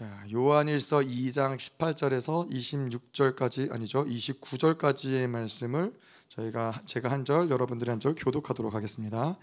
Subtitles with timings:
[0.00, 4.02] 자, 요한일서 2장 18절에서 26절까지 아니죠.
[4.06, 5.92] 29절까지의 말씀을
[6.30, 9.36] 저희가 제가 한 절, 여러분들이 한 절 교독하도록 하겠습니다.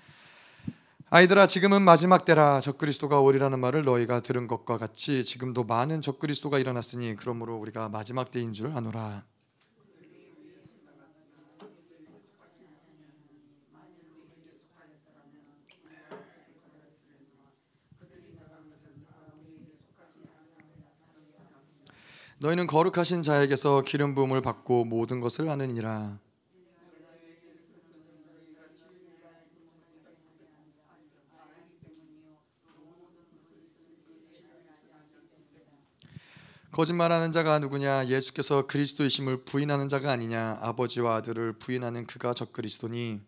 [1.11, 7.15] 아이들아 지금은 마지막 때라 적그리스도가 오리라는 말을 너희가 들은 것과 같이 지금도 많은 적그리스도가 일어났으니
[7.17, 9.25] 그러므로 우리가 마지막 때인 줄 아노라.
[22.39, 26.19] 너희는 거룩하신 자에게서 기름 부음을 받고 모든 것을 아느니라.
[36.71, 38.05] 거짓말하는 자가 누구냐?
[38.05, 40.59] 예수께서 그리스도이심을 부인하는 자가 아니냐?
[40.61, 43.21] 아버지와 아들을 부인하는 그가 적그리스도니.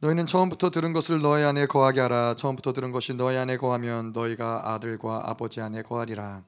[0.00, 2.34] 너희는 처음부터 들은 것을 너희 안에 거하게 하라.
[2.36, 6.44] 처음부터 들은 것이 너희 안에 거하면 너희가 아들과 아버지 안에 거하리라.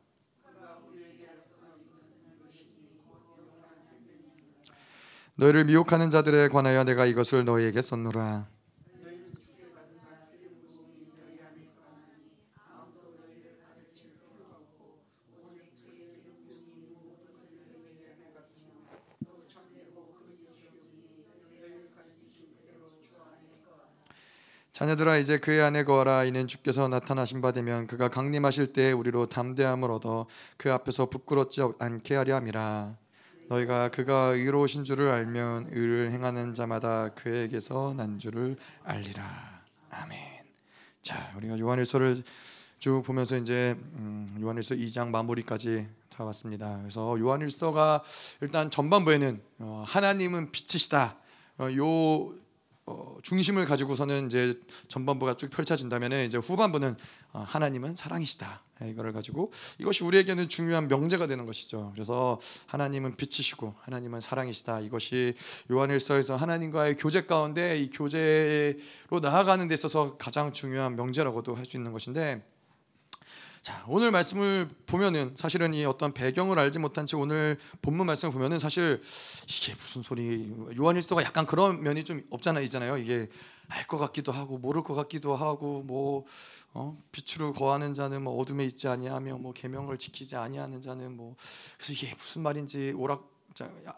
[5.34, 8.46] 너희를 미혹하는 자들에 관하여 내가 이것을 너희에게 썼노라.
[24.80, 26.24] 자녀들아 이제 그의 안에 거하라.
[26.24, 30.24] 이는 주께서 나타나신 바 되면 그가 강림하실 때 우리로 담대함을 얻어
[30.56, 32.96] 그 앞에서 부끄럽지 않게 하려 함이라.
[33.50, 39.60] 너희가 그가 의로우신 줄을 알면 의를 행하는 자마다 그에게서 난 줄을 알리라.
[39.90, 40.18] 아멘.
[41.02, 42.22] 자 우리가 요한일서를
[42.78, 46.78] 쭉 보면서 이제 음, 요한일서 2장 마무리까지 다 왔습니다.
[46.78, 48.02] 그래서 요한일서가
[48.40, 51.18] 일단 전반부에는 어, 하나님은 빛이시다.
[51.58, 52.32] 어, 요
[52.91, 56.97] 어, 중심을 가지고서는 이제 전반부가 쭉 펼쳐진다면 이제 후반부는
[57.32, 58.64] 어, 하나님은 사랑이시다.
[58.82, 61.92] 예, 이거를 가지고 이것이 우리에게는 중요한 명제가 되는 것이죠.
[61.94, 64.81] 그래서 하나님은 빛이시고 하나님은 사랑이시다.
[64.81, 65.34] 이것이
[65.70, 71.93] 요한일서에서 하나님과의 교제 가운데 이 교제로 나아가는 데 있어서 가장 중요한 명제라고도 할 수 있는
[71.93, 72.43] 것인데
[73.62, 78.59] 자, 오늘 말씀을 보면은 사실은 이 어떤 배경을 알지 못한 채 오늘 본문 말씀을 보면은
[78.59, 79.03] 사실
[79.48, 82.97] 이게 무슨 소리 요한일서가 약간 그런 면이 좀 없잖아 있잖아요.
[82.97, 83.28] 이게
[83.69, 86.25] 알 것 같기도 하고 모를 것 같기도 하고 뭐
[86.72, 86.99] 어?
[87.12, 91.37] 빛으로 거하는 자는 뭐 어둠에 있지 아니하며 뭐 계명을 지키지 아니하는 자는 뭐
[91.76, 93.29] 그래서 이게 무슨 말인지 오락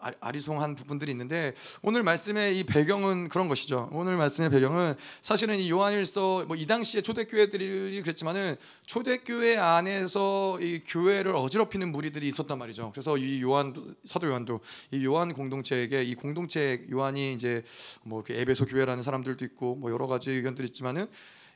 [0.01, 3.89] 아, 아리송한 부분들이 있는데 오늘 말씀의 이 배경은 그런 것이죠.
[3.93, 8.55] 오늘 말씀의 배경은 사실은 이 요한일서 뭐 이 당시에 초대교회들이 그랬지만은
[8.85, 12.91] 초대교회 안에서 이 교회를 어지럽히는 무리들이 있었단 말이죠.
[12.91, 14.59] 그래서 이 요한 사도 요한도
[14.91, 17.63] 이 요한 공동체에게 이 공동체 요한이 이제
[18.03, 21.07] 뭐 그 에베소 교회라는 사람들도 있고 뭐 여러 가지 의견들이 있지만은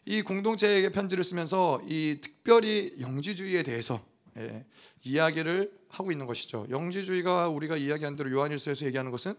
[0.06, 4.02] 이 공동체에게 편지를 쓰면서 이 특별히 영지주의에 대해서
[4.38, 4.66] 예,
[5.03, 6.65] 이야기를 하고 있는 것이죠.
[6.69, 9.35] 영지주의가 우리가 이야기한 대로 요한일서에서 얘기하는 것은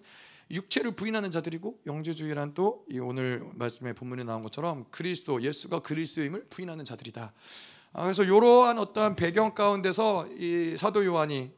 [0.51, 7.33] 육체를 부인하는 자들이고 영지주의란 또 오늘 말씀의 본문에 나온 것처럼 그리스도 예수가 그리스도임을 부인하는 자들이다.
[7.93, 11.51] 아, 그래서 이러한 어떠한 배경 가운데서 이 사도 요한이 이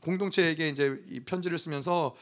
[0.00, 2.14] 공동체에게 이제 이 편지를 쓰면서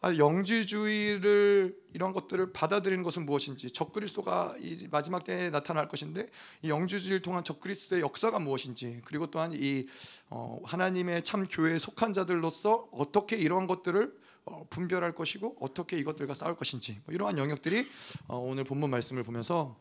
[0.00, 6.28] 아, 영지주의를 이런 것들을 받아들이는 것은 무엇인지 적그리스도가 이 마지막 때에 나타날 것인데
[6.62, 9.86] 이 영지주의를 통한 적그리스도의 역사가 무엇인지 그리고 또한 이
[10.30, 14.12] 어, 하나님의 참 교회에 속한 자들로서 어떻게 이러한 것들을
[14.44, 17.86] 어, 분별할 것이고 어떻게 이것들과 싸울 것인지 뭐 이러한 영역들이
[18.28, 19.76] 어, 오늘 본문 말씀을 보면서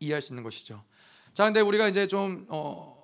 [0.00, 0.82] 이해할 수 있는 것이죠.
[1.32, 3.01] 자, 근데 우리가 이제 좀 어,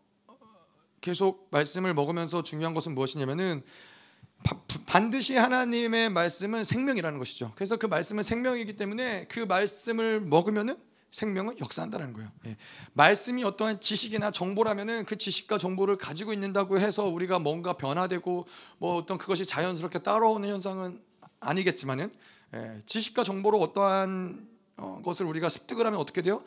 [1.00, 3.62] 계속 말씀을 먹으면서 중요한 것은 무엇이냐면은
[4.86, 7.52] 반드시 하나님의 말씀은 생명이라는 것이죠.
[7.56, 10.76] 그래서 그 말씀은 생명이기 때문에 그 말씀을 먹으면은
[11.10, 12.30] 생명은 역사한다는 거예요.
[12.46, 12.56] 예.
[12.92, 18.46] 말씀이 어떠한 지식이나 정보라면은 그 지식과 정보를 가지고 있는다고 해서 우리가 뭔가 변화되고
[18.78, 21.00] 뭐 어떤 그것이 자연스럽게 따라오는 현상은
[21.40, 22.12] 아니겠지만은
[22.54, 22.82] 예.
[22.86, 26.42] 지식과 정보로 어떠한 어, 것을 우리가 습득을 하면 어떻게 돼요?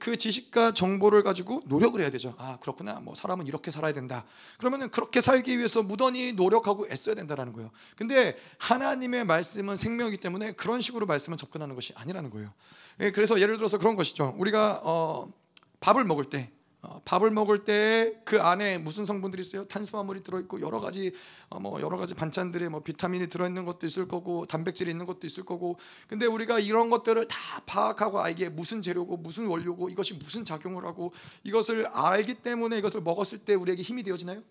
[0.00, 2.34] 그 지식과 정보를 가지고 노력을 해야 되죠.
[2.36, 3.00] 아 그렇구나.
[3.00, 4.24] 뭐 사람은 이렇게 살아야 된다.
[4.58, 7.70] 그러면은 그렇게 살기 위해서 무던히 노력하고 애써야 된다라는 거예요.
[7.96, 12.52] 근데 하나님의 말씀은 생명이기 때문에 그런 식으로 말씀을 접근하는 것이 아니라는 거예요.
[13.00, 14.34] 예, 그래서 예를 들어서 그런 것이죠.
[14.36, 15.32] 우리가 어,
[15.78, 16.55] 밥을 먹을 때 어,
[17.04, 19.64] 밥을 먹을 때 그 안에 무슨 성분들이 있어요?
[19.66, 21.12] 탄수화물이 들어있고 여러 가지
[21.48, 25.44] 어, 뭐 여러 가지 반찬들에 뭐 비타민이 들어있는 것도 있을 거고 단백질이 있는 것도 있을
[25.44, 25.78] 거고
[26.08, 30.84] 근데 우리가 이런 것들을 다 파악하고 아 이게 무슨 재료고 무슨 원료고 이것이 무슨 작용을
[30.84, 31.12] 하고
[31.44, 34.42] 이것을 알기 때문에 이것을 먹었을 때 우리에게 힘이 되어지나요?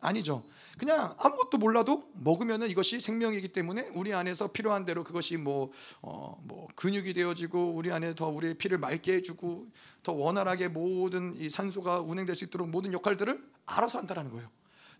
[0.00, 0.42] 아니죠.
[0.78, 6.68] 그냥 아무것도 몰라도 먹으면은 이것이 생명이기 때문에 우리 안에서 필요한 대로 그것이 뭐, 어, 뭐
[6.76, 9.66] 근육이 되어지고 우리 안에 더 우리의 피를 맑게 해주고
[10.02, 14.48] 더 원활하게 모든 이 산소가 운행될 수 있도록 모든 역할들을 알아서 한다라는 거예요.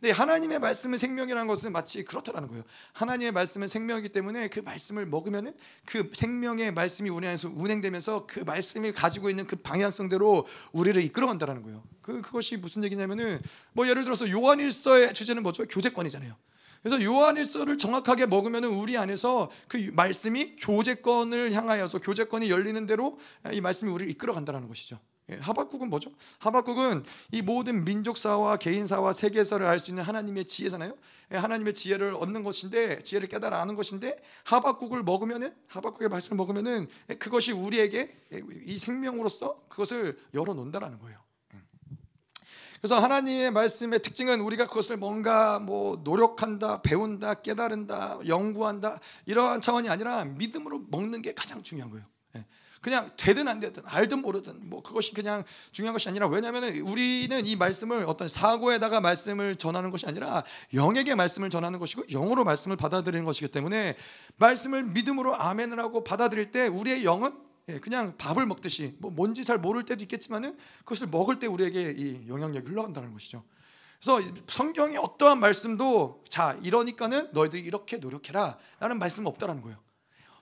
[0.00, 2.62] 근데 하나님의 말씀은 생명이라는 것은 마치 그렇다라는 거예요.
[2.92, 5.54] 하나님의 말씀은 생명이기 때문에 그 말씀을 먹으면은
[5.84, 11.82] 그 생명의 말씀이 우리 안에서 운행되면서 그 말씀이 가지고 있는 그 방향성대로 우리를 이끌어간다라는 거예요.
[12.00, 13.40] 그 그것이 무슨 얘기냐면은
[13.72, 15.64] 뭐 예를 들어서 요한일서의 주제는 뭐죠?
[15.66, 16.36] 교제권이잖아요.
[16.82, 23.18] 그래서 요한일서를 정확하게 먹으면은 우리 안에서 그 말씀이 교제권을 향하여서 교제권이 열리는 대로
[23.52, 25.00] 이 말씀이 우리를 이끌어간다라는 것이죠.
[25.30, 26.10] 예, 하박국은 뭐죠?
[26.38, 30.96] 하박국은 이 모든 민족사와 개인사와 세계사를 알 수 있는 하나님의 지혜잖아요.
[31.32, 37.14] 예, 하나님의 지혜를 얻는 것인데 지혜를 깨달아 아는 것인데 하박국을 먹으면은 하박국의 말씀을 먹으면은 예,
[37.14, 38.16] 그것이 우리에게
[38.64, 41.18] 이 생명으로서 그것을 열어 놓는다라는 거예요.
[42.80, 50.24] 그래서 하나님의 말씀의 특징은 우리가 그것을 뭔가 뭐 노력한다, 배운다, 깨달은다, 연구한다 이러한 차원이 아니라
[50.24, 52.06] 믿음으로 먹는 게 가장 중요한 거예요.
[52.80, 57.56] 그냥 되든 안 되든 알든 모르든 뭐 그것이 그냥 중요한 것이 아니라 왜냐하면 우리는 이
[57.56, 60.44] 말씀을 어떤 사고에다가 말씀을 전하는 것이 아니라
[60.74, 63.96] 영에게 말씀을 전하는 것이고 영으로 말씀을 받아들이는 것이기 때문에
[64.36, 69.58] 말씀을 믿음으로 아멘을 하고 받아들일 때 우리의 영은 예, 그냥 밥을 먹듯이 뭐 뭔지 잘
[69.58, 73.44] 모를 때도 있겠지만은 그것을 먹을 때 우리에게 이 영향력이 흘러간다는 것이죠.
[74.00, 79.76] 그래서 성경의 어떠한 말씀도 자 이러니까는 너희들이 이렇게 노력해라라는 말씀은 없다라는 거예요.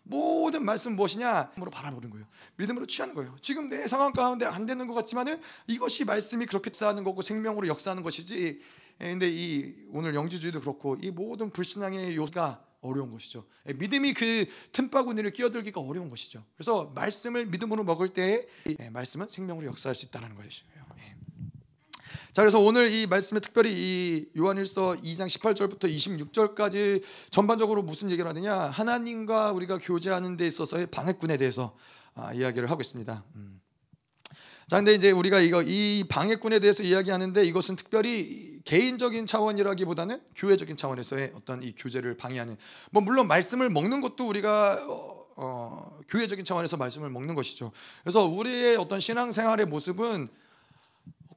[0.09, 1.51] 모든 말씀 무엇이냐?
[1.51, 2.27] 믿음으로 바라보는 거예요.
[2.57, 3.37] 믿음으로 취하는 거예요.
[3.41, 8.03] 지금 내 상황 가운데 안 되는 것 같지만은 이것이 말씀이 그렇게 쌓는 거고 생명으로 역사하는
[8.03, 8.61] 것이지.
[9.01, 13.45] 예, 근데 이 오늘 영지주의도 그렇고 이 모든 불신앙의 요가 어려운 것이죠.
[13.69, 16.45] 예, 믿음이 그 틈바구니를 끼어들기가 어려운 것이죠.
[16.55, 18.47] 그래서 말씀을 믿음으로 먹을 때
[18.79, 20.67] 예, 말씀은 생명으로 역사할 수 있다는 것이죠.
[22.37, 28.55] 자 그래서 오늘 이 말씀에 특별히 이 요한일서 2장 18절부터 26절까지 전반적으로 무슨 얘기를 하느냐
[28.55, 31.75] 하나님과 우리가 교제하는 데 있어서의 방해꾼에 대해서
[32.15, 33.25] 아, 이야기를 하고 있습니다.
[33.37, 33.63] 음.
[34.69, 41.33] 자 근데 이제 우리가 이거 이 방해꾼에 대해서 이야기하는데 이것은 특별히 개인적인 차원이라기보다는 교회적인 차원에서의
[41.37, 42.59] 어떤 이 교제를 방해하는
[42.91, 47.73] 뭐 물론 말씀을 먹는 것도 우리가 어, 어, 교회적인 차원에서 말씀을 먹는 것이죠.
[48.03, 50.29] 그래서 우리의 어떤 신앙생활의 모습은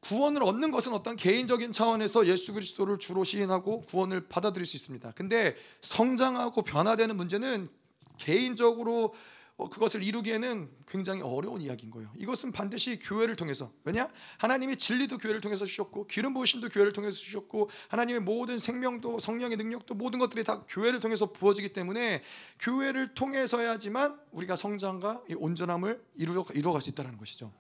[0.01, 5.11] 구원을 얻는 것은 어떤 개인적인 차원에서 예수 그리스도를 주로 시인하고 구원을 받아들일 수 있습니다.
[5.11, 7.69] 근데 성장하고 변화되는 문제는
[8.17, 9.13] 개인적으로
[9.59, 12.09] 어, 그것을 이루기에는 굉장히 어려운 이야기인 거예요.
[12.17, 14.09] 이것은 반드시 교회를 통해서 왜냐?
[14.37, 19.95] 하나님이 진리도 교회를 통해서 주셨고 기름 부으심도 교회를 통해서 주셨고 하나님의 모든 생명도 성령의 능력도
[19.95, 22.23] 모든 것들이 다 교회를 통해서 부어지기 때문에
[22.59, 27.51] 교회를 통해서야지만 우리가 성장과 온전함을 이루어 이루어갈 수 있다는 것이죠.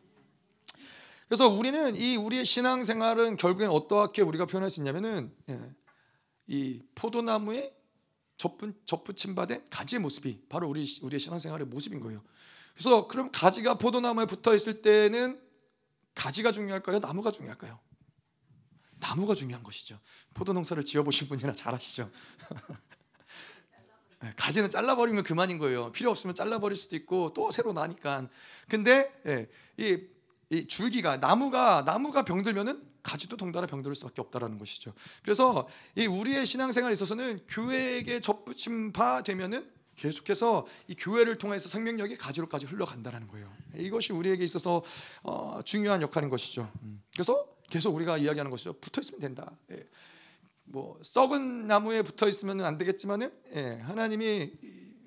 [1.29, 5.75] 그래서 우리는 이 우리의 신앙생활은 결국엔 어떻게 우리가 표현할 수 있냐면은 예,
[6.47, 7.71] 이 포도나무에
[8.35, 12.23] 접붙, 접붙임 받은 가지의 모습이 바로 우리 우리의 신앙생활의 모습인 거예요.
[12.73, 15.39] 그래서 그럼 가지가 포도나무에 붙어 있을 때는
[16.15, 16.97] 가지가 중요할까요?
[16.97, 17.79] 나무가 중요할까요?
[18.99, 19.99] 나무가 중요한 것이죠.
[20.33, 22.09] 포도 농사를 지어 보신 분이나 잘 아시죠.
[24.23, 25.91] 예, 가지는 잘라버리면 그만인 거예요.
[25.91, 28.27] 필요 없으면 잘라버릴 수도 있고 또 새로 나니까.
[28.67, 29.47] 근데 예,
[29.77, 30.17] 이,
[30.49, 34.93] 이 줄기가 나무가 나무가 병들면은 가지도 덩달아 병들 수밖에 없다라는 것이죠.
[35.23, 42.65] 그래서 이 우리의 신앙생활에 있어서는 교회에게 접붙임 바 되면은 계속해서 이 교회를 통해서 생명력이 가지로까지
[42.65, 43.51] 흘러간다라는 거예요.
[43.75, 44.81] 이것이 우리에게 있어서
[45.23, 46.71] 어, 중요한 역할인 것이죠.
[46.83, 47.01] 음.
[47.13, 48.73] 그래서 계속 우리가 이야기하는 것이죠.
[48.73, 49.51] 붙어 있으면 된다.
[49.71, 49.83] 예.
[50.65, 53.79] 뭐 썩은 나무에 붙어 있으면 안 되겠지만은 예.
[53.81, 54.51] 하나님이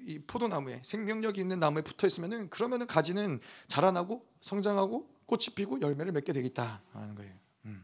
[0.04, 6.34] 이 포도나무에 생명력이 있는 나무에 붙어 있으면은 그러면은 가지는 자라나고 성장하고 꽃이 피고 열매를 맺게
[6.34, 7.32] 되겠다 하는 거예요.
[7.64, 7.82] 음.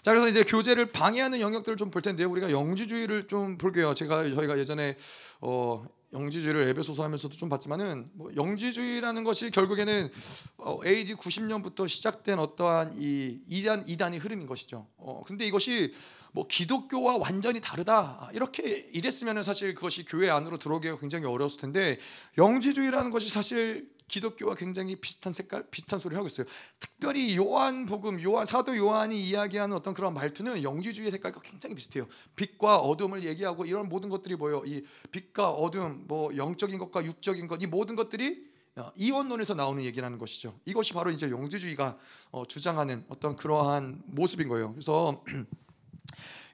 [0.00, 2.30] 자 그래서 이제 교제를 방해하는 영역들을 좀 볼 텐데요.
[2.30, 3.92] 우리가 영지주의를 좀 볼게요.
[3.92, 4.96] 제가 저희가 예전에
[5.42, 10.10] 어, 영지주의를 에베소서 하면서도 좀 봤지만은 뭐 영지주의라는 것이 결국에는
[10.56, 14.86] 어, AD 90년부터 시작된 어떠한 이 이단 이단의 흐름인 것이죠.
[14.96, 15.92] 어, 근데 이것이
[16.32, 21.98] 뭐 기독교와 완전히 다르다 이렇게 이랬으면 사실 그것이 교회 안으로 들어오기가 굉장히 어려웠을 텐데
[22.38, 26.46] 영지주의라는 것이 사실 기독교와 굉장히 비슷한 색깔, 비슷한 소리를 하고 있어요.
[26.78, 32.06] 특별히 요한 복음, 요한 사도 요한이 이야기하는 어떤 그런 말투는 영지주의 색깔과 굉장히 비슷해요.
[32.36, 34.62] 빛과 어둠을 얘기하고 이런 모든 것들이 뭐예요?
[34.66, 40.18] 이 빛과 어둠, 뭐 영적인 것과 육적인 것, 이 모든 것들이 어, 이원론에서 나오는 얘기라는
[40.18, 40.58] 것이죠.
[40.64, 41.98] 이것이 바로 이제 영지주의가
[42.30, 44.72] 어, 주장하는 어떤 그러한 모습인 거예요.
[44.72, 45.22] 그래서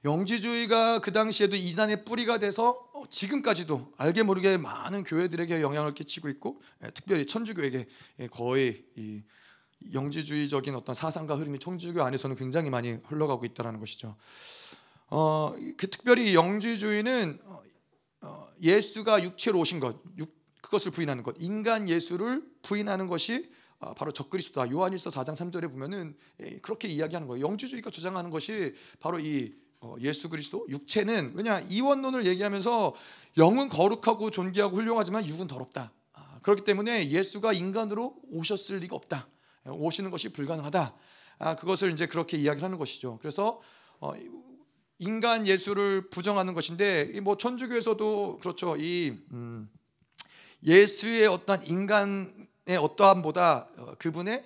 [0.07, 6.63] 영지주의가 그 당시에도 이단의 뿌리가 돼서 어, 지금까지도 알게 모르게 많은 교회들에게 영향을 끼치고 있고
[6.85, 7.87] 예, 특별히 천주교에게
[8.21, 8.85] 예, 거의
[9.93, 14.17] 영지주의적인 어떤 사상과 흐름이 천주교 안에서는 굉장히 많이 흘러가고 있다는 것이죠.
[15.09, 17.63] 어, 그 특별히 영지주의는 어,
[18.23, 20.33] 어, 예수가 육체로 오신 것, 육,
[20.63, 24.71] 그것을 부인하는 것, 인간 예수를 부인하는 것이 아, 바로 적그리스도다.
[24.71, 27.45] 요한일서 4장 3절에 보면은 예, 그렇게 이야기하는 거예요.
[27.45, 29.66] 영주주의가 주장하는 것이 바로 이 어,
[30.01, 32.95] 예수 그리스도 육체는 왜냐 이원론을 얘기하면서
[33.39, 35.93] 영은 거룩하고 존귀하고 훌륭하지만 육은 더럽다.
[36.13, 39.29] 아, 그렇기 때문에 예수가 인간으로 오셨을 리가 없다.
[39.67, 40.95] 예, 오시는 것이 불가능하다.
[41.39, 43.19] 아, 그것을 이제 그렇게 이야기를 하는 것이죠.
[43.21, 43.61] 그래서
[44.01, 44.13] 어,
[44.99, 48.77] 인간 예수를 부정하는 것인데 뭐 천주교에서도 그렇죠.
[48.77, 49.69] 이 음,
[50.65, 54.45] 예수의 어떠한 인간의 어떠함보다 어, 그분의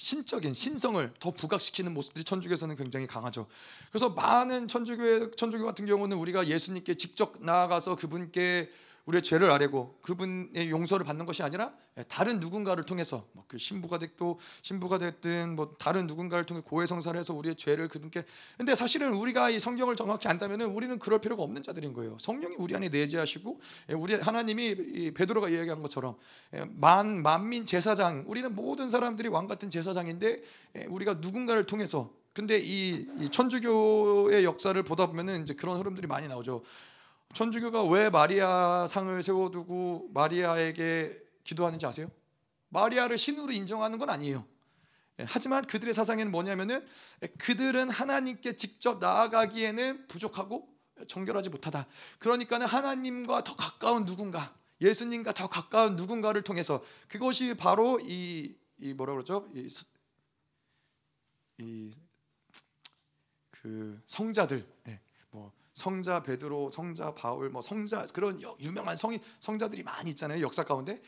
[0.00, 3.46] 신적인 신성을 더 부각시키는 모습들이 천주교에서는 굉장히 강하죠.
[3.90, 8.70] 그래서 많은 천주교 천주교 같은 경우는 우리가 예수님께 직접 나아가서 그분께
[9.06, 11.72] 우리의 죄를 아뢰고 그분의 용서를 받는 것이 아니라
[12.08, 17.56] 다른 누군가를 통해서 뭐그 신부가 됐도 신부가 됐든 뭐 다른 누군가를 통해 고해성사를 해서 우리의
[17.56, 18.24] 죄를 그분께
[18.56, 22.16] 근데 사실은 우리가 이 성경을 정확히 안다면은 우리는 그럴 필요가 없는 자들인 거예요.
[22.18, 26.16] 성령이 우리 안에 내재하시고 예, 우리 하나님이 베드로가 이야기한 것처럼
[26.54, 30.42] 예, 만 만민 제사장 우리는 모든 사람들이 왕 같은 제사장인데
[30.76, 36.28] 예, 우리가 누군가를 통해서 근데 이, 이 천주교의 역사를 보다 보면은 이제 그런 흐름들이 많이
[36.28, 36.62] 나오죠.
[37.34, 42.10] 천주교가 왜 마리아 상을 세워두고 마리아에게 기도하는지 아세요?
[42.68, 44.46] 마리아를 신으로 인정하는 건 아니에요.
[45.20, 46.86] 예, 하지만 그들의 사상에는 뭐냐면은
[47.38, 50.68] 그들은 하나님께 직접 나아가기에는 부족하고
[51.06, 51.86] 정결하지 못하다.
[52.18, 59.12] 그러니까는 하나님과 더 가까운 누군가, 예수님과 더 가까운 누군가를 통해서 그것이 바로 이, 이 뭐라
[59.14, 59.48] 그러죠?
[59.54, 59.68] 이,
[61.58, 62.10] 이
[63.62, 65.00] 그 성자들, 예, 뭐
[65.80, 71.00] 성자 베드로, 성자 바울, 뭐 성자 그런 유명한 성인 성자들이 많이 있잖아요 역사 가운데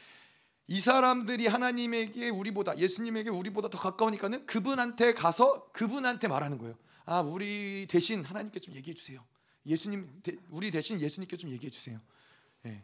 [0.66, 6.74] 이 사람들이 하나님에게 우리보다 예수님에게 우리보다 더 가까우니까는 그분한테 가서 그분한테 말하는 거예요.
[7.04, 9.22] 아 우리 대신 하나님께 좀 얘기해 주세요.
[9.66, 12.00] 예수님 우리 대신 예수님께 좀 얘기해 주세요.
[12.66, 12.82] 예.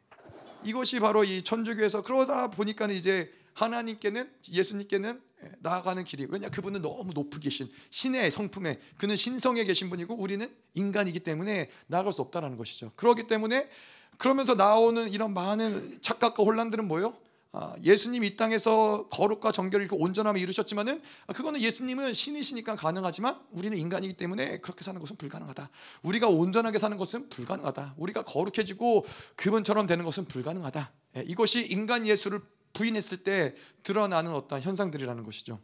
[0.65, 5.28] 이것이 바로 이 천주교에서 그러다 보니까는 이제 하나님께는 예수님께는 예,
[5.61, 11.21] 나아가는 길이 왜냐 그분은 너무 높이 계신 신의 성품에 그는 신성에 계신 분이고 우리는 인간이기
[11.21, 12.91] 때문에 나아갈 수 없다라는 것이죠.
[12.97, 13.69] 그렇기 때문에
[14.17, 17.17] 그러면서 나오는 이런 많은 착각과 혼란들은 뭐예요?
[17.53, 24.15] 아, 예수님 이 땅에서 거룩과 정결을 온전함을 이루셨지만은 아, 그거는 예수님은 신이시니까 가능하지만 우리는 인간이기
[24.15, 25.71] 때문에 그렇게 사는 것은 불가능하다.
[26.03, 27.95] 우리가 온전하게 사는 것은 불가능하다.
[27.97, 29.05] 우리가 거룩해지고
[29.37, 30.93] 그분처럼 되는 것은 불가능하다.
[31.17, 32.43] 예, 이것이 인간 예수를
[32.79, 35.59] 부인했을 때 드러나는 어떤 현상들이라는 것이죠.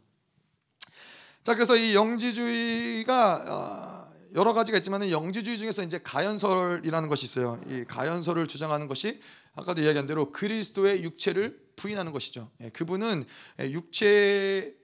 [1.43, 7.61] 자, 그래서 이 영지주의가 어, 여러 가지가 있지만 영지주의 중에서 이제 가연설이라는 것이 있어요.
[7.69, 9.21] 이 가연설을 주장하는 것이
[9.53, 12.51] 아까도 이야기한 대로 그리스도의 육체를 부인하는 것이죠.
[12.59, 13.23] 예, 그분은
[13.61, 14.75] 예, 육체를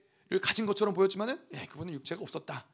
[0.42, 2.66] 가진 것처럼 보였지만은 예, 그분은 육체가 없었다.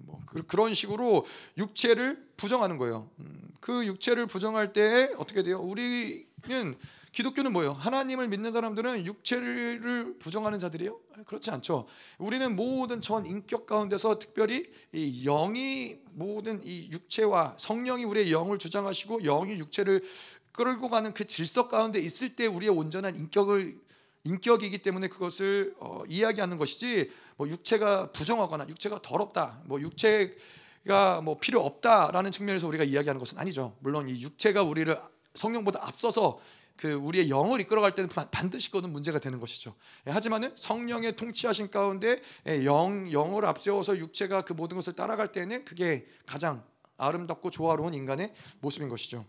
[0.00, 1.24] 뭐 그, 런 식으로
[1.58, 3.10] 육체를 부정하는 거예요.
[3.20, 5.60] 음, 그 육체를 부정할 때 어떻게 돼요?
[5.60, 6.76] 우리는
[7.16, 7.72] 기독교는 뭐예요?
[7.72, 11.00] 하나님을 믿는 사람들은 육체를 부정하는 자들이요?
[11.24, 11.86] 그렇지 않죠.
[12.18, 19.20] 우리는 모든 전 인격 가운데서 특별히 이 영이 모든 이 육체와 성령이 우리의 영을 주장하시고
[19.22, 20.04] 영이 육체를
[20.52, 23.80] 끌고 가는 그 질서 가운데 있을 때 우리의 온전한 인격을
[24.24, 31.62] 인격이기 때문에 그것을 어, 이야기하는 것이지 뭐 육체가 부정하거나 육체가 더럽다 뭐 육체가 뭐 필요
[31.62, 34.94] 없다라는 측면에서 우리가 이야기하는 것은 아니죠 물론 이 육체가 우리를
[35.34, 36.40] 성령보다 앞서서
[36.76, 39.74] 그 우리의 영을 이끌어갈 때는 반드시 그것은 문제가 되는 것이죠.
[40.06, 45.64] 예, 하지만은 성령의 통치하신 가운데 예, 영 영을 앞세워서 육체가 그 모든 것을 따라갈 때는
[45.64, 46.64] 그게 가장
[46.98, 49.24] 아름답고 조화로운 인간의 모습인 것이죠.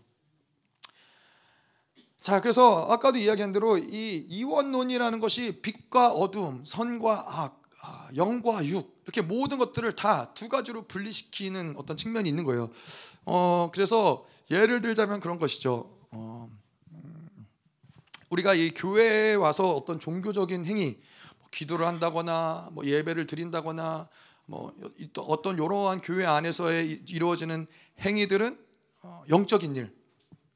[2.20, 8.98] 자, 그래서 아까도 이야기한 대로 이 이원론이라는 것이 빛과 어두움, 선과 악, 아, 영과 육
[9.04, 12.70] 이렇게 모든 것들을 다 두 가지로 분리시키는 어떤 측면이 있는 거예요.
[13.24, 15.96] 어, 그래서 예를 들자면 그런 것이죠.
[16.10, 16.50] 어,
[18.30, 21.00] 우리가 이 교회에 와서 어떤 종교적인 행위,
[21.38, 24.08] 뭐 기도를 한다거나 뭐 예배를 드린다거나
[24.46, 24.74] 뭐
[25.18, 27.66] 어떤 이러한 교회 안에서의 이루어지는
[28.00, 28.58] 행위들은
[29.02, 29.94] 어, 영적인 일.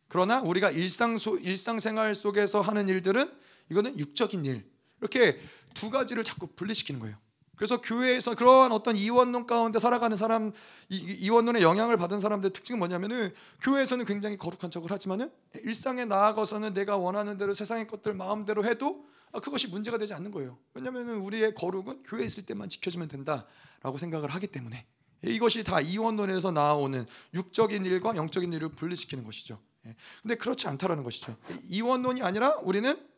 [0.09, 3.33] 그러나 우리가 일상 소, 일상생활 속에서 하는 일들은
[3.71, 4.71] 이거는 육적인 일.
[5.01, 5.39] 이렇게
[5.75, 7.17] 두 가지를 자꾸 분리시키는 거예요.
[7.57, 10.53] 그래서 교회에서 그러한 어떤 이원론 가운데 살아가는 사람
[10.89, 15.31] 이, 원론의 영향을 받은 사람들의 특징은 뭐냐면은 교회에서는 굉장히 거룩한 척을 하지만은
[15.63, 20.59] 일상에 나아가서는 내가 원하는 대로 세상의 것들 마음대로 해도 아, 그것이 문제가 되지 않는 거예요.
[20.75, 24.87] 왜냐하면 우리의 거룩은 교회에 있을 때만 지켜지면 된다라고 생각을 하기 때문에
[25.25, 29.59] 이것이 다 이원론에서 나오는 육적인 일과 영적인 일을 분리시키는 것이죠.
[29.87, 29.95] 예.
[30.23, 31.37] 근데 그렇지 않다라는 것이죠.
[31.65, 33.12] 이원론이 아니라 우리는 예,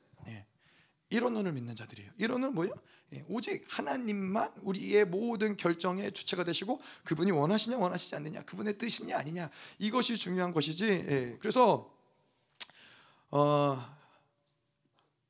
[1.14, 2.10] 이론론을 믿는 자들이에요.
[2.18, 2.74] 이론은 뭐예요?
[3.12, 9.50] 예, 오직 하나님만 우리의 모든 결정의 주체가 되시고 그분이 원하시냐 원하시지 않느냐 그분의 뜻이냐 아니냐
[9.78, 10.84] 이것이 중요한 것이지.
[10.84, 11.90] 예, 그래서
[13.30, 13.94] 어,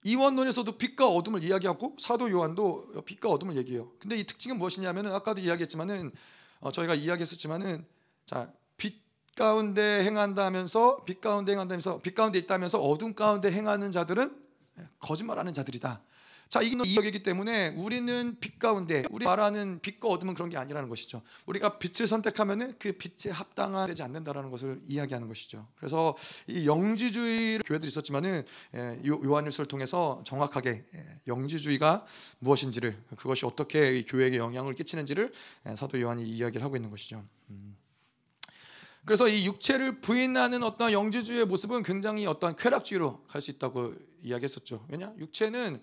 [0.03, 3.93] 이원론에서도 빛과 어둠을 이야기하고 사도 요한도 빛과 어둠을 얘기해요.
[3.99, 6.13] 근데 이 특징은 무엇이냐면은 아까도 이야기했지만은
[6.61, 7.87] 어, 저희가 이야기했었지만은
[8.27, 9.03] 자 빛
[9.35, 14.44] 가운데 행한다 하면서 빛 가운데 행한다면서 빛 가운데 있다면서 어둠 가운데 행하는 자들은
[14.99, 16.03] 거짓말하는 자들이다.
[16.49, 21.23] 자, 이는 이역이기 때문에 우리는 빛 가운데 우리 말하는 빛과 어둠은 그런 게 아니라는 것이죠.
[21.47, 25.67] 우리가 빛을 선택하면은 그 빛에 합당한 되지 않는다라는 것을 이야기하는 것이죠.
[25.77, 26.17] 그래서
[26.47, 32.07] 이 영지주의 교회들이 있었지만은 예, 요한일서를 통해서 정확하게 예, 영지주의가
[32.39, 35.33] 무엇인지를 그것이 어떻게 교회에게 영향을 끼치는지를
[35.69, 37.25] 예, 사도 요한이 이야기를 하고 있는 것이죠.
[37.51, 37.77] 음.
[39.05, 44.87] 그래서 이 육체를 부인하는 어떤 영지주의의 모습은 굉장히 어떤 쾌락주의로 갈 수 있다고 이야기했었죠.
[44.89, 45.13] 왜냐?
[45.19, 45.83] 육체는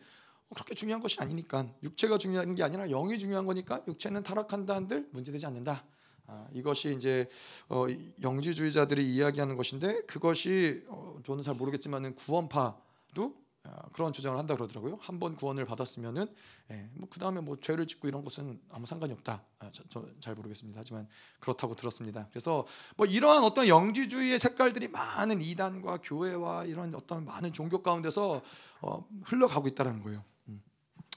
[0.53, 5.45] 그렇게 중요한 것이 아니니까 육체가 중요한 게 아니라 영이 중요한 거니까 육체는 타락한다 한들 문제되지
[5.45, 5.85] 않는다.
[6.25, 7.27] 아, 이것이 이제
[7.69, 7.85] 어,
[8.21, 12.73] 영지주의자들이 이야기하는 것인데 그것이 어, 저는 잘 모르겠지만은 구원파도
[13.19, 13.50] 아,
[13.93, 14.97] 그런 주장을 한다 그러더라고요.
[15.01, 16.25] 한 번 구원을 받았으면은
[16.71, 19.43] 예, 뭐그 다음에 뭐 죄를 짓고 이런 것은 아무 상관이 없다.
[19.59, 20.79] 아, 저잘 모르겠습니다.
[20.79, 21.07] 하지만
[21.39, 22.27] 그렇다고 들었습니다.
[22.31, 22.65] 그래서
[22.97, 28.41] 뭐 이러한 어떤 영지주의의 색깔들이 많은 이단과 교회와 이런 어떤 많은 종교 가운데서
[28.81, 30.23] 어, 흘러가고 있다는 거예요.
[30.47, 30.63] 음.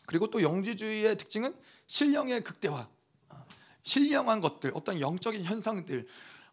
[0.06, 2.86] 그리고 또 영지주의의 특징은 신령의 극대화,
[3.30, 3.44] 아,
[3.84, 6.06] 신령한 것들, 어떤 영적인 현상들.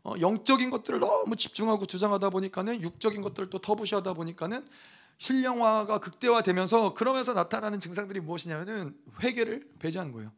[0.03, 4.65] 어, 영적인 것들을 너무 집중하고 주장하다 보니까는 육적인 것들을 또 터부시하다 보니까는
[5.21, 10.31] 신령화가 극대화되면서 그러면서 나타나는 증상들이 무엇이냐면은 회개를 배제하는 거예요.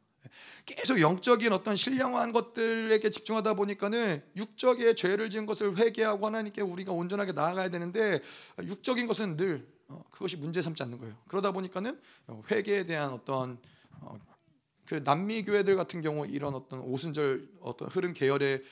[0.65, 7.31] 계속 영적인 어떤 신령한 것들에게 집중하다 보니까는 육적의 죄를 지은 것을 회개하고 하나님께 우리가 온전하게
[7.31, 8.19] 나아가야 되는데
[8.61, 11.15] 육적인 것은 늘 어, 그것이 문제 삼지 않는 거예요.
[11.29, 11.97] 그러다 보니까는
[12.51, 13.59] 회개에 대한 어떤
[14.01, 14.19] 어,
[14.85, 18.63] 그 남미 교회들 같은 경우 이런 어떤 오순절 어떤 흐름 계열의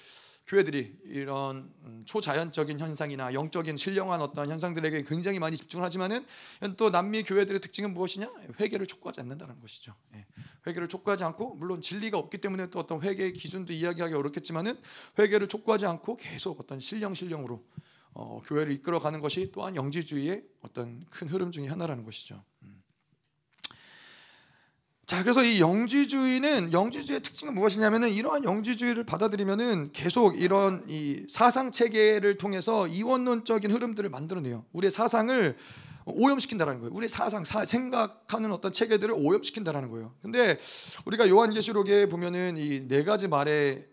[0.51, 6.25] 교회들이 이런 음, 초자연적인 현상이나 영적인 신령한 어떤 현상들에게 굉장히 많이 집중을 하지만은
[6.75, 8.29] 또 남미 교회들의 특징은 무엇이냐?
[8.59, 9.95] 회개를 촉구하지 않는다는 것이죠.
[10.13, 10.25] 예.
[10.67, 14.77] 회개를 촉구하지 않고 물론 진리가 없기 때문에 또 어떤 회개의 기준도 이야기하기 어렵겠지만은
[15.17, 17.63] 회개를 촉구하지 않고 계속 어떤 신령 신령으로
[18.13, 22.43] 어, 교회를 이끌어가는 것이 또한 영지주의의 어떤 큰 흐름 중의 하나라는 것이죠.
[22.63, 22.80] 음.
[25.11, 32.37] 자, 그래서 이 영지주의는 영지주의의 특징은 무엇이냐면은 이러한 영지주의를 받아들이면은 계속 이런 이 사상 체계를
[32.37, 34.63] 통해서 이원론적인 흐름들을 만들어내요.
[34.71, 35.57] 우리의 사상을
[36.05, 36.93] 오염시킨다라는 거예요.
[36.95, 40.13] 우리의 사상, 사, 생각하는 어떤 체계들을 오염시킨다라는 거예요.
[40.21, 40.57] 근데
[41.05, 43.85] 우리가 요한계시록에 보면은 이 네 가지 말에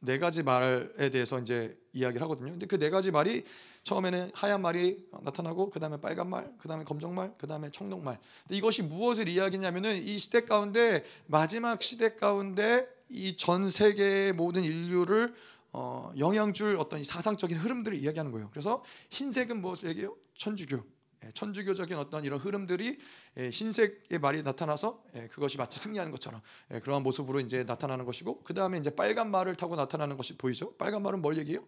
[0.00, 2.50] 네 가지 말에 대해서 이제 이야기를 하거든요.
[2.50, 3.44] 근데 그 네 가지 말이
[3.84, 8.02] 처음에는 하얀 말이 나타나고 그 다음에 빨간 말, 그 다음에 검정 말, 그 다음에 청록
[8.02, 8.18] 말.
[8.50, 15.34] 이것이 무엇을 이야기냐면은 이 시대 가운데 마지막 시대 가운데 이 전 세계의 모든 인류를
[15.72, 18.48] 어, 영향 줄 어떤 사상적인 흐름들을 이야기하는 거예요.
[18.50, 20.16] 그래서 흰색은 무엇을 얘기해요?
[20.36, 20.82] 천주교.
[21.24, 22.98] 예, 천주교적인 어떤 이런 흐름들이
[23.38, 26.40] 예, 흰색의 말이 나타나서 예, 그것이 마치 승리하는 것처럼
[26.82, 30.74] 그러한 모습으로 이제 나타나는 것이고 그 다음에 이제 빨간 말을 타고 나타나는 것이 보이죠.
[30.76, 31.64] 빨간 말은 뭘 얘기해요?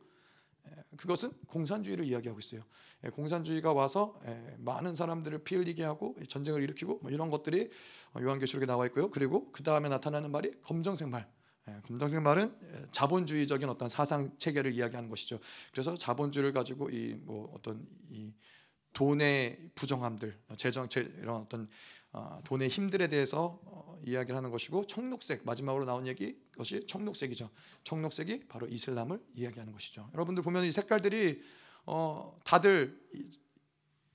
[0.97, 2.63] 그것은 공산주의를 이야기하고 있어요.
[3.05, 7.71] 예, 공산주의가 와서 예, 많은 사람들을 피 흘리게 하고 전쟁을 일으키고 뭐 이런 것들이
[8.15, 9.11] 어, 요한계시록에 나와 있고요.
[9.11, 11.29] 그리고 그 다음에 나타나는 말이 검정색 말.
[11.69, 15.39] 예, 검정색 말은 자본주의적인 어떤 사상 체계를 이야기하는 것이죠.
[15.73, 18.33] 그래서 자본주의를 가지고 이 뭐 어떤 이
[18.95, 21.69] 돈의 부정함들, 재정 이런 어떤 어,
[22.45, 27.51] 돈의 힘들에 대해서 어, 이야기를 하는 것이고 청록색 마지막으로 나온 얘기 것이 청록색이죠.
[27.83, 30.09] 청록색이 바로 이슬람을 이야기하는 것이죠.
[30.15, 31.43] 여러분들 보면 이 색깔들이
[31.87, 33.01] 어, 다들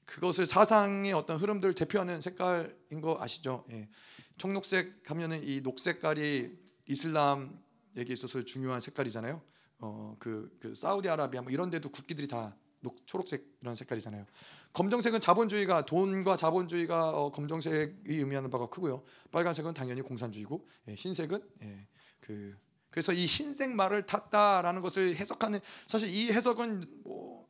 [0.06, 3.66] 그것을 사상의 어떤 흐름들을 대표하는 색깔인 거 아시죠?
[3.72, 3.90] 예.
[4.38, 6.58] 청록색 하면은 이 녹색깔이
[6.88, 9.42] 이슬람에게 있어서 중요한 색깔이잖아요.
[9.80, 14.26] 어, 그, 그 사우디아라비아 뭐 이런 데도 국기들이 다 녹, 초록색 이런 색깔이잖아요.
[14.74, 19.04] 검정색은 자본주의가 돈과 자본주의가 어, 검정색이 의미하는 바가 크고요.
[19.32, 21.88] 빨간색은 당연히 공산주의고 예, 흰색은 예,
[22.20, 22.56] 그
[22.90, 27.48] 그래서 이 흰색 말을 탔다라는 것을 해석하는 사실 이 해석은 뭐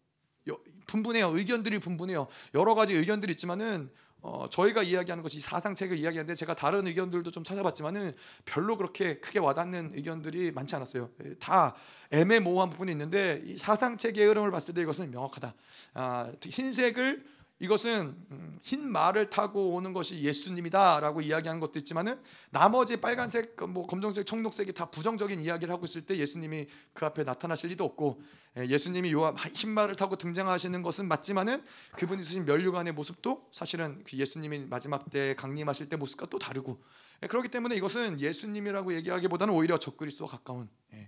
[0.88, 1.30] 분분해요.
[1.30, 2.28] 의견들이 분분해요.
[2.56, 8.14] 여러 가지 의견들이 있지만은 어, 저희가 이야기하는 것이 사상책을 이야기하는데 제가 다른 의견들도 좀 찾아봤지만은
[8.46, 11.10] 별로 그렇게 크게 와닿는 의견들이 많지 않았어요.
[11.26, 11.76] 예, 다
[12.12, 15.54] 애매모호한 부분이 있는데 이 사상책의 흐름을 봤을 때 이것은 명확하다.
[15.94, 17.24] 아, 흰색을
[17.60, 22.20] 이것은 음, 흰 말을 타고 오는 것이 예수님이다라고 이야기한 것도 있지만은
[22.52, 27.70] 나머지 빨간색, 그뭐 검정색, 청록색이 다 부정적인 이야기를 하고 있을 때 예수님이 그 앞에 나타나실
[27.72, 28.22] 리도 없고
[28.58, 31.64] 예, 예수님이 요흰 말을 타고 등장하시는 것은 맞지만은
[31.98, 36.82] 그분이 쓰신 면류관의 모습도 사실은 그 예수님이 마지막 때 강림하실 때 모습과 또 다르고
[37.24, 41.08] 예, 그렇기 때문에 이것은 예수님이라고 얘기하기보다는 오히려 적그리스도와 가까운 예,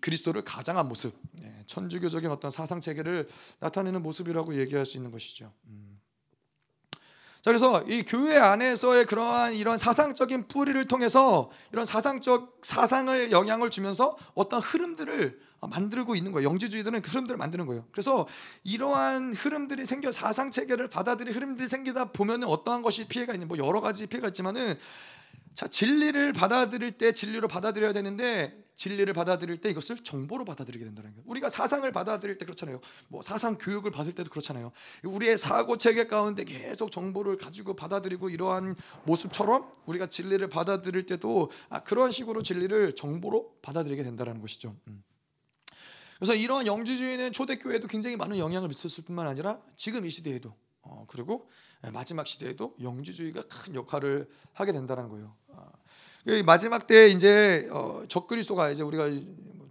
[0.00, 1.14] 그리스도를 가장한 모습,
[1.66, 3.28] 천주교적인 어떤 사상 체계를
[3.60, 5.52] 나타내는 모습이라고 얘기할 수 있는 것이죠.
[5.66, 6.00] 음.
[7.42, 14.18] 자 그래서 이 교회 안에서의 그러한 이런 사상적인 뿌리를 통해서 이런 사상적 사상을 영향을 주면서
[14.34, 16.48] 어떤 흐름들을 만들고 있는 거예요.
[16.48, 17.86] 영지주의들은 그 흐름들을 만드는 거예요.
[17.90, 18.26] 그래서
[18.64, 23.80] 이러한 흐름들이 생겨 사상 체계를 받아들이 흐름들이 생기다 보면 어떠한 것이 피해가 있는 뭐 여러
[23.80, 24.76] 가지 피해가 있지만은
[25.54, 31.24] 자 진리를 받아들일 때 진리로 받아들여야 되는데 진리를 받아들일 때 이것을 정보로 받아들이게 된다는 거예요.
[31.26, 32.80] 우리가 사상을 받아들일 때 그렇잖아요.
[33.08, 34.70] 뭐 사상 교육을 받을 때도 그렇잖아요.
[35.02, 41.80] 우리의 사고 체계 가운데 계속 정보를 가지고 받아들이고 이러한 모습처럼 우리가 진리를 받아들일 때도 아,
[41.80, 44.76] 그러한 식으로 진리를 정보로 받아들이게 된다는 것이죠.
[44.86, 45.02] 음.
[46.18, 51.50] 그래서 이러한 영지주의는 초대교회에도 굉장히 많은 영향을 미쳤을 뿐만 아니라 지금 이 시대에도 어, 그리고
[51.92, 55.36] 마지막 시대에도 영지주의가 큰 역할을 하게 된다는 거예요.
[56.44, 59.08] 마지막 때 이제 어, 적그리스도가 이제 우리가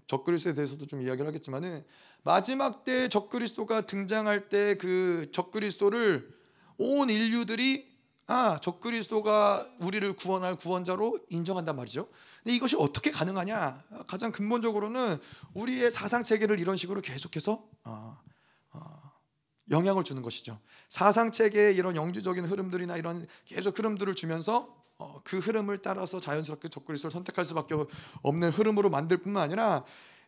[0.07, 1.85] 적그리스도에 대해서도 좀 이야기를 하겠지만은
[2.23, 6.35] 마지막 때 적그리스도가 등장할 때 그 적그리스도를
[6.77, 12.09] 온 인류들이 아 적그리스도가 우리를 구원할 구원자로 인정한단 말이죠.
[12.43, 13.83] 근데 이것이 어떻게 가능하냐?
[14.07, 15.17] 가장 근본적으로는
[15.53, 18.17] 우리의 사상 체계를 이런 식으로 계속해서 어,
[18.71, 19.11] 어,
[19.69, 20.59] 영향을 주는 것이죠.
[20.89, 24.86] 사상 체계의 이런 영주적인 흐름들이나 이런 계속 흐름들을 주면서 어,
[25.23, 27.75] 그 흐름을 따라서 자연스럽게 적그리스도를 선택할 수밖에
[28.21, 29.83] 없는 흐름으로 만들 뿐만 아니라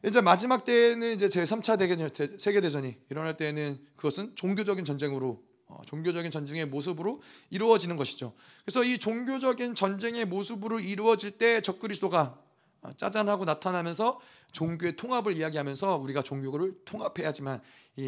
[0.06, 5.82] 이제 마지막 때에는 이제 제 3차 대전 세계 대전이 일어날 때에는 그것은 종교적인 전쟁으로 어,
[5.86, 8.34] 종교적인 전쟁의 모습으로 이루어지는 것이죠.
[8.66, 12.42] 그래서 이 종교적인 전쟁의 모습으로 이루어질 때 적그리스도가
[12.82, 14.20] 어, 짜잔하고 나타나면서
[14.52, 17.62] 종교의 통합을 이야기하면서 우리가 종교를 통합해야지만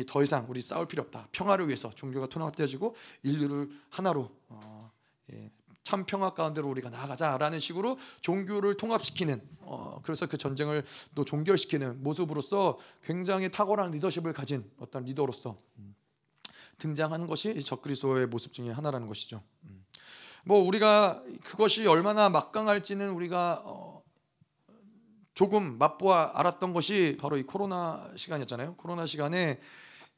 [0.07, 1.27] 더 이상 우리 싸울 필요 없다.
[1.33, 4.91] 평화를 위해서 종교가 통합되어지고 인류를 하나로 어,
[5.33, 5.51] 예,
[5.83, 10.83] 참 평화 가운데로 우리가 나아가자라는 식으로 종교를 통합시키는 어, 그래서 그 전쟁을
[11.15, 15.95] 또 종결시키는 모습으로서 굉장히 탁월한 리더십을 가진 어떤 리더로서 음,
[16.77, 19.41] 등장하는 것이 적그리스도의 모습 중에 하나라는 것이죠.
[19.63, 19.85] 음.
[20.43, 24.03] 뭐 우리가 그것이 얼마나 막강할지는 우리가 어,
[25.33, 28.75] 조금 맛보아 알았던 것이 바로 이 코로나 시간이었잖아요.
[28.75, 29.59] 코로나 시간에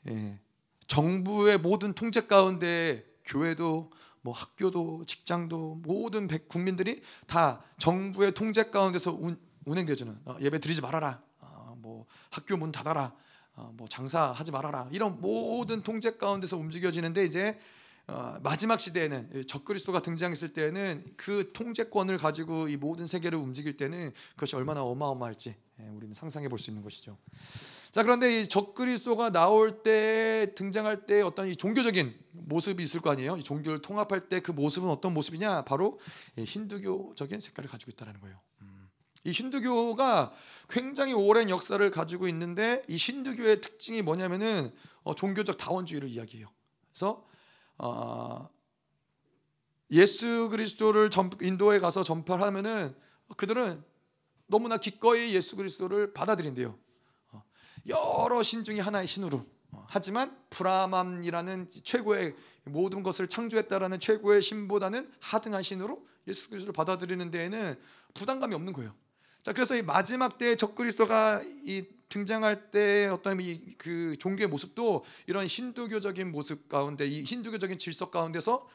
[0.07, 0.39] 예,
[0.87, 3.91] 정부의 모든 통제 가운데 교회도
[4.23, 11.21] 뭐 학교도 직장도 모든 국민들이 다 정부의 통제 가운데서 운, 운행되지는 어, 예배 드리지 말아라.
[11.39, 13.13] 어, 뭐 학교 문 닫아라.
[13.55, 14.87] 어, 뭐 장사하지 말아라.
[14.91, 17.59] 이런 모든 통제 가운데서 움직여지는데 이제
[18.07, 24.55] 어, 마지막 시대에는 적그리스도가 등장했을 때는 그 통제권을 가지고 이 모든 세계를 움직일 때는 그것이
[24.55, 27.17] 얼마나 어마어마할지 예, 우리는 상상해 볼 수 있는 것이죠.
[27.93, 33.37] 자 그런데 이 적그리스도가 나올 때 등장할 때 어떤 이 종교적인 모습이 있을 거 아니에요.
[33.37, 35.63] 이 종교를 통합할 때 그 모습은 어떤 모습이냐?
[35.65, 35.99] 바로
[36.35, 38.41] 힌두교적인 색깔을 가지고 있다라는 거예요.
[38.63, 38.89] 음.
[39.23, 40.33] 이 힌두교가
[40.69, 46.49] 굉장히 오랜 역사를 가지고 있는데 이 힌두교의 특징이 뭐냐면은 어, 종교적 다원주의를 이야기해요.
[46.89, 47.23] 그래서
[47.77, 48.49] 어,
[49.91, 52.95] 예수 그리스도를 전, 인도에 가서 전파하면은
[53.37, 53.83] 그들은
[54.47, 56.81] 너무나 기꺼이 예수 그리스도를 받아들인대요.
[57.87, 65.63] 여러 신 중에 하나의 신으로 어, 하지만 브라함이라는 최고의 모든 것을 창조했다라는 최고의 신보다는 하등한
[65.63, 67.77] 신으로 예수 그리스도를 받아들이는 데에는
[68.13, 68.93] 부담감이 없는 거예요.
[69.41, 75.45] 자 그래서 이 마지막 때 적그리스도가 이 등장할 때 어떤 이 그 종교의 모습도 이런
[75.45, 78.65] 힌두교적인 모습 가운데 이 힌두교적인 질서 가운데서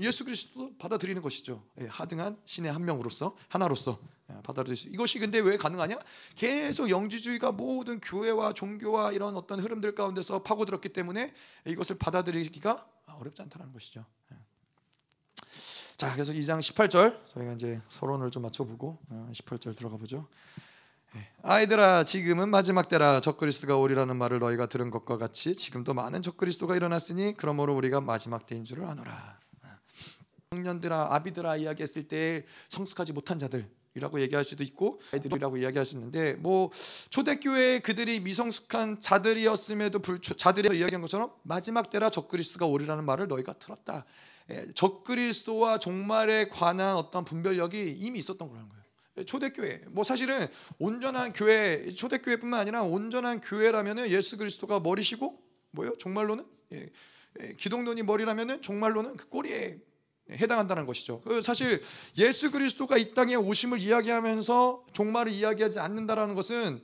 [0.00, 1.64] 예수 그리스도 받아들이는 것이죠.
[1.80, 4.88] 예, 하등한 신의 한 명으로서 하나로서 예, 받아들일 수.
[4.88, 5.98] 이것이 근데 왜 가능하냐?
[6.34, 11.32] 계속 영지주의가 모든 교회와 종교와 이런 어떤 흐름들 가운데서 파고들었기 때문에
[11.66, 14.04] 이것을 받아들이기가 어렵지 않다는 것이죠.
[14.32, 14.36] 예.
[15.96, 18.98] 자, 그래서 2장 18절 저희가 이제 서론을 좀 맞춰보고
[19.32, 20.28] 18절 어, 들어가 보죠.
[21.42, 27.34] 아이들아 지금은 마지막 때라 적그리스도가 오리라는 말을 너희가 들은 것과 같이 지금도 많은 적그리스도가 일어났으니
[27.36, 29.38] 그러므로 우리가 마지막 때인 줄을 아노라.
[30.52, 36.34] 청년들아 아비들아 이야기했을 때 성숙하지 못한 자들 이라고 얘기할 수도 있고 아이들이라고 이야기할 수 있는데
[36.34, 36.70] 뭐
[37.10, 44.04] 초대교회 그들이 미성숙한 자들이었음에도 불초 자들이 이야기한 것처럼 마지막 때라 적그리스도가 오리라는 말을 너희가 들었다.
[44.50, 48.82] 예, 적그리스도와 종말에 관한 어떤 분별력이 이미 있었던 거라는 거예요.
[49.18, 50.46] 예, 초대교회 뭐 사실은
[50.78, 55.38] 온전한 교회 초대교회뿐만 아니라 온전한 교회라면은 예수 그리스도가 머리시고
[55.72, 55.96] 뭐요?
[55.98, 56.88] 종말로는 예,
[57.40, 59.78] 예, 기독론이 머리라면은 종말론은 그 꼬리에
[60.30, 61.20] 해당한다는 것이죠.
[61.20, 61.82] 그 사실
[62.16, 66.82] 예수 그리스도가 이 땅에 오심을 이야기하면서 종말을 이야기하지 않는다라는 것은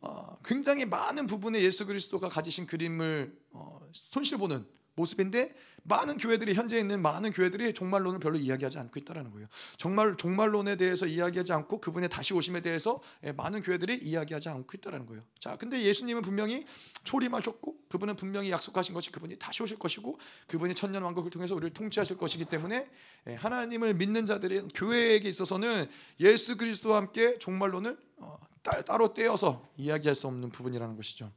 [0.00, 5.54] 어, 굉장히 많은 부분에 예수 그리스도가 가지신 그림을 어, 손실보는 모습인데
[5.84, 9.46] 많은 교회들이 현재 있는 많은 교회들이 종말론을 별로 이야기하지 않고 있다라는 거예요.
[9.76, 15.06] 정말 종말론에 대해서 이야기하지 않고 그분의 다시 오심에 대해서 예, 많은 교회들이 이야기하지 않고 있다라는
[15.06, 15.22] 거예요.
[15.38, 16.64] 자, 근데 예수님은 분명히
[17.04, 22.16] 초림하셨고 그분은 분명히 약속하신 것이 그분이 다시 오실 것이고 그분이 천년 왕국을 통해서 우리를 통치하실
[22.16, 22.88] 것이기 때문에
[23.28, 25.86] 예, 하나님을 믿는 자들은 교회에게 있어서는
[26.20, 31.30] 예수 그리스도와 함께 종말론을 어, 따로 떼어서 이야기할 수 없는 부분이라는 것이죠.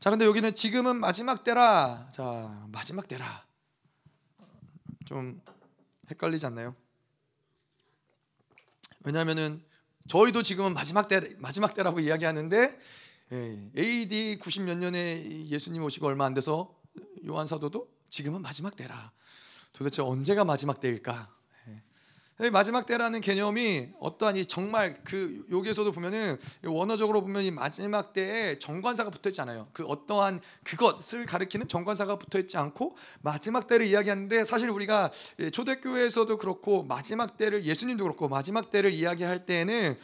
[0.00, 2.08] 자, 근데 여기는 지금은 마지막 때라.
[2.12, 3.44] 자, 마지막 때라.
[5.04, 5.40] 좀
[6.10, 6.76] 헷갈리지 않나요?
[9.04, 9.64] 왜냐하면은
[10.06, 12.78] 저희도 지금은 마지막 때 마지막 때라고 이야기하는데
[13.32, 16.74] 예, AD 90몇 년에 예수님 오시고 얼마 안 돼서
[17.26, 19.12] 요한 사도도 지금은 마지막 때라.
[19.72, 21.28] 도대체 언제가 마지막 때일까?
[22.52, 29.10] 마지막 때라는 개념이 어떠한 이 정말 그 여기에서도 보면은 원어적으로 보면 이 마지막 때에 정관사가
[29.10, 29.66] 붙어 있지 않아요.
[29.72, 35.10] 그 어떠한 그것을 가리키는 정관사가 붙어 있지 않고 마지막 때를 이야기하는데 사실 우리가
[35.52, 39.98] 초대교회에서도 그렇고 마지막 때를 예수님도 그렇고 마지막 때를 이야기할 때에는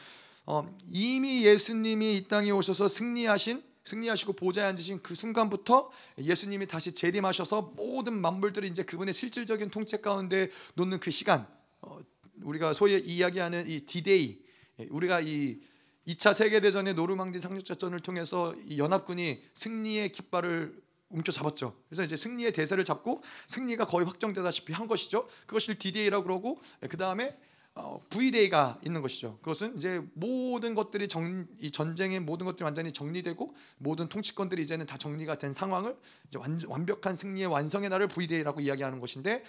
[0.47, 7.75] 어, 이미 예수님이 이 땅에 오셔서 승리하신 승리하시고 보좌에 앉으신 그 순간부터 예수님이 다시 재림하셔서
[7.77, 11.47] 모든 만물들이 이제 그분의 실질적인 통치 가운데 놓이는 그 시간
[11.81, 11.99] 어,
[12.45, 14.43] 우리가 소위 이야기하는 이 디데이
[14.91, 15.59] 우리가 이
[16.07, 21.77] 2차 세계 대전의 노르망디 상륙작전을 통해서 이 연합군이 승리의 깃발을 움켜잡았죠.
[21.89, 25.29] 그래서 이제 승리의 대세를 잡고 승리가 거의 확정되다시피 한 것이죠.
[25.47, 27.37] 그것을 디데이라고 그러고 그 다음에
[27.77, 29.39] 어, V데이가 있는 것이죠.
[29.39, 34.97] 그것은 이제 모든 것들이 정, 이 전쟁의 모든 것들이 완전히 정리되고 모든 통치권들이 이제는 다
[34.97, 35.97] 정리가 된 상황을
[36.29, 39.43] 이제 완, 완벽한 승리의 완성의 날을 V데이라고 이야기하는 것인데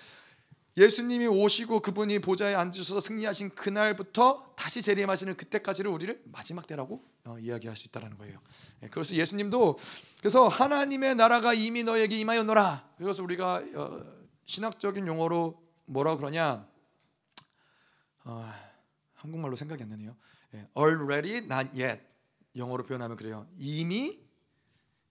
[0.77, 7.77] 예수님이 오시고 그분이 보좌에 앉으셔서 승리하신 그날부터 다시 재림하시는 그때까지를 우리를 마지막 때라고 어, 이야기할
[7.77, 8.39] 수 있다라는 거예요.
[8.83, 9.79] 예, 그래서 예수님도
[10.19, 12.95] 그래서 하나님의 나라가 이미 너에게 임하였노라.
[12.97, 16.67] 그래서 우리가 어, 신학적인 용어로 뭐라 그러냐?
[18.25, 18.53] 어,
[19.13, 20.15] 한국말로 생각이 안 나네요.
[20.55, 22.01] 예, already, not yet.
[22.55, 23.47] 영어로 표현하면 그래요.
[23.57, 24.19] 이미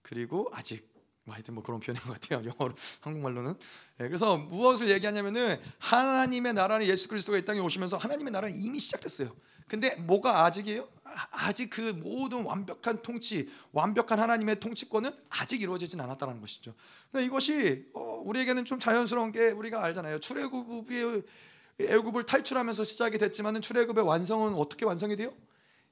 [0.03, 0.94] 그리고 아직.
[1.25, 2.45] 뭐 하여튼 뭐 그런 표현인 것 같아요.
[2.47, 3.55] 영어로 한국말로는.
[3.97, 9.35] 네, 그래서 무엇을 얘기하냐면은 하나님의 나라는 예수 그리스도가 이 땅에 오시면서 하나님의 나라는 이미 시작됐어요.
[9.67, 10.87] 근데 뭐가 아직이에요?
[11.31, 16.75] 아직 그 모든 완벽한 통치, 완벽한 하나님의 통치권은 아직 이루어지진 않았다는 것이죠.
[17.11, 20.19] 근데 이것이 어, 우리에게는 좀 자연스러운 게 우리가 알잖아요.
[20.19, 21.23] 출애굽이
[21.79, 25.33] 애굽을 탈출하면서 시작이 됐지만은 출애굽의 완성은 어떻게 완성이 돼요?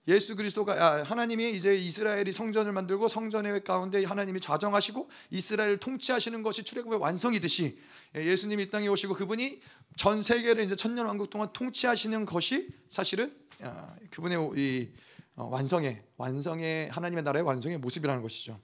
[0.07, 6.63] 예수 그리스도가 아, 하나님이 이제 이스라엘이 성전을 만들고 성전의 가운데 하나님이 좌정하시고 이스라엘을 통치하시는 것이
[6.63, 7.77] 출애굽의 완성이듯이
[8.17, 9.61] 예, 예수님이 이 땅에 오시고 그분이
[9.95, 14.89] 전 세계를 이제 천년 왕국 동안 통치하시는 것이 사실은 아, 그분의 이
[15.35, 18.59] 어, 완성의 완성의 하나님의 나라의 완성의 모습이라는 것이죠.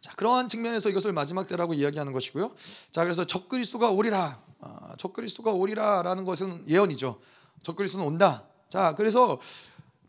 [0.00, 2.54] 자 그러한 측면에서 이것을 마지막 때라고 이야기하는 것이고요.
[2.92, 7.18] 자 그래서 적그리스도가 오리라, 아, 적그리스도가 오리라라는 것은 예언이죠.
[7.64, 8.46] 적그리스도는 온다.
[8.68, 9.38] 자 그래서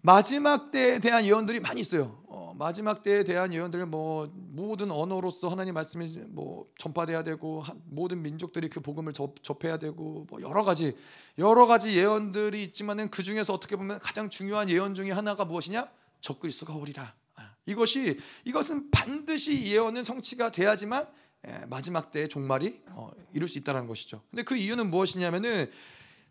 [0.01, 2.21] 마지막 때에 대한 예언들이 많이 있어요.
[2.27, 8.23] 어, 마지막 때에 대한 예언들 뭐 모든 언어로서 하나님 말씀이 뭐 전파돼야 되고 한, 모든
[8.23, 10.97] 민족들이 그 복음을 접, 접해야 되고 뭐 여러 가지
[11.37, 15.87] 여러 가지 예언들이 있지만은 그 중에서 어떻게 보면 가장 중요한 예언 중에 하나가 무엇이냐?
[16.21, 17.13] 적그리스도가 오리라.
[17.35, 21.07] 아, 이것이 이것은 반드시 예언은 성취가 돼야지만
[21.47, 24.21] 예, 마지막 때의 종말이 어, 이룰 수 있다는 것이죠.
[24.29, 25.69] 근데 그 이유는 무엇이냐면은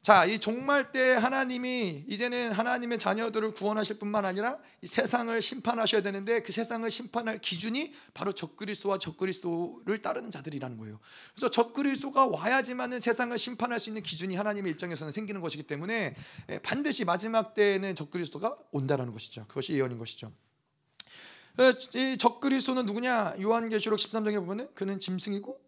[0.03, 6.41] 자, 이 종말 때 하나님이 이제는 하나님의 자녀들을 구원하실 뿐만 아니라 이 세상을 심판하셔야 되는데
[6.41, 11.01] 그 세상을 심판할 기준이 바로 적그리스도와 적그리스도를 따르는 자들이라는 거예요.
[11.35, 16.15] 그래서 적그리스도가 와야지만은 세상을 심판할 수 있는 기준이 하나님의 입장에서는 생기는 것이기 때문에
[16.49, 19.45] 예, 반드시 마지막 때에는 적그리스도가 온다라는 것이죠.
[19.49, 20.33] 그것이 예언인 것이죠.
[21.59, 23.35] 어, 이 적그리스도는 누구냐?
[23.39, 25.60] 요한계시록 13장에 보면은 그는 짐승이고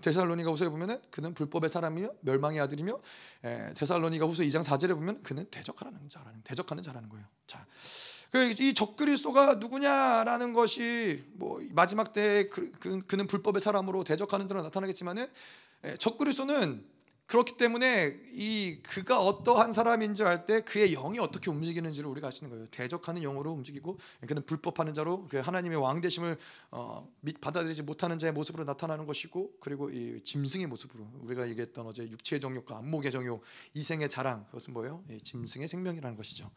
[0.00, 3.00] 데살로니가 후서에 보면은 그는 불법의 사람이며 멸망의 아들이며
[3.74, 7.26] 데살로니가 후서 2장 4절에 보면 그는 대적하는 자라는 대적하는 자라는 거예요.
[7.46, 7.66] 자,
[8.30, 15.26] 그이 적그리스도가 누구냐라는 것이 뭐 마지막 때 그, 그, 그는 불법의 사람으로 대적하는 자로 나타나겠지만은
[15.98, 16.95] 적그리스도는
[17.26, 22.50] 그렇기 때문에 이 그가 어떠한 사람인 줄 알 때 그의 영이 어떻게 움직이는지를 우리가 있는
[22.50, 22.66] 거예요.
[22.70, 26.36] 대적하는 영으로 움직이고 그는 불법하는 자로 그 하나님의 왕 되심을
[26.70, 27.08] 어,
[27.40, 32.78] 받아들이지 못하는 자의 모습으로 나타나는 것이고 그리고 이 짐승의 모습으로 우리가 얘기했던 어제 육체의 정욕과
[32.78, 33.42] 안목의 정욕,
[33.74, 35.02] 이생의 자랑 그것은 뭐예요?
[35.24, 36.50] 짐승의 생명이라는 것이죠.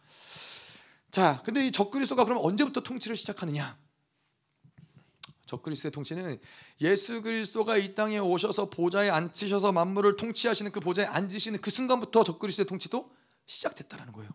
[1.10, 3.76] 자, 근데 이 적그리스도가 그럼 언제부터 통치를 시작하느냐?
[5.50, 6.40] 적그리스도의 통치는
[6.82, 12.68] 예수 그리스도가 이 땅에 오셔서 보좌에 앉으셔서 만물을 통치하시는 그 보좌에 앉으시는 그 순간부터 적그리스도의
[12.68, 13.10] 통치도
[13.46, 14.30] 시작됐다라는 거예요.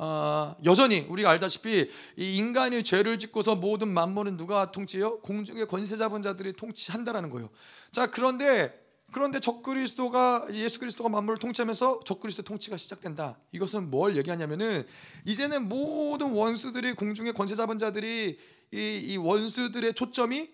[0.00, 5.18] 어, 여전히 우리가 알다시피 이 인간이 죄를 짓고서 모든 만물은 누가 통치해요?
[5.20, 7.50] 공중의 권세 잡은 자들이 통치한다라는 거예요.
[7.90, 13.38] 자 그런데 그런데 적그리스도가 예수 그리스도가 만물을 통치하면서 적그리스도 통치가 시작된다.
[13.52, 14.86] 이것은 뭘 얘기하냐면은
[15.24, 18.38] 이제는 모든 원수들이 공중의 권세 잡은 자들이
[18.72, 20.50] 이, 이 원수들의 초점이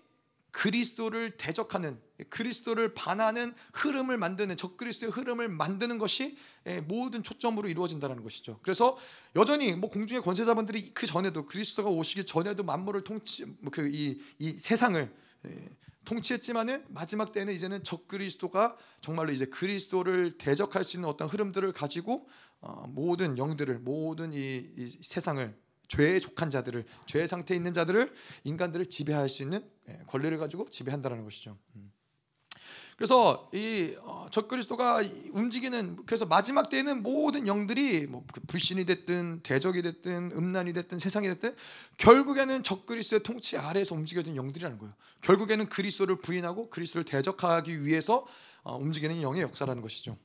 [0.55, 2.00] 그리스도를 대적하는
[2.31, 8.61] 그리스도를 반하는 흐름을 만드는 적그리스도의 흐름을 만드는 것이 예, 모든 초점으로 이루어진다는 것이죠.
[8.62, 8.96] 그래서
[9.35, 15.12] 여전히 뭐 공중의 권세자분들이 그 전에도 그리스도가 오시기 전에도 만물을 통치 뭐 그이 이 세상을
[15.46, 15.68] 예,
[16.05, 22.29] 통치했지만은 마지막 때는 이제는 적그리스도가 정말로 이제 그리스도를 대적할 수 있는 어떤 흐름들을 가지고
[22.61, 28.12] 어, 모든 영들을 모든 이, 이 세상을 죄에 속한 자들을 죄 상태에 있는 자들을
[28.44, 31.56] 인간들을 지배할 수 있는 예, 권리를 가지고 지배한다는 것이죠.
[31.76, 31.92] 음.
[32.96, 40.30] 그래서 이 어, 적그리스도가 움직이는 그래서 마지막 때에는 모든 영들이 뭐그 불신이 됐든 대적이 됐든
[40.32, 41.56] 음란이 됐든 세상이 됐든
[41.96, 44.94] 결국에는 적그리스도의 통치 아래에서 움직여진 영들이라는 거예요.
[45.22, 48.26] 결국에는 그리스도를 부인하고 그리스도를 대적하기 위해서
[48.62, 50.16] 어, 움직이는 영의 역사라는 것이죠.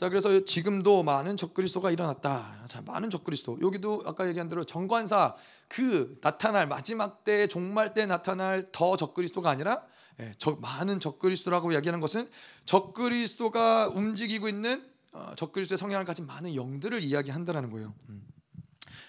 [0.00, 2.64] 자 그래서 지금도 많은 적그리스도가 일어났다.
[2.68, 5.36] 자 많은 적그리스도 여기도 아까 얘기한 대로 정관사
[5.68, 9.82] 그 나타날 마지막 때 종말 때 나타날 더 적그리스도가 아니라
[10.20, 12.30] 예, 적, 많은 적그리스도라고 이야기하는 것은
[12.64, 17.92] 적그리스도가 움직이고 있는 어, 적그리스도의 성향을 가진 많은 영들을 이야기한다라는 거예요.
[18.08, 18.26] 음.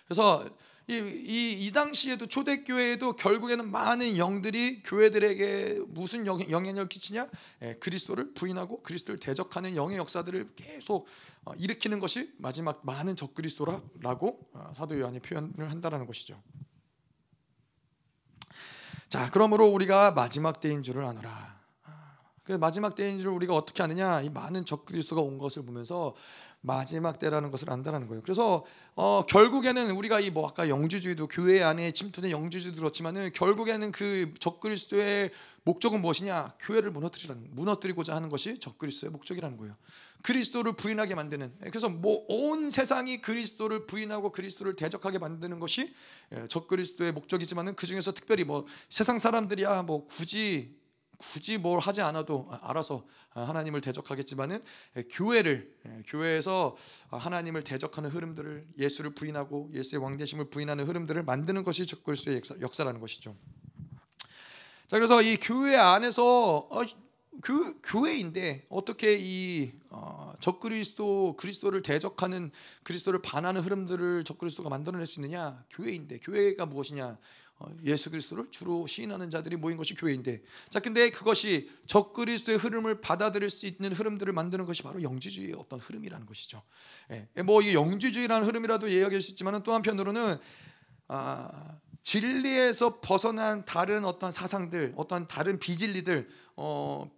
[0.03, 0.43] 그래서
[0.91, 7.27] 이, 이, 이, 당시에도 초대교회에도 결국에는 많은 영들이 교회들에게 무슨 영, 영향력을 끼치냐?
[7.61, 11.07] 예, 그리스도를 부인하고 그리스도를 대적하는 영의 역사들을 계속
[11.45, 16.41] 어, 일으키는 것이 마지막 많은 적그리스도라고 어, 사도 요한이 표현을 한다라는 것이죠.
[19.07, 21.61] 자, 그러므로 우리가 마지막 때인 줄을 아노라.
[22.43, 24.21] 그 마지막 때인 줄 우리가 어떻게 아느냐?
[24.21, 26.15] 이 많은 적그리스도가 온 것을 보면서
[26.61, 28.21] 마지막 때라는 것을 안다라는 거예요.
[28.21, 28.63] 그래서
[28.95, 35.31] 어, 결국에는 우리가 이 뭐 아까 영주주의도 교회 안에 침투된 영주주의도 그렇지만은 결국에는 그 적그리스도의
[35.63, 36.53] 목적은 무엇이냐?
[36.59, 39.75] 교회를 무너뜨리라는 무너뜨리고자 하는 것이 적그리스도의 목적이라는 거예요.
[40.23, 45.93] 그리스도를 부인하게 만드는 그래서 뭐 온 세상이 그리스도를 부인하고 그리스도를 대적하게 만드는 것이
[46.33, 50.75] 예, 적그리스도의 목적이지만은 그 중에서 특별히 뭐 세상 사람들이야 뭐 굳이
[51.21, 54.63] 굳이 뭘 하지 않아도 알아서 하나님을 대적하겠지만은
[55.11, 55.73] 교회를
[56.07, 56.75] 교회에서
[57.09, 63.35] 하나님을 대적하는 흐름들을 예수를 부인하고 예수의 왕대심을 부인하는 흐름들을 만드는 것이 적그리스도의 역사 라는 것이죠.
[64.87, 66.81] 자 그래서 이 교회 안에서 어,
[67.41, 72.51] 교, 교회인데 어떻게 이 어, 적그리스도 그리스도를 대적하는
[72.83, 77.17] 그리스도를 반하는 흐름들을 적그리스도가 만들어낼 수 있느냐 교회인데 교회가 무엇이냐 어,
[77.83, 83.65] 예수 그리스도를 주로 시인하는 자들이 모인 것이 교회인데 자 근데 그것이 적그리스도의 흐름을 받아들일 수
[83.65, 86.61] 있는 흐름들을 만드는 것이 바로 영지주의의 어떤 흐름이라는 것이죠.
[87.11, 90.37] 예, 뭐이 영지주의라는 흐름이라도 이야기할 수 있지만 또 한편으로는
[91.07, 97.09] 아, 진리에서 벗어난 다른 어떤 사상들, 어떤 다른 비진리들, 어,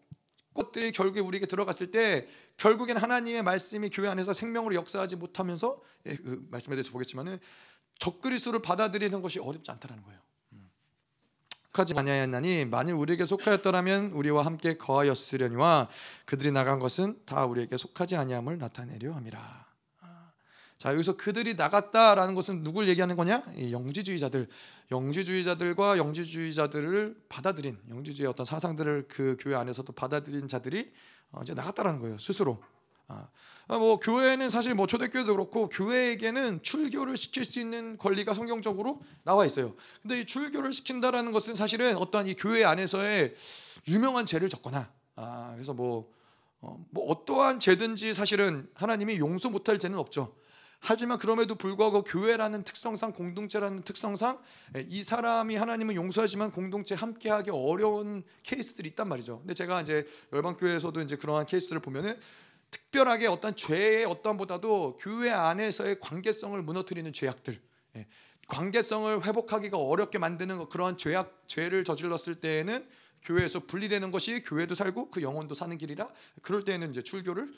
[0.53, 2.27] 것들이 결국에 우리에게 들어갔을 때
[2.58, 7.39] 결국엔 하나님의 말씀이 교회 안에서 생명으로 역사하지 못하면서 예, 그 말씀에 대해서 보겠지만은
[7.99, 10.19] 적그리스도를 받아들이는 것이 어렵지 않다라는 거예요.
[11.73, 15.89] 속하지 아니하였나니 만일 우리에게 속하였더라면 우리와 함께 거하였으려니와
[16.25, 19.65] 그들이 나간 것은 다 우리에게 속하지 아니함을 나타내려 함이라.
[20.77, 23.43] 자 여기서 그들이 나갔다라는 것은 누굴 얘기하는 거냐?
[23.71, 24.47] 영지주의자들,
[24.91, 30.91] 영지주의자들과 영지주의자들을 받아들인 영지주의 어떤 사상들을 그 교회 안에서도 받아들인 자들이
[31.31, 32.62] 어, 이제 나갔다라는 거예요 스스로.
[33.08, 33.28] 아,
[33.68, 39.46] 아, 뭐 교회는 사실 뭐 초대교회도 그렇고 교회에게는 출교를 시킬 수 있는 권리가 성경적으로 나와
[39.46, 39.76] 있어요.
[40.02, 43.36] 근데 이 출교를 시킨다라는 것은 사실은 어떠한 이 교회 안에서의
[43.88, 46.12] 유명한 죄를 졌거나 아, 그래서 뭐,
[46.62, 50.34] 어, 뭐 어떠한 죄든지 사실은 하나님이 용서 못할 죄는 없죠.
[50.86, 54.38] 하지만 그럼에도 불구하고 교회라는 특성상 공동체라는 특성상
[54.89, 59.39] 이 사람이 하나님을 용서하지만 공동체 함께하기 어려운 케이스들이 있단 말이죠.
[59.39, 62.20] 근데 제가 이제 열방교회에서도 이제 그러한 케이스를 보면은
[62.73, 67.62] 특별하게 어떤 죄의 어떠보다도 교회 안에서의 관계성을 무너뜨리는 죄악들,
[67.95, 68.07] 예,
[68.47, 72.88] 관계성을 회복하기가 어렵게 만드는 그런 죄악 죄를 저질렀을 때에는
[73.21, 76.09] 교회에서 분리되는 것이 교회도 살고 그 영혼도 사는 길이라
[76.41, 77.49] 그럴 때에는 이제 출교를 어,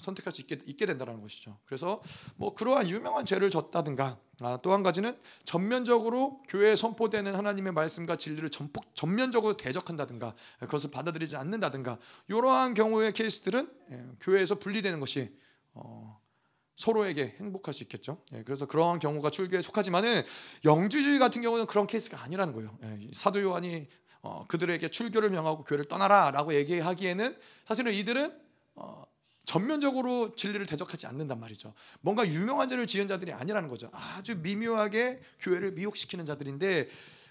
[0.00, 1.58] 선택할 수 있게, 있게 된다는 것이죠.
[1.66, 2.02] 그래서
[2.36, 8.48] 뭐 그러한 유명한 죄를 졌다든가 아, 또 한 가지는 전면적으로 교회에 선포되는 하나님의 말씀과 진리를
[8.50, 11.98] 전폭, 전면적으로 대적한다든가 그것을 받아들이지 않는다든가
[12.28, 15.36] 이러한 경우의 케이스들은 예, 교회에서 분리되는 것이
[15.74, 16.20] 어,
[16.76, 18.22] 서로에게 행복할 수 있겠죠.
[18.34, 20.24] 예, 그래서 그런 경우가 출교에 속하지만은
[20.64, 22.76] 영주주의 같은 경우는 그런 케이스가 아니라는 거예요.
[22.82, 23.86] 예, 사도 요한이
[24.22, 27.36] 어, 그들에게 출교를 명하고 교회를 떠나라라고 얘기하기에는
[27.66, 28.40] 사실은 이들은
[28.74, 29.04] 어,
[29.44, 31.74] 전면적으로 진리를 대적하지 않는단 말이죠.
[32.00, 33.90] 뭔가 유명한 죄를 지은 자들이 아니라는 거죠.
[33.92, 36.88] 아주 미묘하게 교회를 미혹시키는 자들인데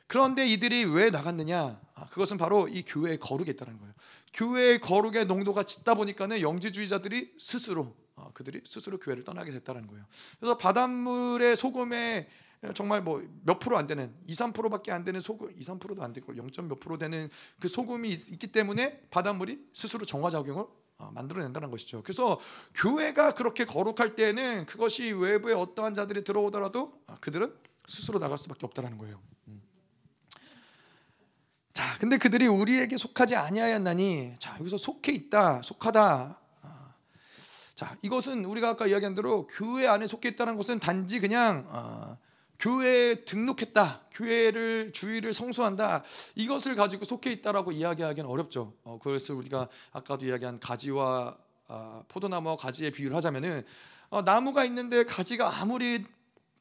[0.08, 1.80] 그런데 이들이 왜 나갔느냐?
[1.94, 3.94] 아, 그것은 바로 이 교회의 거룩에 있다는 거예요.
[4.34, 10.06] 교회의 거룩의 농도가 짙다 보니까는 영지주의자들이 스스로 어, 그들이 스스로 교회를 떠나게 됐다는 거예요.
[10.40, 12.28] 그래서 바닷물의 소금에
[12.76, 16.36] 정말 뭐 몇 프로 안 되는 2, 3%밖에 안 되는 소금 2, 3%도 안 되고
[16.36, 16.48] 0.
[16.68, 20.81] 몇 프로 되는 그 소금이 있, 기 때문에 바닷물이 스스로 정화 작용을 어,
[21.14, 22.04] 만들어낸다는 것이죠.
[22.04, 22.40] 그래서
[22.76, 27.54] 교회가 그렇게 거룩할 때는 그것이 외부에 어떠한 자들이 들어오더라도 아, 그들은
[27.88, 29.20] 스스로 나갈 수밖에 없다는 거예요.
[29.48, 29.62] 음.
[31.74, 36.40] 자, 근데 그들이 우리에게 속하지 아니하였나니, 자 여기서 속해 있다, 속하다.
[36.62, 36.94] 아,
[37.74, 42.18] 자, 이것은 우리가 아까 이야기한 대로 교회 안에 속해 있다는 것은 단지 그냥 어,
[42.62, 46.04] 교회에 등록했다, 교회를 주의를 성수한다
[46.36, 48.74] 이것을 가지고 속해 있다라고 이야기하기는 어렵죠.
[48.84, 51.36] 어, 그것을 우리가 아까도 이야기한 가지와
[51.68, 53.66] 어, 포도나무와 가지의 비유를 하자면은
[54.10, 56.06] 어, 나무가 있는데 가지가 아무리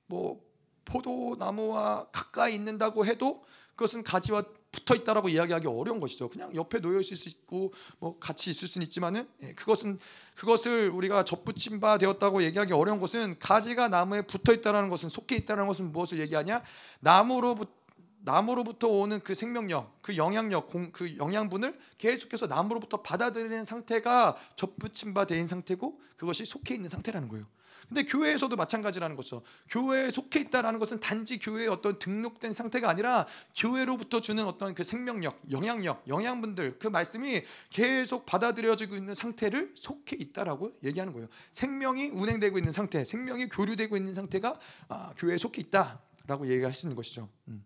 [0.06, 0.40] 뭐
[0.86, 3.44] 포도나무와 가까이 있는다고 해도
[3.76, 4.42] 그것은 가지와
[4.72, 6.28] 붙어 있다라고 이야기하기 어려운 것이죠.
[6.28, 9.98] 그냥 옆에 놓여 있을 수 있고 뭐 같이 있을 수는 있지만은 예, 그것은
[10.36, 15.66] 그것을 우리가 접붙임 바 되었다고 얘기하기 어려운 것은 가지가 나무에 붙어 있다라는 것은 속해 있다는
[15.66, 16.62] 것은 무엇을 얘기하냐?
[17.00, 17.80] 나무로부터
[18.22, 25.46] 나무로부터 오는 그 생명력, 그 영향력, 공, 그 영양분을 계속해서 나무로부터 받아들이는 상태가 접붙임 바된
[25.46, 27.46] 상태고 그것이 속해 있는 상태라는 거예요.
[27.88, 29.42] 근데 교회에서도 마찬가지라는 거죠.
[29.68, 33.26] 교회에 속해 있다라는 것은 단지 교회에 어떤 등록된 상태가 아니라
[33.56, 40.78] 교회로부터 주는 어떤 그 생명력, 영향력, 영양분들 그 말씀이 계속 받아들여지고 있는 상태를 속해 있다라고
[40.84, 41.28] 얘기하는 거예요.
[41.52, 44.58] 생명이 운행되고 있는 상태, 생명이 교류되고 있는 상태가
[44.88, 47.28] 아, 교회에 속해 있다라고 얘기할 수 있는 것이죠.
[47.48, 47.64] 음.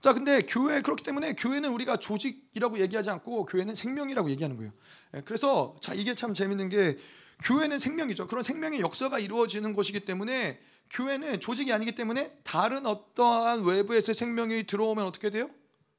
[0.00, 4.72] 자, 근데 교회 그렇기 때문에 교회는 우리가 조직이라고 얘기하지 않고 교회는 생명이라고 얘기하는 거예요.
[5.14, 6.98] 예, 그래서 자 이게 참 재밌는 게
[7.44, 8.26] 교회는 생명이죠.
[8.26, 10.60] 그런 생명의 역사가 이루어지는 곳이기 때문에
[10.90, 15.50] 교회는 조직이 아니기 때문에 다른 어떠한 외부에서 생명이 들어오면 어떻게 돼요?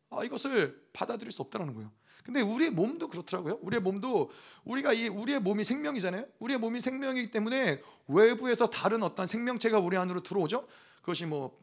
[0.09, 1.91] 아, 이것을 받아들일 수 없다는 거예요.
[2.23, 3.59] 근데 우리의 몸도 그렇더라고요.
[3.61, 4.29] 우리의 몸도
[4.63, 6.25] 우리가 이 우리의 몸이 생명이잖아요.
[6.39, 10.67] 우리의 몸이 생명이기 때문에 외부에서 다른 어떤 생명체가 우리 안으로 들어오죠.
[10.97, 11.57] 그것이 뭐뭐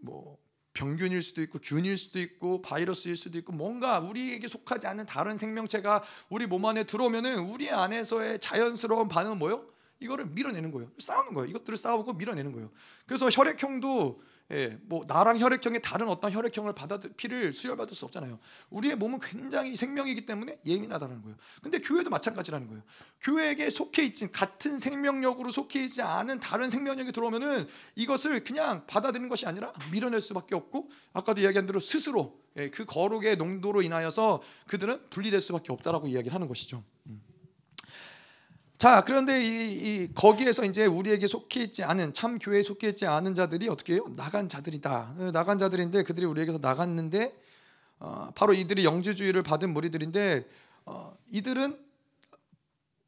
[0.00, 0.38] 뭐
[0.74, 6.02] 병균일 수도 있고 균일 수도 있고 바이러스일 수도 있고 뭔가 우리에게 속하지 않는 다른 생명체가
[6.28, 9.66] 우리 몸 안에 들어오면은 우리 안에서의 자연스러운 반응은 뭐요?
[10.00, 10.90] 이거를 밀어내는 거예요.
[10.98, 11.48] 싸우는 거예요.
[11.48, 12.70] 이것들을 싸우고 밀어내는 거예요.
[13.06, 14.20] 그래서 혈액형도
[14.50, 18.38] 예, 뭐 나랑 혈액형의 다른 어떤 혈액형을 받아 피를 수혈받을 수 없잖아요.
[18.68, 21.36] 우리의 몸은 굉장히 생명이기 때문에 예민하다는 거예요.
[21.62, 22.82] 근데 교회도 마찬가지라는 거예요.
[23.22, 29.46] 교회에게 속해 있지 같은 생명력으로 속해 있지 않은 다른 생명력이 들어오면은 이것을 그냥 받아들이는 것이
[29.46, 35.40] 아니라 밀어낼 수밖에 없고 아까도 이야기한 대로 스스로 예, 그 거룩의 농도로 인하여서 그들은 분리될
[35.40, 36.84] 수밖에 없다라고 이야기를 하는 것이죠.
[37.06, 37.33] 음.
[38.76, 43.34] 자, 그런데 이, 이, 거기에서 이제 우리에게 속해 있지 않은 참 교회에 속해 있지 않은
[43.34, 44.04] 자들이 어떻게 해요?
[44.16, 45.14] 나간 자들이다.
[45.16, 47.34] 어, 나간 자들인데 그들이 우리에게서 나갔는데
[48.00, 50.44] 어, 바로 이들이 영주주의를 받은 무리들인데
[50.86, 51.78] 어, 이들은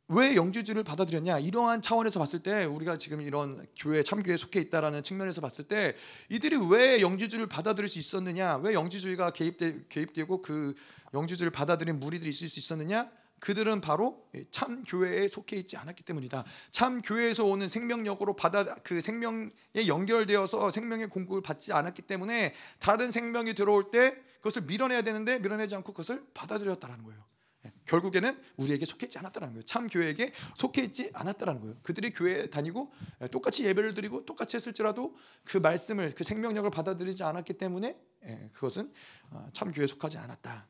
[0.09, 1.41] 왜 영주주의를 받아들였냐?
[1.41, 5.97] 이러한 차원에서 봤을 때 우리가 지금 이런 교회 참교회에 속해 있다라는 측면에서 봤을 때
[6.29, 8.59] 이들이 왜 영주주의를 받아들일 수 있었느냐?
[8.59, 10.77] 왜 영주주의가 개입되, 개입되고 그
[11.13, 13.11] 영주주의를 받아들인 무리들이 있을 수 있었느냐?
[13.41, 16.45] 그들은 바로 참 교회에 속해 있지 않았기 때문이다.
[16.71, 19.51] 참 교회에서 오는 생명력으로 받아 그 생명에
[19.87, 25.93] 연결되어서 생명의 공급을 받지 않았기 때문에 다른 생명이 들어올 때 그것을 밀어내야 되는데 밀어내지 않고
[25.93, 27.25] 그것을 받아들였다라는 거예요.
[27.67, 29.63] 예, 결국에는 우리에게 속해 있지 않았다는 거예요.
[29.63, 31.77] 참 교회에게 속해 있지 않았다는 거예요.
[31.83, 35.15] 그들이 교회에 다니고 예, 똑같이 예배를 드리고 똑같이 했을지라도
[35.45, 38.93] 그 말씀을 그 생명력을 받아들이지 않았기 때문에 예, 그것은
[39.31, 40.69] 어, 참 교회에 속하지 않았다.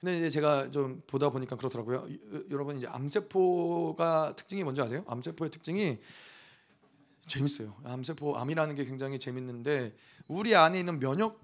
[0.00, 2.06] 근데 이제 제가 좀 보다 보니까 그렇더라고요.
[2.50, 5.04] 여러분 이제 암세포가 특징이 뭔지 아세요?
[5.06, 5.98] 암세포의 특징이
[7.26, 7.76] 재밌어요.
[7.84, 9.96] 암세포 암이라는 게 굉장히 재밌는데
[10.28, 11.40] 우리 안에 있는 면역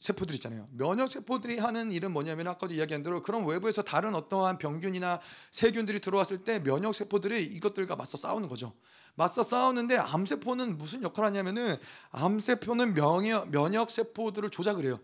[0.00, 0.68] 세포들 있잖아요.
[0.72, 5.20] 면역 세포들이 하는 일은 뭐냐면 아까도 이야기한 대로 그런 외부에서 다른 어떠한 병균이나
[5.52, 8.72] 세균들이 들어왔을 때 면역 세포들이 이것들과 맞서 싸우는 거죠.
[9.14, 11.76] 맞서 싸우는데 암세포는 무슨 역할을 하냐면은
[12.10, 14.98] 암세포는 면역 면역 세포들을 조작을 해요.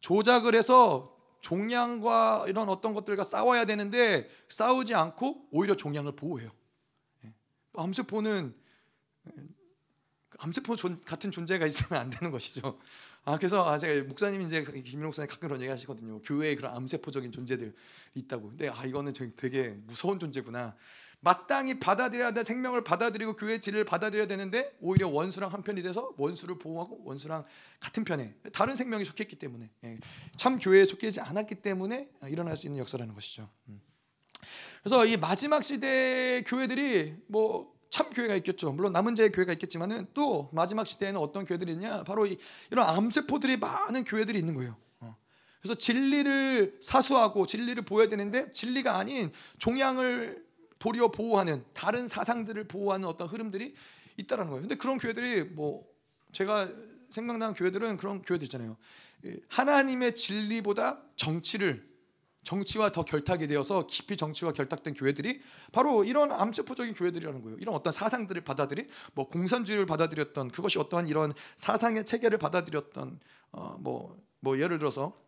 [0.00, 6.50] 조작을 해서 종양과 이런 어떤 것들과 싸워야 되는데 싸우지 않고 오히려 종양을 보호해요.
[7.24, 7.34] 예.
[7.74, 8.54] 암세포는
[9.26, 9.42] 예,
[10.38, 12.78] 암세포 같은 존재가 있으면 안 되는 것이죠.
[13.24, 16.20] 아 그래서 아 제가 목사님 이제 김민호 목사님 가끔 그런 얘기 하시거든요.
[16.22, 17.74] 교회에 그런 암세포적인 존재들
[18.14, 18.48] 있다고.
[18.50, 20.76] 근데 아 이거는 되게 무서운 존재구나.
[21.26, 27.02] 마땅히 받아들여야 될 생명을 받아들이고 교회의 질을 받아들여야 되는데 오히려 원수랑 한편이 돼서 원수를 보호하고
[27.04, 27.44] 원수랑
[27.80, 29.98] 같은 편에 다른 생명이 속했기 때문에 예,
[30.36, 33.50] 참 교회에 속해지 않았기 때문에 일어날 수 있는 역사라는 것이죠.
[33.68, 33.80] 음.
[34.84, 38.72] 그래서 이 마지막 시대 교회들이 뭐 참 교회가 있겠죠.
[38.72, 42.04] 물론 남은 자의 교회가 있겠지만은 또 마지막 시대에는 어떤 교회들이 있냐?
[42.04, 42.36] 바로 이,
[42.70, 44.76] 이런 암세포들이 많은 교회들이 있는 거예요.
[45.00, 45.16] 어.
[45.62, 50.45] 그래서 진리를 사수하고 진리를 보여야 되는데 진리가 아닌 종양을
[50.78, 53.74] 도리어 보호하는 다른 사상들을 보호하는 어떤 흐름들이
[54.18, 54.62] 있다라는 거예요.
[54.62, 55.86] 근데 그런 교회들이 뭐
[56.32, 56.68] 제가
[57.10, 58.76] 생각나는 교회들은 그런 교회들 있잖아요.
[59.48, 61.86] 하나님의 진리보다 정치를
[62.46, 65.40] 정치와 더 결탁이 되어서 깊이 정치와 결탁된 교회들이
[65.72, 67.58] 바로 이런 암세포적인 교회들이라는 거예요.
[67.58, 73.18] 이런 어떤 사상들을 받아들이 뭐 공산주의를 받아들였던 그것이 어떠한 이런 사상의 체계를 받아들였던
[73.50, 75.25] 어뭐뭐 뭐 예를 들어서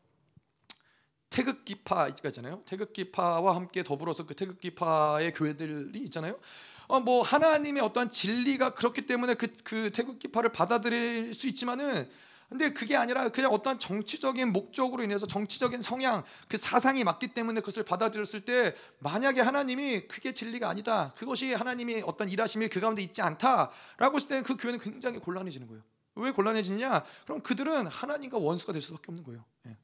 [1.31, 2.63] 태극기파 있잖아요.
[2.67, 6.39] 태극기파와 함께 더불어서 그 태극기파의 교회들이 있잖아요.
[6.87, 12.09] 어, 뭐 하나님의 어떠한 진리가 그렇기 때문에 그, 그 태극기파를 받아들일 수 있지만은
[12.49, 17.83] 근데 그게 아니라 그냥 어떤 정치적인 목적으로 인해서 정치적인 성향, 그 사상이 맞기 때문에 그것을
[17.83, 21.13] 받아들였을 때 만약에 하나님이 그게 진리가 아니다.
[21.15, 25.83] 그것이 하나님이 어떤 일하심이 그 가운데 있지 않다라고 했을 때는 그 교회는 굉장히 곤란해지는 거예요.
[26.15, 27.05] 왜 곤란해지냐?
[27.25, 29.45] 그럼 그들은 하나님과 원수가 될 수밖에 없는 거예요.
[29.67, 29.77] 예.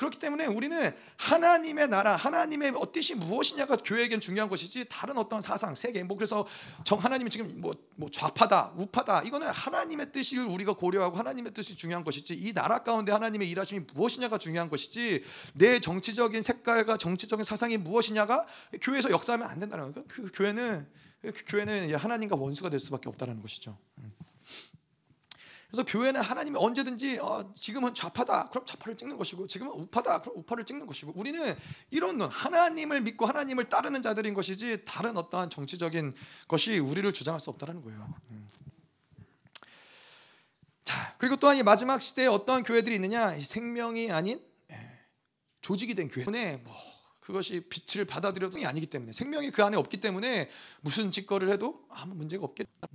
[0.00, 6.02] 그렇기 때문에 우리는 하나님의 나라, 하나님의 뜻이 무엇이냐가 교회에겐 중요한 것이지 다른 어떤 사상, 세계,
[6.02, 6.46] 뭐 그래서
[6.84, 12.02] 정 하나님이 지금 뭐, 뭐 좌파다, 우파다 이거는 하나님의 뜻을 우리가 고려하고 하나님의 뜻이 중요한
[12.02, 15.22] 것이지 이 나라 가운데 하나님의 일하심이 무엇이냐가 중요한 것이지
[15.52, 18.46] 내 정치적인 색깔과 정치적인 사상이 무엇이냐가
[18.80, 20.06] 교회에서 역사하면 안 된다는 거예요.
[20.08, 20.88] 그 교회는
[21.20, 23.76] 그 교회는 하나님과 원수가 될 수밖에 없다는 것이죠.
[25.70, 25.76] 음.
[25.76, 30.64] 그래서 교회는 하나님이 언제든지 어, 지금은 좌파다 그럼 좌파를 찍는 것이고 지금은 우파다 그럼 우파를
[30.64, 31.54] 찍는 것이고 우리는
[31.90, 36.14] 이런 하나님을 믿고 하나님을 따르는 자들인 것이지 다른 어떠한 정치적인
[36.48, 38.14] 것이 우리를 주장할 수 없다라는 거예요.
[38.30, 38.48] 음.
[40.84, 44.90] 자 그리고 또한 이 마지막 시대에 어떠한 교회들이 있느냐 생명이 아닌 예,
[45.60, 46.74] 조직이 된 교회에 뭐
[47.20, 50.50] 그것이 빛을 받아들여도 아니기 때문에 생명이 그 안에 없기 때문에
[50.80, 52.88] 무슨 짓거리를 해도 아무 문제가 없겠다.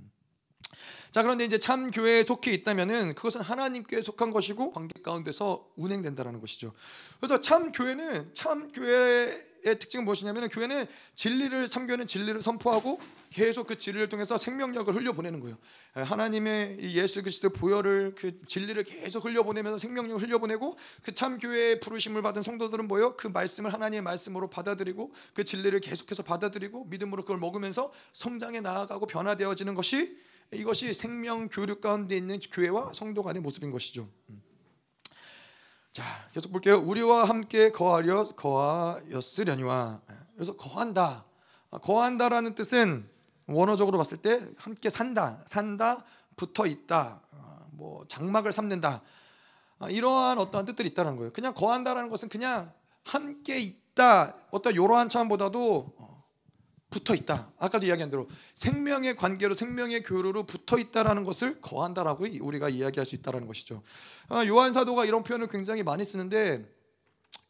[1.10, 6.72] 자 그런데 이제 참 교회에 속해 있다면은 그것은 하나님께 속한 것이고 관계 가운데서 운행된다라는 것이죠.
[7.20, 13.76] 그래서 참 교회는 참 교회의 특징은 무엇이냐면은 교회는 진리를 참 교회는 진리를 선포하고 계속 그
[13.76, 15.58] 진리를 통해서 생명력을 흘려보내는 거예요.
[15.94, 22.42] 하나님의 예수 그리스도 보혈을 그 진리를 계속 흘려보내면서 생명력을 흘려보내고 그 참 교회의 부르심을 받은
[22.42, 23.16] 성도들은 뭐요?
[23.16, 29.74] 그 말씀을 하나님의 말씀으로 받아들이고 그 진리를 계속해서 받아들이고 믿음으로 그걸 먹으면서 성장해 나아가고 변화되어지는
[29.74, 30.16] 것이
[30.52, 34.08] 이것이 생명 교류 가운데 있는 교회와 성도 간의 모습인 것이죠.
[34.30, 34.42] 음.
[35.92, 36.78] 자, 계속 볼게요.
[36.78, 40.02] 우리와 함께 거하려 거하였으려니와.
[40.34, 41.24] 그래서 거한다.
[41.70, 43.08] 거한다라는 뜻은
[43.46, 46.04] 원어적으로 봤을 때 함께 산다, 산다,
[46.36, 47.22] 붙어 있다,
[47.70, 49.02] 뭐 장막을 삼는다.
[49.88, 51.32] 이러한 어떠한 뜻들이 있다는 거예요.
[51.32, 52.72] 그냥 거한다라는 것은 그냥
[53.04, 54.34] 함께 있다.
[54.50, 56.15] 어떤 이러한 차원보다도
[56.96, 57.52] 붙어 있다.
[57.58, 63.46] 아까도 이야기한 대로 생명의 관계로 생명의 교류로 붙어 있다라는 것을 거한다라고 우리가 이야기할 수 있다라는
[63.46, 63.82] 것이죠.
[64.28, 66.64] 아, 요한 사도가 이런 표현을 굉장히 많이 쓰는데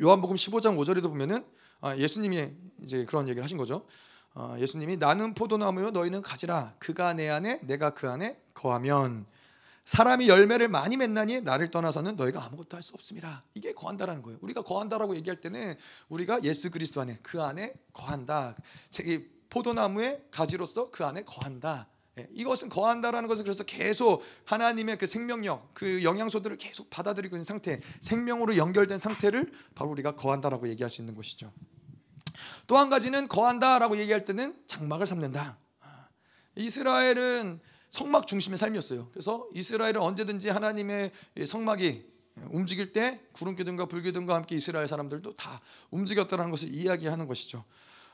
[0.02, 1.44] 요한복음 15장 5절에도 보면은
[1.80, 2.50] 아, 예수님이
[2.82, 3.86] 이제 그런 얘기를 하신 거죠.
[4.34, 9.26] 아, 예수님이 나는 포도나무요 너희는 가지라 그가 내 안에 내가 그 안에 거하면
[9.86, 13.44] 사람이 열매를 많이 맺나니 나를 떠나서는 너희가 아무것도 할 수 없습니다.
[13.54, 14.38] 이게 거한다라는 거예요.
[14.42, 15.76] 우리가 거한다라고 얘기할 때는
[16.08, 18.56] 우리가 예수 그리스도 안에 그 안에 거한다.
[19.50, 21.88] 포도나무의 가지로서 그 안에 거한다.
[22.18, 27.80] 예, 이것은 거한다라는 것은 그래서 계속 하나님의 그 생명력, 그 영양소들을 계속 받아들이고 있는 상태,
[28.00, 31.52] 생명으로 연결된 상태를 바로 우리가 거한다라고 얘기할 수 있는 것이죠.
[32.66, 35.58] 또 한 가지는 거한다라고 얘기할 때는 장막을 삼는다.
[35.80, 36.08] 아,
[36.56, 39.10] 이스라엘은 성막 중심의 삶이었어요.
[39.12, 41.12] 그래서 이스라엘은 언제든지 하나님의
[41.46, 42.04] 성막이
[42.50, 47.64] 움직일 때 구름 기둥과 불 기둥과 함께 이스라엘 사람들도 다 움직였다는 것을 이야기하는 것이죠.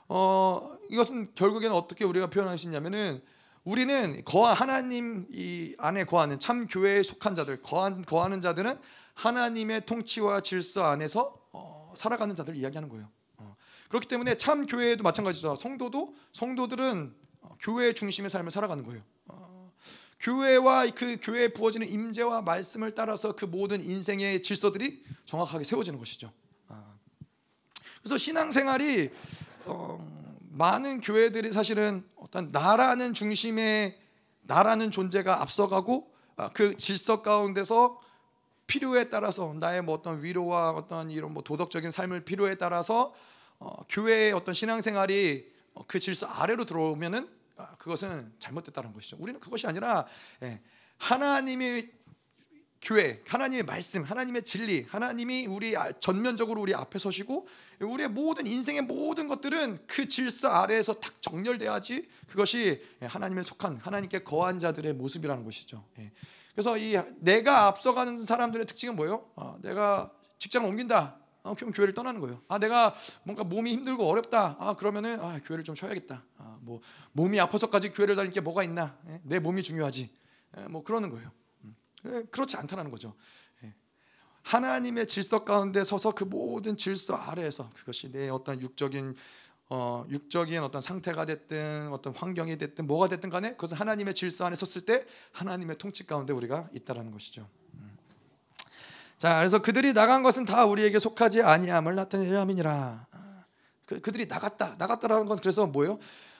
[0.09, 2.29] 어, 이것은 결국에는 어떻게 우리가
[2.65, 3.23] 있냐면은
[3.65, 8.79] 우리는 거하 하나님 이 안에 거하는 참 교회에 속한 자들 거한, 거하는 자들은
[9.15, 13.09] 하나님의 통치와 질서 안에서 어, 살아가는 자들 이야기하는 거예요.
[13.37, 13.57] 어.
[13.89, 15.57] 그렇기 때문에 참 교회도 마찬가지죠.
[15.57, 17.15] 성도도 성도들은
[17.61, 19.03] 교회 중심의 삶을 살아가는 거예요.
[20.23, 26.33] 교회와 그 교회에 부어지는 임재와 말씀을 따라서 그 모든 인생의 질서들이 정확하게 세워지는 것이죠.
[26.69, 26.95] 아.
[28.01, 29.11] 그래서 신앙생활이
[29.67, 29.99] 어,
[30.51, 33.99] 많은 교회들이 사실은 어떤 나라는 중심의
[34.43, 38.01] 나라는 존재가 앞서가고 아, 그 질서 가운데서
[38.67, 43.15] 필요에 따라서 나의 뭐 어떤 위로와 어떤 이런 뭐 도덕적인 삶을 필요에 따라서
[43.59, 49.17] 어, 교회의 어떤 신앙생활이 어, 그 질서 아래로 들어오면은 아, 그것은 잘못됐다는 것이죠.
[49.21, 50.07] 우리는 그것이 아니라
[50.43, 50.61] 예,
[50.99, 51.91] 하나님의
[52.83, 57.47] 교회, 하나님의 말씀, 하나님의 진리, 하나님이 우리 아, 전면적으로 우리 앞에 서시고
[57.87, 64.59] 우리의 모든 인생의 모든 것들은 그 질서 아래에서 탁 정렬돼야지 그것이 하나님에 속한 하나님께 거한
[64.59, 65.85] 자들의 모습이라는 것이죠.
[65.99, 66.13] 예.
[66.55, 69.31] 그래서 이 내가 앞서가는 사람들의 특징은 뭐예요?
[69.37, 71.19] 어, 내가 직장을 옮긴다.
[71.45, 72.41] 어, 그럼 교회를 떠나는 거예요.
[72.49, 74.57] 아 내가 뭔가 몸이 힘들고 어렵다.
[74.61, 76.25] 아 그러면은 아 교회를 좀 쉬어야겠다.
[76.39, 76.81] 아, 뭐
[77.13, 78.97] 몸이 아파서까지 교회를 다닐 게 뭐가 있나?
[79.09, 79.21] 예?
[79.25, 80.11] 내 몸이 중요하지.
[80.59, 81.31] 예, 뭐 그러는 거예요.
[82.07, 83.15] 예, 그렇지 않다는 거죠.
[84.45, 84.51] 예.
[84.51, 89.15] 하나님의 질서 가운데 서서 그 모든 질서 아래에서 그것이 내 어떤 육적인
[89.69, 94.55] 어, 육적인 어떤 상태가 됐든 어떤 환경이 됐든 뭐가 됐든 간에 그것은 하나님의 질서 안에
[94.55, 97.49] 섰을 때 하나님의 통치 가운데 우리가 있다라는 것이죠.
[97.75, 97.97] 음.
[99.17, 103.07] 자, 그래서 그들이 나간 것은 다 우리에게 속하지 아니함을 나타내려 함이니라.
[103.87, 105.99] 그, 그들이 나갔다, 나갔다라는 건 그래서 뭐예요?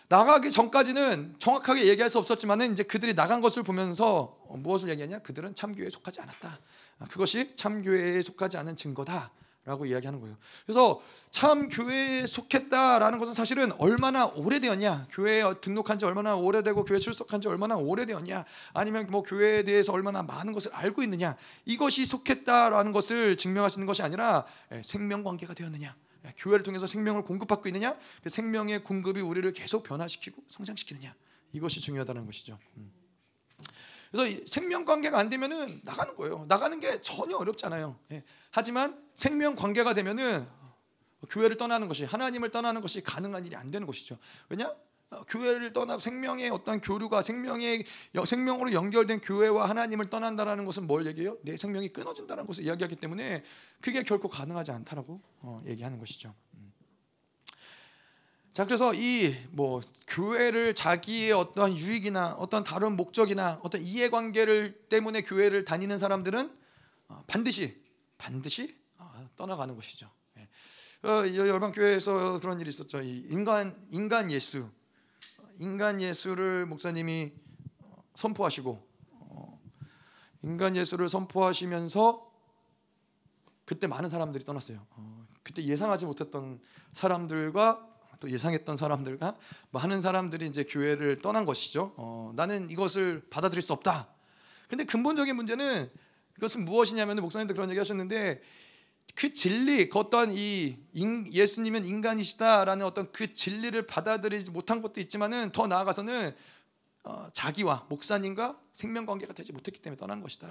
[0.09, 5.21] 나가기 전까지는 정확하게 얘기할 수 없었지만은 이제 그들이 나간 것을 보면서 무엇을 얘기하냐?
[5.21, 6.59] 그들은 참교회에 속하지 않았다.
[7.11, 9.33] 그것이 참 교회에 속하지 않은 증거다
[9.65, 10.37] 라고 이야기하는 거예요.
[10.67, 15.07] 그래서 참 교회에 속했다라는 것은 사실은 얼마나 오래되었냐?
[15.13, 18.45] 교회에 등록한 지 얼마나 오래되고 교회 출석한 지 얼마나 오래되었냐?
[18.75, 21.37] 아니면 뭐 교회에 대해서 얼마나 많은 것을 알고 있느냐?
[21.65, 25.95] 이것이 속했다라는 것을 증명하시는 것이 아니라 예, 생명 관계가 되었느냐?
[26.39, 27.97] 교회를 통해서 생명을 공급받고 있느냐?
[28.25, 31.15] 그 생명의 공급이 우리를 계속 변화시키고 성장시키느냐?
[31.53, 32.59] 이것이 중요하다는 것이죠.
[32.79, 32.93] 음.
[34.13, 36.45] 그래서 생명 관계가 안 되면은 나가는 거예요.
[36.47, 37.99] 나가는 게 전혀 어렵잖아요.
[38.13, 38.23] 예.
[38.51, 40.47] 하지만 생명 관계가 되면은
[41.31, 44.19] 교회를 떠나는 것이 하나님을 떠나는 것이 가능한 일이 안 되는 것이죠.
[44.51, 44.75] 왜냐?
[45.11, 47.85] 어, 교회를 떠나고 생명의 어떤 교류가 생명의
[48.25, 51.39] 생명으로 연결된 교회와 하나님을 떠난다라는 것은 뭘 얘기해요?
[51.43, 53.43] 내 생명이 끊어진다는 것을 이야기하기 때문에
[53.81, 56.35] 그게 결코 가능하지 않다라고 어, 얘기하는 것이죠.
[58.53, 58.55] 음.
[58.55, 59.81] 자 그래서 이 뭐
[60.13, 66.55] 교회를 자기의 어떤 유익이나 어떤 다른 목적이나 어떤 이해관계를 때문에 교회를 다니는 사람들은
[67.09, 67.83] 어, 반드시
[68.19, 68.77] 반드시
[69.37, 70.11] 떠나가는 것이죠.
[70.39, 70.49] 예.
[71.05, 73.01] 열방 교회에서 그런 일이 있었죠.
[73.03, 74.69] 인간 인간 예수
[75.59, 77.33] 인간 예수를 목사님이
[78.15, 79.61] 선포하시고 어,
[80.43, 82.31] 인간 예수를 선포하시면서
[83.65, 84.87] 그때 많은 사람들이 떠났어요.
[84.91, 86.61] 어, 그때 예상하지 못했던
[86.93, 87.92] 사람들과
[88.23, 89.37] 또 예상했던 사람들과
[89.73, 91.93] 많은 사람들이 이제 교회를 떠난 것이죠.
[91.97, 94.09] 어, 나는 이것을 받아들일 수 없다.
[94.69, 95.91] 근데 근본적인 문제는
[96.39, 98.41] 이것은 무엇이냐면 목사님도 그런 얘기하셨는데
[99.17, 105.67] 그 진리, 그 어떤 이 예수님은 인간이시다라는 어떤 그 진리를 받아들이지 못한 것도 있지만은 더
[105.67, 106.33] 나아가서는
[107.03, 110.49] 어, 자기와 목사님과 생명 관계가 되지 못했기 때문에 떠난 것이다.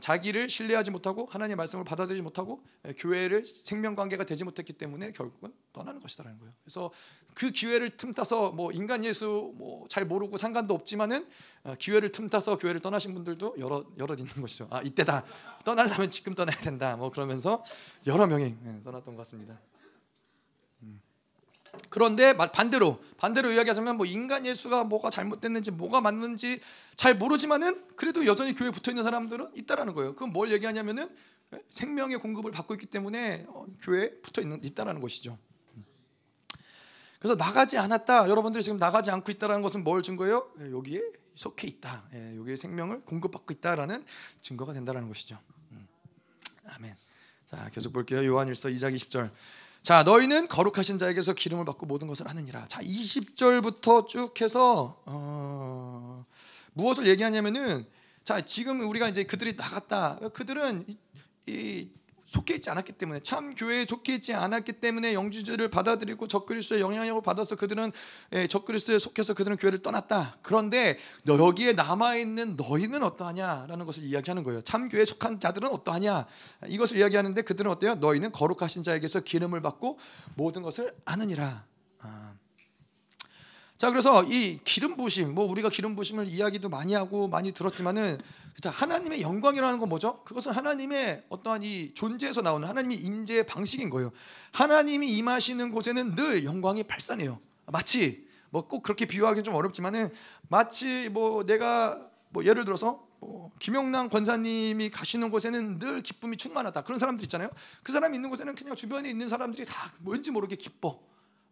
[0.00, 5.52] 자기를 신뢰하지 못하고 하나님의 말씀을 받아들이지 못하고 예, 교회를 생명 관계가 되지 못했기 때문에 결국은
[5.72, 6.54] 떠나는 것이다라는 거예요.
[6.64, 6.90] 그래서
[7.34, 11.26] 그 기회를 틈타서 뭐 인간 예수 뭐 잘 모르고 상관도 없지만은
[11.64, 14.68] 어, 기회를 틈타서 교회를 떠나신 분들도 여러 여러 있는 것이죠.
[14.70, 15.24] 아 이때다
[15.64, 16.96] 떠나려면 지금 떠나야 된다.
[16.96, 17.62] 뭐 그러면서
[18.06, 19.58] 여러 명이 예, 떠났던 것 같습니다.
[21.88, 26.60] 그런데 반대로 반대로 이야기하자면 뭐 인간 예수가 뭐가 잘못됐는지 뭐가 맞는지
[26.96, 30.14] 잘 모르지만은 그래도 여전히 교회에 붙어 있는 사람들은 있다라는 거예요.
[30.14, 31.08] 그건 뭘 얘기하냐면은
[31.54, 35.38] 예, 생명의 공급을 받고 있기 때문에 어, 교회에 붙어 있는 있다라는 것이죠.
[37.18, 38.28] 그래서 나가지 않았다.
[38.28, 40.50] 여러분들이 지금 나가지 않고 있다라는 것은 뭘 증거예요?
[40.60, 41.02] 예, 여기에
[41.36, 42.04] 속해 있다.
[42.14, 44.04] 예, 여기에 생명을 공급받고 있다라는
[44.40, 45.38] 증거가 된다라는 것이죠.
[45.70, 45.86] 음.
[46.66, 46.96] 아멘.
[47.46, 48.24] 자, 계속 볼게요.
[48.26, 49.30] 요한일서 2장 20절.
[49.82, 52.66] 자, 너희는 거룩하신 자에게서 기름을 받고 모든 것을 하느니라.
[52.68, 56.24] 자, 20절부터 쭉 해서 어,
[56.74, 57.84] 무엇을 얘기하냐면은
[58.24, 60.20] 자, 지금 우리가 이제 그들이 나갔다.
[60.34, 60.96] 그들은 이,
[61.48, 61.88] 이
[62.32, 67.56] 속해 있지 않았기 때문에 참 교회에 속해 있지 않았기 때문에 영주제를 받아들이고 적그리스도의 영향력을 받아서
[67.56, 67.92] 그들은
[68.32, 70.38] 예, 적그리스도에 속해서 그들은 교회를 떠났다.
[70.40, 74.62] 그런데 너 여기에 남아 있는 너희는 어떠하냐라는 것을 이야기하는 거예요.
[74.62, 76.26] 참 교회에 속한 자들은 어떠하냐?
[76.68, 77.96] 이것을 이야기하는데 그들은 어때요?
[77.96, 79.98] 너희는 거룩하신 자에게서 기름을 받고
[80.34, 81.66] 모든 것을 아느니라.
[81.98, 82.32] 아.
[83.82, 88.16] 자 그래서 이 기름 부심 뭐 우리가 기름 부심을 이야기도 많이 하고 많이 들었지만은
[88.64, 90.22] 하나님의 영광이라는 건 뭐죠?
[90.22, 94.12] 그것은 하나님의 어떠한 이 존재에서 나오는 하나님의 임재의 방식인 거예요.
[94.52, 97.40] 하나님이 임하시는 곳에는 늘 영광이 발산해요.
[97.66, 100.10] 마치 뭐 꼭 그렇게 비유하기는 좀 어렵지만은
[100.46, 106.82] 마치 뭐 내가 뭐 예를 들어서 뭐 김영남 권사님이 가시는 곳에는 늘 기쁨이 충만하다.
[106.82, 107.50] 그런 사람들 있잖아요.
[107.82, 111.00] 그 사람이 있는 곳에는 그냥 주변에 있는 사람들이 다 뭔지 모르게 기뻐.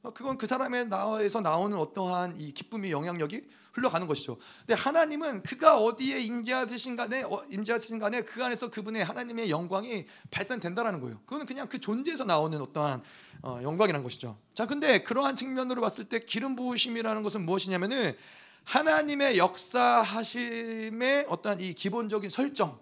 [0.02, 3.42] 어, 그건 그 사람의 나에서 나오는 어떠한 이 기쁨이 영향력이
[3.72, 4.38] 흘러가는 것이죠.
[4.60, 11.00] 근데 하나님은 그가 어디에 임재하듯인 간에 어, 임재하듯인 간에 그 안에서 그분의 하나님의 영광이 발산된다라는
[11.00, 11.20] 거예요.
[11.20, 13.02] 그거는 그냥 그 존재에서 나오는 어떠한
[13.42, 14.38] 어, 영광이라는 것이죠.
[14.54, 18.16] 자, 근데 그러한 측면으로 봤을 때 기름 부으심이라는 것은 무엇이냐면은
[18.64, 22.78] 하나님의 역사하심의 어떠한 이 기본적인 설정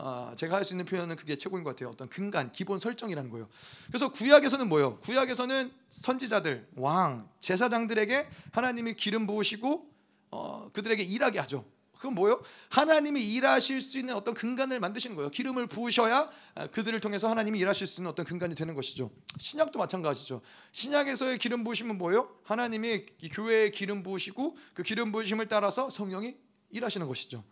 [0.00, 1.90] 아, 제가 할 수 있는 표현은 그게 최고인 것 같아요.
[1.90, 3.48] 어떤 근간, 기본 설정이라는 거예요.
[3.88, 4.98] 그래서 구약에서는 뭐예요?
[5.00, 9.90] 구약에서는 선지자들, 왕, 제사장들에게 하나님이 기름 부으시고
[10.30, 11.64] 어, 그들에게 일하게 하죠.
[11.96, 12.40] 그건 뭐예요?
[12.68, 15.30] 하나님이 일하실 수 있는 어떤 근간을 만드시는 거예요.
[15.30, 19.10] 기름을 부으셔야 아, 그들을 통해서 하나님이 일하실 수 있는 어떤 근간이 되는 것이죠.
[19.36, 20.40] 신약도 마찬가지죠.
[20.70, 22.28] 신약에서의 기름 부으심은 뭐예요?
[22.44, 26.36] 하나님이 교회에 기름 부으시고 그 기름 부으심을 따라서 성령이
[26.70, 27.42] 일하시는 것이죠.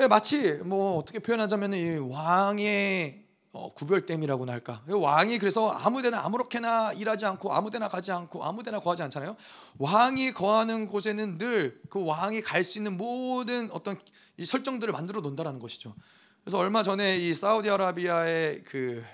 [0.00, 3.22] 예, 마치 뭐 어떻게 표현하자면 이 왕의
[3.52, 4.82] 어, 구별됨이라고나 할까.
[4.88, 9.36] 왕이 그래서 아무데나 아무렇게나 일하지 않고 아무데나 가지 않고 아무데나 거하지 않잖아요.
[9.78, 14.00] 왕이 거하는 곳에는 늘 그 왕이 갈 수 있는 모든 어떤
[14.38, 15.94] 이 설정들을 만들어 놓는다라는 것이죠.
[16.42, 19.04] 그래서 얼마 전에 이 사우디아라비아의 그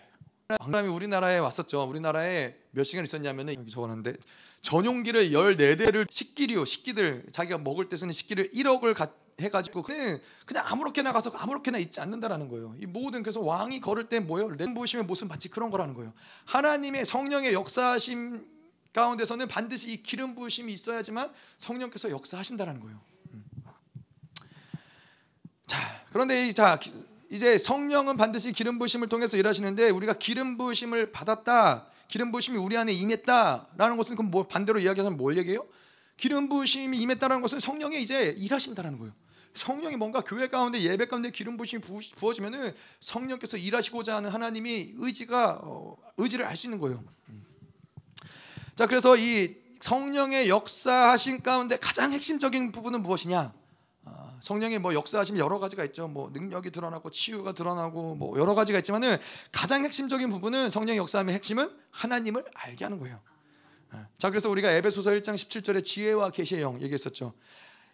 [0.60, 1.82] 왕람이 우리나라에 왔었죠.
[1.82, 4.14] 우리나라에 몇 시간 있었냐면은 여기 적어놨는데
[4.62, 9.08] 전용기를 14대를 식기류, 식기들 자기가 먹을 때 쓰는 식기를 1억을 가,
[9.41, 12.74] 해가지고 그냥, 그냥 아무렇게나 가서 아무렇게나 있지 않는다라는 거예요.
[12.80, 14.57] 이 모든 그래서 왕이 걸을 때 뭐예요?
[14.57, 16.12] 내 보시면 모습 마치 그런 거라는 거예요.
[16.47, 18.45] 하나님의 성령의 역사하심
[18.93, 23.01] 가운데서는 반드시 이 기름 부으심이 있어야지만 성령께서 역사하신다라는 거예요.
[23.32, 23.45] 음.
[25.66, 25.78] 자,
[26.11, 26.78] 그런데 자
[27.30, 31.86] 이제 성령은 반드시 기름 부으심을 통해서 일하시는데 우리가 기름 부으심을 받았다.
[32.09, 35.64] 기름 부으심이 우리 안에 임했다라는 것은 그럼 뭐 반대로 이야기하면 뭘 얘기해요?
[36.16, 39.12] 기름 부으심이 임했다는 것은 성령이 이제 일하신다는 거예요.
[39.59, 41.82] 성령이 뭔가 교회 가운데 예배 가운데 기름 부으심이
[42.16, 47.02] 부어지면은 성령께서 일하시고자 하는 하나님이 의지가 어, 의지를 알 수 있는 거예요.
[48.74, 53.52] 자, 그래서 이 성령의 역사하신 가운데 가장 핵심적인 부분은 무엇이냐?
[54.04, 56.09] 아, 성령의 뭐 역사하심 여러 가지가 있죠.
[56.09, 59.16] 뭐 능력이 드러나고 치유가 드러나고 뭐 여러 가지가 있지만은
[59.52, 63.20] 가장 핵심적인 부분은 성령의 역사함의 핵심은 하나님을 알게 하는 거예요.
[63.90, 67.34] 아, 자, 그래서 우리가 에베소서 1장 17절에 지혜와 계시의 영 얘기했었죠.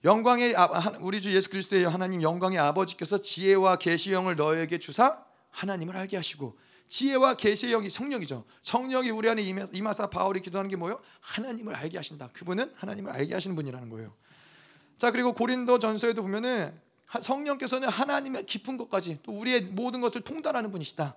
[0.05, 5.97] 영광의 아, 우리 주 예수 그리스도의 하나님 영광의 아버지께서 지혜와 계시의 영을 너에게 주사 하나님을
[5.97, 8.45] 알게 하시고 지혜와 계시의 영이 성령이죠.
[8.63, 9.43] 성령이 우리 안에
[9.73, 11.01] 임하사 바울이 기도하는 게 뭐예요?
[11.21, 12.29] 하나님을 알게 하신다.
[12.35, 14.15] 그분은 하나님을 알게 하시는 분이라는 거예요.
[14.99, 16.79] 자 그리고 고린도 전서에도 보면은
[17.23, 21.17] 성령께서는 하나님의 깊은 것까지 또 우리의 모든 것을 통달하는 분이시다.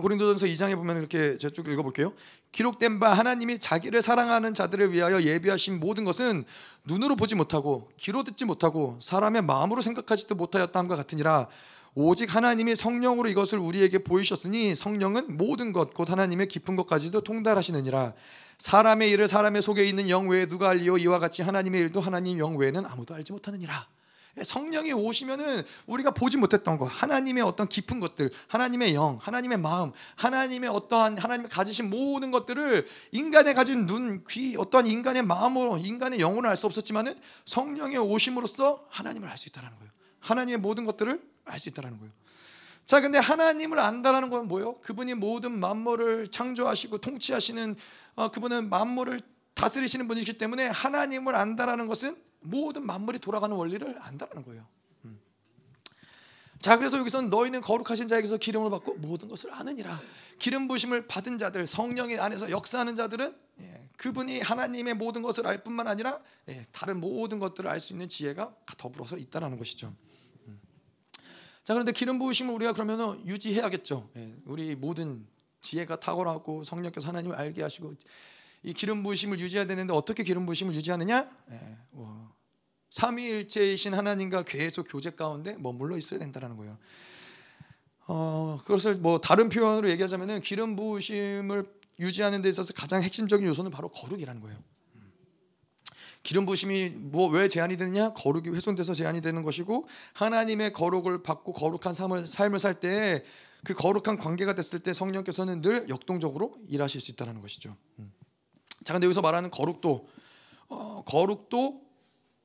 [0.00, 2.14] 고린도전서 2장에 보면 이렇게 저쭉 읽어볼게요.
[2.50, 6.44] 기록된 바 하나님이 자기를 사랑하는 자들을 위하여 예비하신 모든 것은
[6.84, 11.48] 눈으로 보지 못하고 귀로 듣지 못하고 사람의 마음으로 생각하지도 못하였다함과 같으니라.
[11.94, 18.14] 오직 하나님이 성령으로 이것을 우리에게 보이셨으니 성령은 모든 것 곧 하나님의 깊은 것까지도 통달하시느니라.
[18.56, 22.56] 사람의 일을 사람의 속에 있는 영 외에 누가 알리요 이와 같이 하나님의 일도 하나님 영
[22.56, 23.86] 외에는 아무도 알지 못하느니라.
[24.42, 30.70] 성령이 오시면은 우리가 보지 못했던 것, 하나님의 어떤 깊은 것들, 하나님의 영, 하나님의 마음, 하나님의
[30.70, 36.66] 어떠한 하나님이 가지신 모든 것들을 인간의 가진 눈, 귀, 어떠한 인간의 마음으로, 인간의 영으로 알수
[36.66, 37.14] 없었지만은
[37.44, 39.92] 성령의 오심으로써 하나님을 알 수 있다라는 거예요.
[40.20, 42.12] 하나님의 모든 것들을 알 수 있다라는 거예요.
[42.86, 44.78] 자, 근데 하나님을 안다라는 건 뭐예요?
[44.80, 47.76] 그분이 모든 만물을 창조하시고 통치하시는
[48.14, 49.20] 어, 그분은 만물을
[49.54, 54.66] 다스리시는 분이기 때문에 하나님을 안다라는 것은 모든 만물이 돌아가는 원리를 안다라는 거예요.
[55.04, 55.20] 음.
[56.60, 60.00] 자, 그래서 여기서는 너희는 거룩하신 자에게서 기름을 받고 모든 것을 아느니라.
[60.38, 65.86] 기름 부심을 받은 자들, 성령의 안에서 역사하는 자들은 예, 그분이 하나님의 모든 것을 알 뿐만
[65.86, 69.94] 아니라 예, 다른 모든 것들을 알 수 있는 지혜가 더불어서 있다라는 것이죠.
[70.46, 70.60] 음.
[71.64, 74.10] 자, 그런데 기름 부으심을 우리가 그러면 유지해야겠죠.
[74.16, 75.26] 예, 우리 모든
[75.60, 77.94] 지혜가 탁월하고 성령께서 하나님을 알게 하시고
[78.62, 81.28] 이 기름 부으심을 유지해야 되는데 어떻게 기름 부으심을 유지하느냐?
[81.50, 82.32] 예, 뭐,
[82.90, 86.78] 삼위일체이신 하나님과 계속 교제 가운데 머물러 있어야 된다는 거예요.
[88.06, 91.64] 어, 그것을 뭐 다른 표현으로 얘기하자면은 기름 부으심을
[91.98, 94.58] 유지하는 데 있어서 가장 핵심적인 요소는 바로 거룩이라는 거예요.
[96.22, 98.12] 기름 부심이 뭐 왜 제한이 되느냐?
[98.12, 103.24] 거룩이 훼손돼서 제한이 되는 것이고 하나님의 거룩을 받고 거룩한 삶을 삶을 살 때
[103.64, 107.76] 그 거룩한 관계가 됐을 때 성령께서는 늘 역동적으로 일하실 수 있다는 것이죠.
[108.00, 108.12] 음.
[108.84, 110.08] 자, 근데 여기서 말하는 거룩도
[110.68, 111.82] 어, 거룩도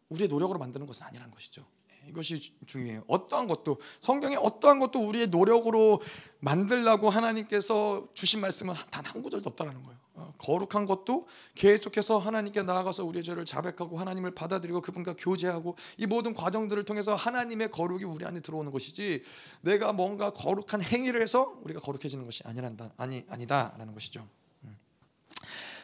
[0.09, 1.65] 우리의 노력으로 만드는 것은 아니라는 것이죠.
[1.91, 3.03] 예, 이것이 중요해요.
[3.07, 6.01] 어떠한 것도 성경에 어떠한 것도 우리의 노력으로
[6.39, 9.97] 만들라고 하나님께서 주신 말씀은 단 한 구절도 없다라는 거예요.
[10.13, 16.33] 어, 거룩한 것도 계속해서 하나님께 나아가서 우리의 죄를 자백하고 하나님을 받아들이고 그분과 교제하고 이 모든
[16.33, 19.23] 과정들을 통해서 하나님의 거룩이 우리 안에 들어오는 것이지
[19.61, 24.27] 내가 뭔가 거룩한 행위를 해서 우리가 거룩해지는 것이 아니란다 아니 아니다라는 것이죠.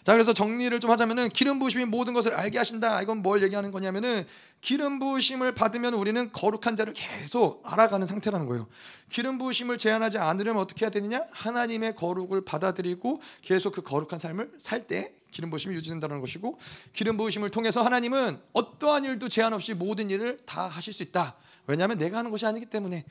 [0.04, 3.01] 자 그래서 정리를 좀 하자면은 기름 부으심이 모든 것을 알게 하신다.
[3.01, 4.26] 이건 뭘 얘기하는 거냐면은
[4.62, 8.68] 기름 부으심을 받으면 우리는 거룩한 자를 계속 알아가는 상태라는 거예요.
[9.10, 11.24] 기름 부으심을 제한하지 않으려면 어떻게 해야 되느냐?
[11.32, 16.60] 하나님의 거룩을 받아들이고 계속 그 거룩한 삶을 살 때 기름 부으심이 유지된다는 것이고
[16.93, 21.36] 기름 부으심을 통해서 하나님은 어떠한 일도 제한 없이 모든 일을 다 하실 수 있다.
[21.66, 23.06] 왜냐하면 내가 하는 것이 아니기 때문에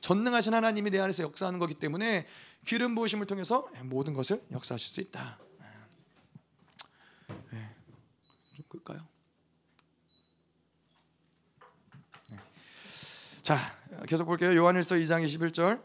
[0.00, 2.26] 전능하신 하나님이 내 안에서 역사하는 거기 때문에
[2.66, 5.38] 기름 부으심을 통해서 모든 것을 역사하실 수 있다.
[7.52, 7.70] 네.
[8.56, 9.06] 좀 끌까요?
[12.28, 12.38] 네.
[13.42, 13.58] 자,
[14.06, 14.56] 계속 볼게요.
[14.56, 15.82] 요한일서 2장 21절.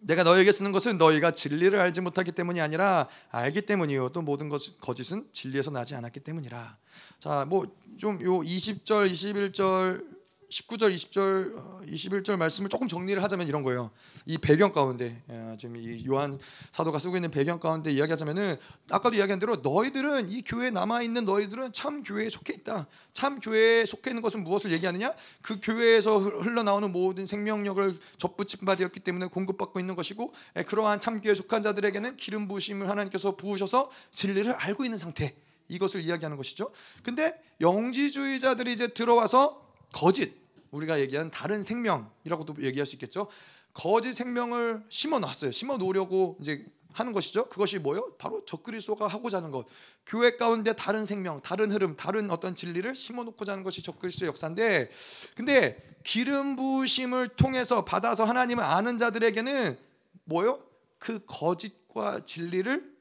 [0.00, 4.10] 내가 너에게 쓰는 것은 너희가 진리를 알지 못하기 때문이 아니라 알기 때문이요.
[4.10, 6.78] 또 모든 것 거짓은 진리에서 나지 않았기 때문이라.
[7.18, 7.66] 자, 뭐
[7.98, 10.17] 좀 요 20절, 21절
[10.50, 13.90] 19절, 20절, 21절 말씀을 조금 정리를 하자면 이런 거예요.
[14.24, 16.38] 이 배경 가운데 예, 지금 이 요한
[16.70, 18.56] 사도가 쓰고 있는 배경 가운데 이야기하자면은
[18.90, 22.86] 아까도 이야기한 대로 너희들은 이 교회에 남아 있는 너희들은 참 교회에 속해 있다.
[23.12, 25.12] 참 교회에 속해 있는 것은 무엇을 얘기하느냐?
[25.42, 31.20] 그 교회에서 흘러나오는 모든 생명력을 접붙임 바 되었기 때문에 공급받고 있는 것이고 예, 그러한 참
[31.20, 35.34] 교회에 속한 자들에게는 기름 부으심을 하나님께서 부으셔서 진리를 알고 있는 상태.
[35.68, 36.70] 이것을 이야기하는 것이죠.
[37.02, 40.37] 근데 영지주의자들이 이제 들어와서 거짓
[40.70, 43.28] 우리가 얘기하는 다른 생명이라고도 얘기할 수 있겠죠.
[43.72, 45.52] 거짓 생명을 심어 놨어요.
[45.52, 47.48] 심어 놓으려고 이제 하는 것이죠.
[47.48, 48.14] 그것이 뭐요?
[48.18, 49.66] 바로 적그리스도가 하고자 하는 것.
[50.06, 54.90] 교회 가운데 다른 생명, 다른 흐름, 다른 어떤 진리를 심어 놓고자 하는 것이 적그리스도의 역사인데
[55.36, 59.78] 근데 기름 부으심을 통해서 받아서 하나님을 아는 자들에게는
[60.24, 60.60] 뭐요?
[60.98, 62.96] 그 거짓과 진리를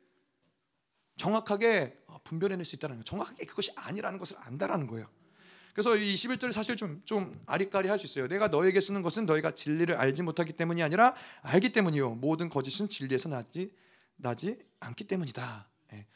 [1.18, 3.04] 정확하게 분별해낼 수 있다는 거예요.
[3.04, 5.08] 정확하게 그것이 아니라는 것을 안다라는 거예요.
[5.78, 8.28] 그래서 이 21절이 사실 좀, 좀 아리까리 할 수 있어요.
[8.28, 11.14] 내가 너에게 쓰는 것은 너희가 진리를 알지 못하기 때문이 아니라
[11.44, 12.16] 알기 때문이요.
[12.16, 13.72] 모든 거짓은 진리에서 나지,
[14.16, 15.68] 나지 않기 때문이다.
[15.94, 16.08] 예.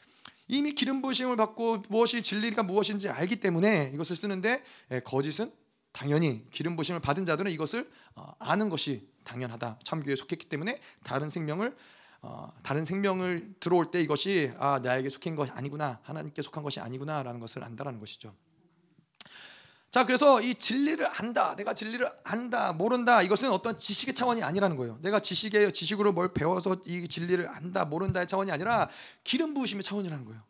[0.48, 5.52] 이미 기름 부으심을 받고 무엇이 진리가 무엇인지 알기 때문에 이것을 쓰는데 예, 거짓은
[5.92, 9.78] 당연히 기름 부으심을 받은 자들은 이것을 어, 아는 것이 당연하다.
[9.84, 11.76] 참교에 속했기 때문에 다른 생명을
[12.22, 17.38] 어, 다른 생명을 들어올 때 이것이 아 나에게 속한 것이 아니구나 하나님께 속한 것이 아니구나라는
[17.38, 18.34] 것을 안다라는 것이죠.
[19.92, 21.54] 자, 그래서 이 진리를 안다.
[21.54, 22.72] 내가 진리를 안다.
[22.72, 23.20] 모른다.
[23.20, 24.98] 이것은 어떤 지식의 차원이 아니라는 거예요.
[25.02, 28.88] 내가 지식의 지식으로 뭘 배워서 이 진리를 안다, 모른다의 차원이 아니라
[29.22, 30.40] 기름 부으심의 차원이라는 거예요.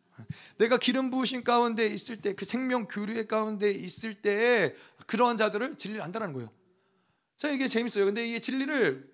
[0.58, 4.76] 내가 기름 부으심 가운데 있을 때 그 생명 교류의 가운데 있을 때
[5.08, 6.48] 그러한 자들을 진리를 안다라는 거예요.
[7.36, 8.04] 자, 이게 재밌어요.
[8.04, 9.11] 근데 이게 진리를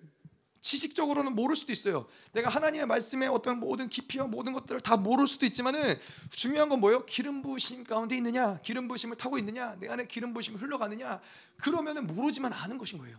[0.61, 2.07] 지식적으로는 모를 수도 있어요.
[2.33, 5.97] 내가 하나님의 말씀에 어떤 모든 깊이와 모든 것들을 다 모를 수도 있지만은
[6.29, 7.05] 중요한 건 뭐예요?
[7.05, 11.21] 기름 부으심 가운데 있느냐, 기름 부으심을 타고 있느냐, 내 안에 기름 부으심이 흘러가느냐.
[11.57, 13.17] 그러면은 모르지만 아는 것인 거예요.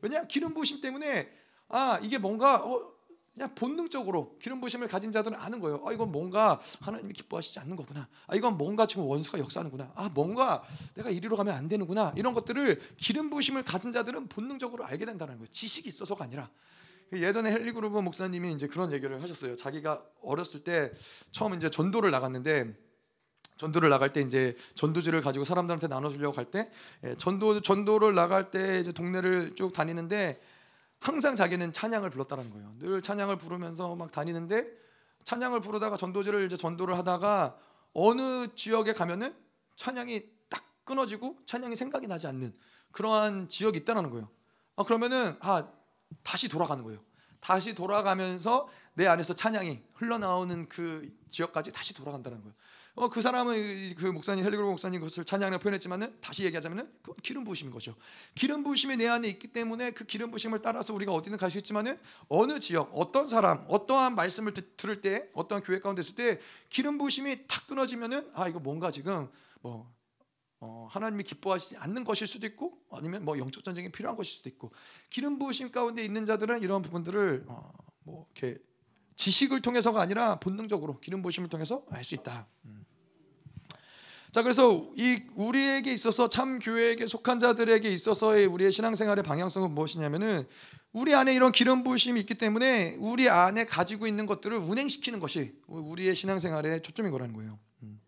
[0.00, 0.24] 왜냐?
[0.24, 1.32] 기름 부으심 때문에
[1.68, 2.91] 아 이게 뭔가 어,
[3.34, 5.82] 그냥 본능적으로 기름 부심을 가진 자들은 아는 거예요.
[5.86, 8.08] 아 이건 뭔가 하나님이 기뻐하시지 않는 거구나.
[8.26, 9.92] 아 이건 뭔가 지금 원수가 역사하는구나.
[9.94, 10.62] 아 뭔가
[10.94, 12.12] 내가 이리로 가면 안 되는구나.
[12.16, 15.46] 이런 것들을 기름 부심을 가진 자들은 본능적으로 알게 된다는 거예요.
[15.50, 16.50] 지식이 있어서가 아니라.
[17.14, 19.56] 예전에 헨리 그루버 목사님이 이제 그런 얘기를 하셨어요.
[19.56, 20.92] 자기가 어렸을 때
[21.30, 22.74] 처음 이제 전도를 나갔는데
[23.56, 26.70] 전도를 나갈 때 이제 전도지를 가지고 사람들한테 나눠주려고 할때
[27.04, 30.40] 예, 전도 전도를 나갈 때 이제 동네를 쭉 다니는데
[31.02, 32.74] 항상 자기는 찬양을 불렀다는 거예요.
[32.78, 34.66] 늘 찬양을 부르면서 막 다니는데
[35.24, 37.58] 찬양을 부르다가 전도지를 이제 전도를 하다가
[37.92, 39.34] 어느 지역에 가면은
[39.74, 42.54] 찬양이 딱 끊어지고 찬양이 생각이 나지 않는
[42.92, 44.30] 그러한 지역이 있다는 거예요.
[44.76, 45.68] 아 그러면은 아
[46.22, 47.00] 다시 돌아가는 거예요.
[47.40, 52.54] 다시 돌아가면서 내 안에서 찬양이 흘러나오는 그 지역까지 다시 돌아간다는 거예요.
[52.94, 57.72] 어, 그 사람은 그 목사님 헬리그로 목사님 그것을 찬양으로 표현했지만은 다시 얘기하자면은 그 기름 부으심인
[57.72, 57.96] 거죠.
[58.34, 61.98] 기름 부으심이 내 안에 있기 때문에 그 기름 부으심을 따라서 우리가 어디든 갈 수 있지만은
[62.28, 66.38] 어느 지역, 어떤 사람, 어떠한 말씀을 듣, 들을 때, 어떤 교회 가운데 있을 때
[66.68, 69.28] 기름 부으심이 탁 끊어지면은 아 이거 뭔가 지금
[69.62, 69.90] 뭐
[70.60, 74.70] 어, 하나님이 기뻐하시지 않는 것일 수도 있고 아니면 뭐 영적 전쟁이 필요한 것일 수도 있고
[75.10, 77.72] 기름 부으심 가운데 있는 자들은 이런 부분들을 어,
[78.04, 78.58] 뭐 이렇게
[79.16, 82.46] 지식을 통해서가 아니라 본능적으로 기름 부으심을 통해서 알 수 있다.
[82.66, 82.81] 음.
[84.32, 90.46] 자 그래서 이 우리에게 있어서 참 교회에게 속한 자들에게 있어서의 우리의 신앙생활의 방향성은 무엇이냐면은
[90.94, 96.14] 우리 안에 이런 기름 부으심이 있기 때문에 우리 안에 가지고 있는 것들을 운행시키는 것이 우리의
[96.14, 97.58] 신앙생활의 초점인 거라는 거예요.
[97.82, 98.00] 음.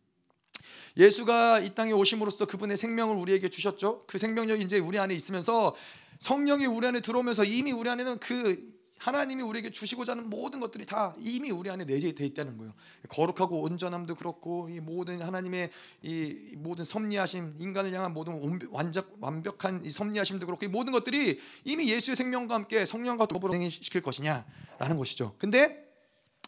[0.96, 4.04] 예수가 이 땅에 오심으로써 그분의 생명을 우리에게 주셨죠.
[4.06, 5.74] 그 생명력이 이제 우리 안에 있으면서
[6.20, 8.73] 성령이 우리 안에 들어오면서 이미 우리 안에는 그
[9.04, 12.72] 하나님이 우리에게 주시고자 하는 모든 것들이 다 이미 우리 안에 내재되어 있다는 거예요.
[13.10, 15.68] 거룩하고 온전함도 그렇고 이 모든 하나님의
[16.02, 18.40] 이 모든 섭리하심, 인간을 향한 모든
[18.70, 24.00] 완벽 완벽한 이 섭리하심도 그렇고 이 모든 것들이 이미 예수의 생명과 함께 성령과 더불어 시킬
[24.00, 25.34] 것이냐라는 것이죠.
[25.36, 25.84] 근데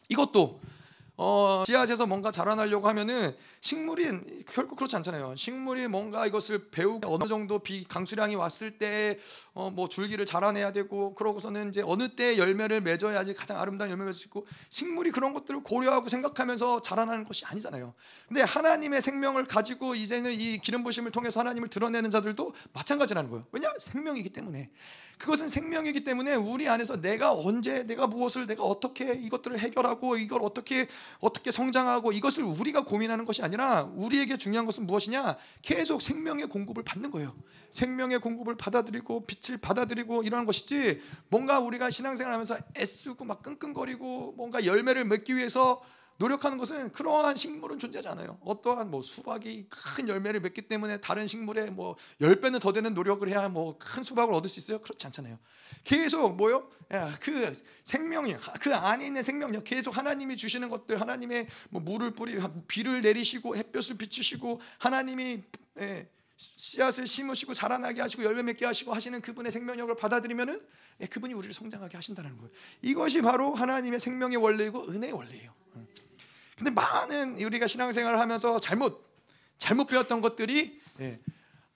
[0.09, 0.63] 이것도
[1.19, 5.35] 어, 씨앗에서 뭔가 자라나려고 하면은 식물이 결코 그렇지 않잖아요.
[5.37, 9.19] 식물이 뭔가 이것을 배우고 어느 정도 비 강수량이 왔을 때
[9.55, 14.19] 어, 뭐 줄기를 자라내야 되고 그러고서는 이제 어느 때 열매를 맺어야지 가장 아름다운 열매를 맺을
[14.19, 17.95] 수 있고 식물이 그런 것들을 고려하고 생각하면서 자라나는 것이 아니잖아요.
[18.29, 23.47] 근데 하나님의 생명을 가지고 이제는 이 기름 부심을 통해서 하나님을 드러내는 자들도 마찬가지라는 거예요.
[23.53, 23.73] 왜냐?
[23.79, 24.71] 생명이기 때문에.
[25.19, 30.87] 그것은 생명이기 때문에 우리 안에서 내가 언제 내가 무엇을 내가 어떻게 이것들을 해결하고 이걸 어떻게
[31.21, 35.37] 어떻게 성장하고 이것을 우리가 고민하는 것이 아니라 우리에게 중요한 것은 무엇이냐?
[35.63, 37.35] 계속 생명의 공급을 받는 거예요.
[37.71, 45.05] 생명의 공급을 받아들이고 빛을 받아들이고 이러는 것이지 뭔가 우리가 신앙생활하면서 애쓰고 막 끙끙거리고 뭔가 열매를
[45.05, 45.83] 맺기 위해서
[46.19, 48.39] 노력하는 것은 그러한 식물은 존재하지 않아요.
[48.45, 53.49] 어떠한 뭐 수박이 큰 열매를 맺기 때문에 다른 식물에 뭐 10배는 더 되는 노력을 해야
[53.49, 54.81] 뭐 큰 수박을 얻을 수 있어요?
[54.81, 55.39] 그렇지 않잖아요.
[55.85, 56.69] 계속 뭐요?
[57.21, 57.53] 그
[57.85, 62.39] 생명이 그 안에 있는 생명력 계속 하나님이 주시는 것들 하나님의 뭐 물을 뿌리
[62.69, 65.43] 비를 내리시고 햇볕을 비추시고 하나님이
[65.79, 70.61] 예, 씨앗을 심으시고 자라나게 하시고 열매 맺게 하시고 하시는 그분의 생명력을 받아들이면은
[71.01, 72.51] 예, 그분이 우리를 성장하게 하신다는 거예요.
[72.83, 75.55] 이것이 바로 하나님의 생명의 원리이고 은혜의 원리예요.
[76.57, 79.05] 근데 많은 우리가 신앙생활을 하면서 잘못
[79.59, 81.21] 잘못 배웠던 것들이 예,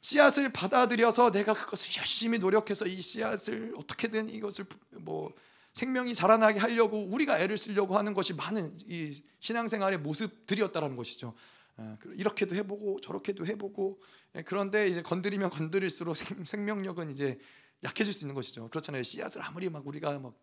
[0.00, 5.30] 씨앗을 받아들여서 내가 그것을 열심히 노력해서 이 씨앗을 어떻게든 이것을 뭐
[5.74, 11.34] 생명이 자라나게 하려고 우리가 애를 쓰려고 하는 것이 많은 이 신앙생활의 모습들이었다라는 것이죠.
[11.78, 14.00] 예, 이렇게도 해보고 저렇게도 해보고
[14.36, 17.38] 예, 그런데 이제 건드리면 건드릴수록 생명력은 이제
[17.84, 18.68] 약해질 수 있는 것이죠.
[18.68, 19.02] 그렇잖아요.
[19.02, 20.34] 씨앗을 아무리 막 우리가 막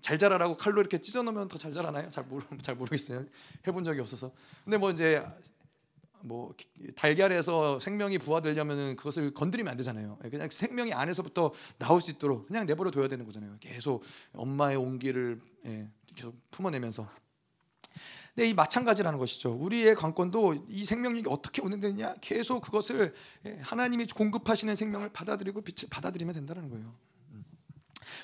[0.00, 2.08] 잘 자라라고 칼로 이렇게 찢어 놓으면 더 잘 자라나요?
[2.10, 3.24] 잘 모르 잘 모르겠어요.
[3.66, 4.32] 해본 적이 없어서.
[4.64, 5.22] 근데 뭐 이제
[6.22, 6.54] 뭐
[6.96, 10.18] 달걀에서 생명이 부화되려면은 그것을 건드리면 안 되잖아요.
[10.30, 13.56] 그냥 생명이 안에서부터 나올 수 있도록 그냥 내버려 둬야 되는 거잖아요.
[13.60, 17.08] 계속 엄마의 온기를 예, 계속 품어내면서.
[18.34, 19.52] 근데 이 마찬가지라는 것이죠.
[19.54, 23.12] 우리의 관건도 이 생명력이 어떻게 운행되느냐 계속 그것을
[23.46, 26.94] 예, 하나님이 공급하시는 생명을 받아들이고 빛을 받아들이면 된다는 거예요.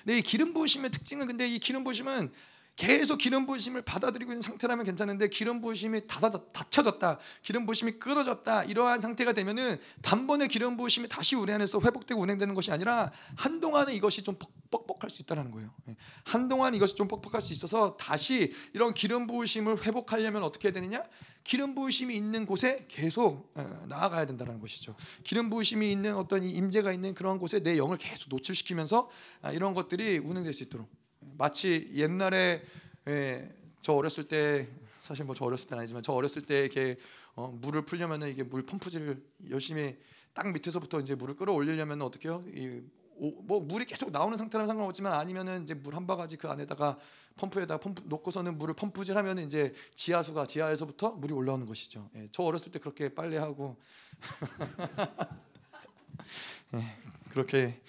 [0.07, 2.31] 근데 이 기름 부으심의 특징은 근데 이 기름 부으심은
[2.77, 9.33] 계속 기름 부으심을 받아들이고 있는 상태라면 괜찮은데 기름 부으심이 닫혀졌다, 기름 부으심이 끊어졌다 이러한 상태가
[9.33, 14.39] 되면은 단번에 기름 부으심이 다시 우리 안에서 회복되고 운행되는 것이 아니라 한동안은 이것이 좀
[14.71, 15.73] 뻑뻑할 수 있다는 거예요.
[15.89, 15.97] 예.
[16.25, 21.03] 한동안 이것이 좀 뻑뻑할 수 있어서 다시 이런 기름 부으심을 회복하려면 어떻게 해야 되느냐?
[21.45, 24.97] 기름 부으심이 있는 곳에 계속 어, 나아가야 된다는 것이죠.
[25.23, 29.11] 기름 부으심이 있는 어떤 임재가 있는 그런 곳에 내 영을 계속 노출시키면서
[29.43, 30.89] 아, 이런 것들이 운행될 수 있도록
[31.21, 32.63] 마치 옛날에
[33.09, 34.69] 예, 저 어렸을 때
[35.01, 36.97] 사실 뭐 저 어렸을 때는 아니지만 저 어렸을 때 이렇게
[37.37, 39.97] 어, 물을 풀려면은 이게 물 펌프질을 열심히
[40.35, 42.43] 땅 밑에서부터 이제 물을 끌어올리려면 어떻게 해요?
[42.49, 42.81] 이,
[43.19, 46.99] 오, 뭐 물이 계속 나오는 상태는 상관없지만 아니면은 이제 물 한 바가지 그 안에다가
[47.37, 52.11] 펌프에다 펌프 놓고서는 물을 펌프질하면 이제 지하수가 지하에서부터 물이 올라오는 것이죠.
[52.17, 53.77] 예, 저 어렸을 때 그렇게 빨래하고
[56.75, 56.97] 예,
[57.31, 57.81] 그렇게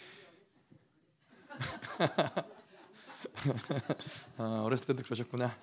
[4.38, 5.58] 어, 어렸을 때도 그러셨구나.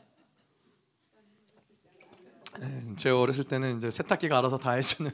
[2.60, 5.10] 네, 제 어렸을 때는 이제 세탁기가 알아서 다 해주는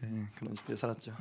[0.00, 1.14] 네, 그런 시대에 살았죠.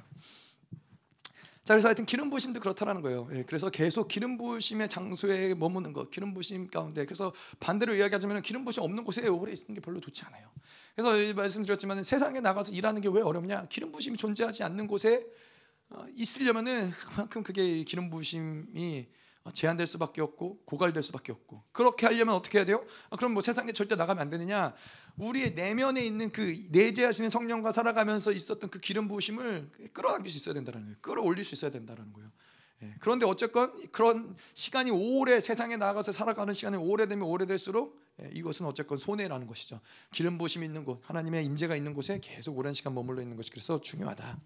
[1.66, 3.28] 자 그래서 하여튼 기름 부심도 그렇다라는 거예요.
[3.32, 7.06] 예, 그래서 계속 기름 부심의 장소에 머무는 것, 기름 부심 가운데.
[7.06, 10.48] 그래서 반대로 이야기하자면 기름 부심 없는 곳에 오래 있는 게 별로 좋지 않아요.
[10.96, 13.66] 그래서 말씀드렸지만 세상에 나가서 일하는 게 왜 어렵냐?
[13.70, 15.26] 기름 부심이 존재하지 않는 곳에
[15.90, 22.36] 어, 있으려면은 그만큼 그게 기름 부심이 어, 제한될 수밖에 없고 고갈될 수밖에 없고 그렇게 하려면
[22.36, 22.84] 어떻게 해야 돼요?
[23.10, 24.74] 아, 그럼 뭐 세상에 절대 나가면 안 되느냐?
[25.18, 30.82] 우리의 내면에 있는 그 내재하시는 성령과 살아가면서 있었던 그 기름 부으심을 끌어당길 수 있어야 된다는
[30.84, 30.98] 거예요.
[31.02, 32.32] 끌어올릴 수 있어야 된다는 거예요.
[32.84, 38.98] 예, 그런데 어쨌건 그런 시간이 오래 세상에 나가서 살아가는 시간이 오래되면 오래될수록 예, 이것은 어쨌건
[38.98, 39.80] 손해라는 것이죠.
[40.12, 43.80] 기름 부심이 있는 곳, 하나님의 임재가 있는 곳에 계속 오랜 시간 머물러 있는 것이 그래서
[43.80, 44.40] 중요하다.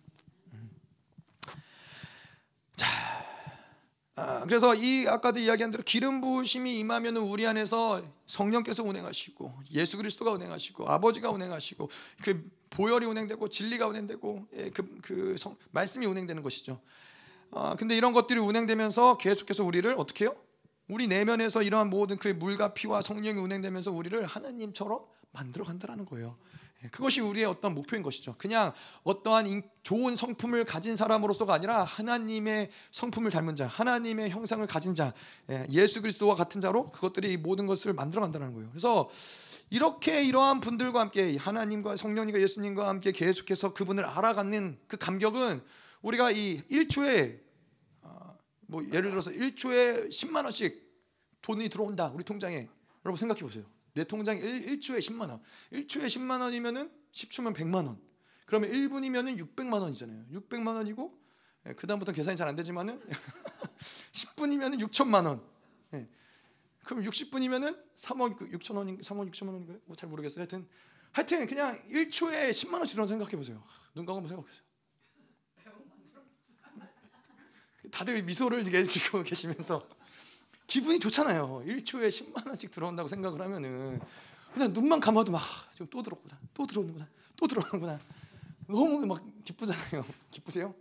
[4.20, 10.32] 아, 그래서 이 아까도 이야기한 대로 기름 부으심이 임하면 우리 안에서 성령께서 운행하시고 예수 그리스도가
[10.32, 11.90] 운행하시고 아버지가 운행하시고
[12.24, 16.82] 그 보혈이 운행되고 진리가 운행되고 예, 그, 그 성, 말씀이 운행되는 것이죠.
[17.52, 20.36] 아, 근데 이런 것들이 운행되면서 계속해서 우리를 어떻게 해요?
[20.90, 25.00] 우리 내면에서 이러한 모든 그 물과 피와 성령이 운행되면서 우리를 하나님처럼
[25.32, 26.36] 만들어 간다라는 거예요.
[26.84, 28.36] 예, 그것이 우리의 어떤 목표인 것이죠.
[28.38, 28.72] 그냥
[29.04, 35.14] 어떠한 좋은 성품을 가진 사람으로서가 아니라 하나님의 성품을 닮은 자, 하나님의 형상을 가진 자,
[35.50, 38.70] 예, 예수 그리스도와 같은 자로 그것들이 모든 것을 만들어 간다는 거예요.
[38.70, 39.10] 그래서
[39.70, 45.62] 이렇게 이러한 분들과 함께 하나님과 성령님과 예수님과 함께 계속해서 그분을 알아가는 그 감격은
[46.02, 47.40] 우리가 이 1초에
[48.02, 50.90] 어, 뭐 예를 들어서 1초에 10만 원씩
[51.42, 52.68] 돈이 들어온다 우리 통장에
[53.06, 53.66] 여러분 생각해 보세요.
[53.94, 55.42] 내 통장에 1, 초에 10만 원.
[55.72, 58.00] 1초에 10만 원이면은 10초면 100만 원.
[58.46, 60.26] 그러면 1분이면은 600만 원이잖아요.
[60.32, 61.20] 600만 원이고
[61.68, 63.00] 예, 그다음부터 계산이 잘 안 되지만은
[64.14, 65.44] 10분이면은 6천만 원.
[65.94, 66.08] 예.
[66.84, 69.80] 그럼 60분이면은 3억 6천 원인 3억 6천만 원인가요?
[69.86, 70.42] 뭐 잘 모르겠어요.
[70.42, 70.68] 하여튼
[71.12, 73.64] 하여튼 그냥 1초에 10만 원씩 들어 생각해 보세요.
[73.96, 74.64] 눈 감고 생각해 보세요.
[77.92, 79.88] 다들 미소를 지고 계시면서
[80.70, 81.64] 기분이 좋잖아요.
[81.66, 84.00] 1초에 10만 원씩 들어온다고 생각을 하면은
[84.54, 88.00] 그냥 눈만 감아도 막 아, 지금 또 들어오구나, 또 들어오는구나, 또 들어오는구나.
[88.68, 90.06] 너무 막 기쁘잖아요.
[90.30, 90.74] 기쁘세요?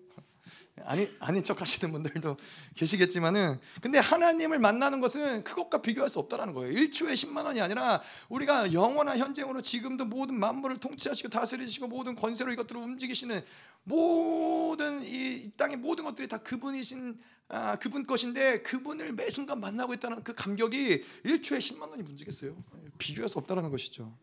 [0.84, 2.36] 아니 아닌 척 하시는 분들도
[2.76, 6.72] 계시겠지만은 근데 하나님을 만나는 것은 그것과 비교할 수 없다라는 거예요.
[6.72, 12.80] 1초에 10만 원이 아니라 우리가 영원한 현재으로 지금도 모든 만물을 통치하시고 다스리시고 모든 권세로 이것들을
[12.80, 13.43] 움직이시는
[13.84, 17.18] 모든 이 땅의 모든 것들이 다 그분이신
[17.51, 22.55] 아, 그분 것인데 그분을 매 순간 만나고 있다는 그 감격이 1초에 10만 원이 문제겠어요.
[22.99, 24.14] 비교할 수 없다라는 것이죠.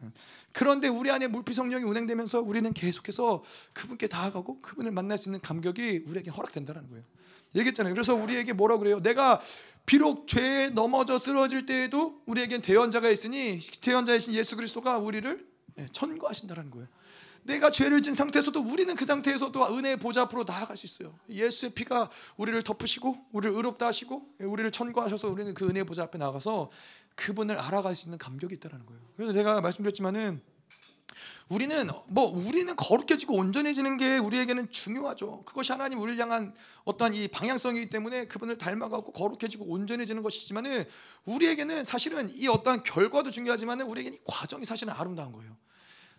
[0.51, 6.03] 그런데 우리 안에 물피 성령이 운행되면서 우리는 계속해서 그분께 다가가고 그분을 만날 수 있는 감격이
[6.07, 7.03] 우리에게 허락된다는 거예요.
[7.55, 7.93] 얘기했잖아요.
[7.93, 9.01] 그래서 우리에게 뭐라 그래요?
[9.01, 9.41] 내가
[9.86, 15.47] 비록 죄에 넘어져 쓰러질 때에도 우리에겐 대원자가 있으니 대원자이신 예수 그리스도가 우리를
[15.78, 16.88] 예, 천거하신다는 거예요.
[17.46, 21.18] 내가 죄를 진 상태에서도 우리는 그 상태에서도 은혜의 보좌 앞으로 나아갈 수 있어요.
[21.30, 26.72] 예수의 피가 우리를 덮으시고 우리를 의롭다 하시고 우리를 천거하셔서 우리는 그 은혜의 보좌 앞에 나가서
[27.16, 29.02] 그분을 알아갈 수 있는 감격이 있다는 거예요.
[29.16, 30.41] 그래서 제가 말씀드렸지만은
[31.48, 35.43] 우리는 뭐 우리는 거룩해지고 온전해지는 게 우리에게는 중요하죠.
[35.46, 36.52] 그것이 하나님 우리를 향한
[36.86, 40.84] 어떠한 이 방향성이기 때문에 그분을 닮아가고 거룩해지고 온전해지는 것이지만은
[41.26, 45.56] 우리에게는 사실은 이 어떠한 결과도 중요하지만은 우리에게는 이 과정이 사실은 아름다운 거예요.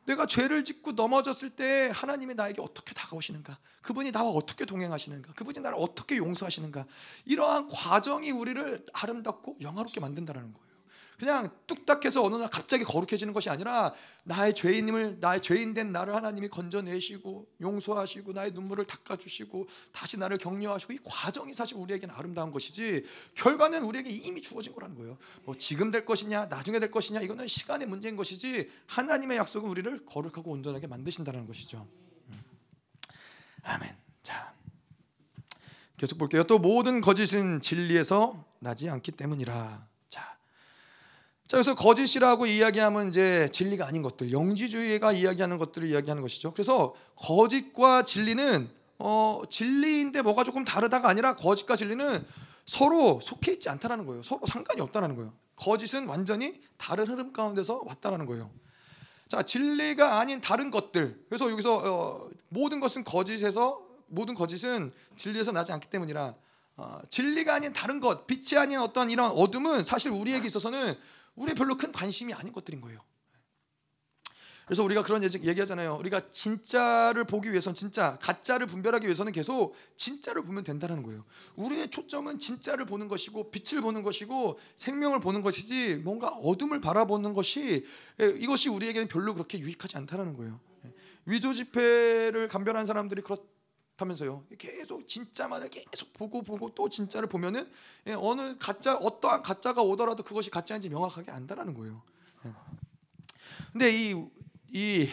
[0.06, 3.58] 내가 죄를 짓고 넘어졌을 때 하나님이 나에게 어떻게 다가오시는가?
[3.82, 5.34] 그분이 나와 어떻게 동행하시는가?
[5.34, 6.86] 그분이 나를 어떻게 용서하시는가?
[7.24, 10.75] 이러한 과정이 우리를 아름답고 영화롭게 만든다는 거예요.
[11.18, 13.94] 그냥 뚝딱해서 어느 날 갑자기 거룩해지는 것이 아니라
[14.24, 20.98] 나의 죄인임을 나의 죄인된 나를 하나님이 건져내시고 용서하시고 나의 눈물을 닦아주시고 다시 나를 격려하시고 이
[21.04, 23.04] 과정이 사실 우리에게는 아름다운 것이지
[23.34, 25.16] 결과는 우리에게 이미 주어진 거라는 거예요.
[25.44, 30.50] 뭐 지금 될 것이냐 나중에 될 것이냐 이거는 시간의 문제인 것이지 하나님의 약속은 우리를 거룩하고
[30.50, 31.88] 온전하게 만드신다는 것이죠.
[32.28, 32.42] 음.
[33.62, 33.96] 아멘.
[34.22, 34.54] 자.
[35.96, 36.44] 계속 볼게요.
[36.44, 39.85] 또 모든 거짓은 진리에서 나지 않기 때문이라.
[41.46, 46.52] 자, 그래서 거짓이라고 이야기하면 이제 진리가 아닌 것들, 영지주의가 이야기하는 것들을 이야기하는 것이죠.
[46.52, 48.68] 그래서 거짓과 진리는
[48.98, 52.26] 어, 진리인데 뭐가 조금 다르다가 아니라 거짓과 진리는
[52.64, 54.24] 서로 속해 있지 않다라는 거예요.
[54.24, 55.32] 서로 상관이 없다라는 거예요.
[55.54, 58.50] 거짓은 완전히 다른 흐름 가운데서 왔다라는 거예요.
[59.28, 61.26] 자, 진리가 아닌 다른 것들.
[61.28, 66.34] 그래서 여기서 어, 모든 것은 거짓에서 모든 거짓은 진리에서 나지 않기 때문이라
[66.78, 70.96] 어, 진리가 아닌 다른 것, 빛이 아닌 어떤 이런 어둠은 사실 우리에게 있어서는
[71.36, 73.00] 우리 별로 큰 관심이 아닌 것들인 거예요.
[74.66, 75.96] 그래서 우리가 그런 얘기하잖아요.
[76.00, 81.24] 우리가 진짜를 보기 위해서는 진짜 가짜를 분별하기 위해서는 계속 진짜를 보면 된다는 거예요.
[81.54, 87.86] 우리의 초점은 진짜를 보는 것이고 빛을 보는 것이고 생명을 보는 것이지 뭔가 어둠을 바라보는 것이
[88.18, 90.58] 이것이 우리에게는 별로 그렇게 유익하지 않다는 거예요.
[91.26, 93.36] 위조 지폐를 감별한 사람들이 그렇
[93.96, 94.44] 다면서요.
[94.58, 97.70] 계속 진짜만을 계속 보고 보고 또 진짜를 보면은
[98.18, 102.02] 어느 가짜 어떠한 가짜가 오더라도 그것이 가짜인지 명확하게 안다라는 거예요.
[103.72, 104.14] 근데 이,
[104.68, 105.08] 이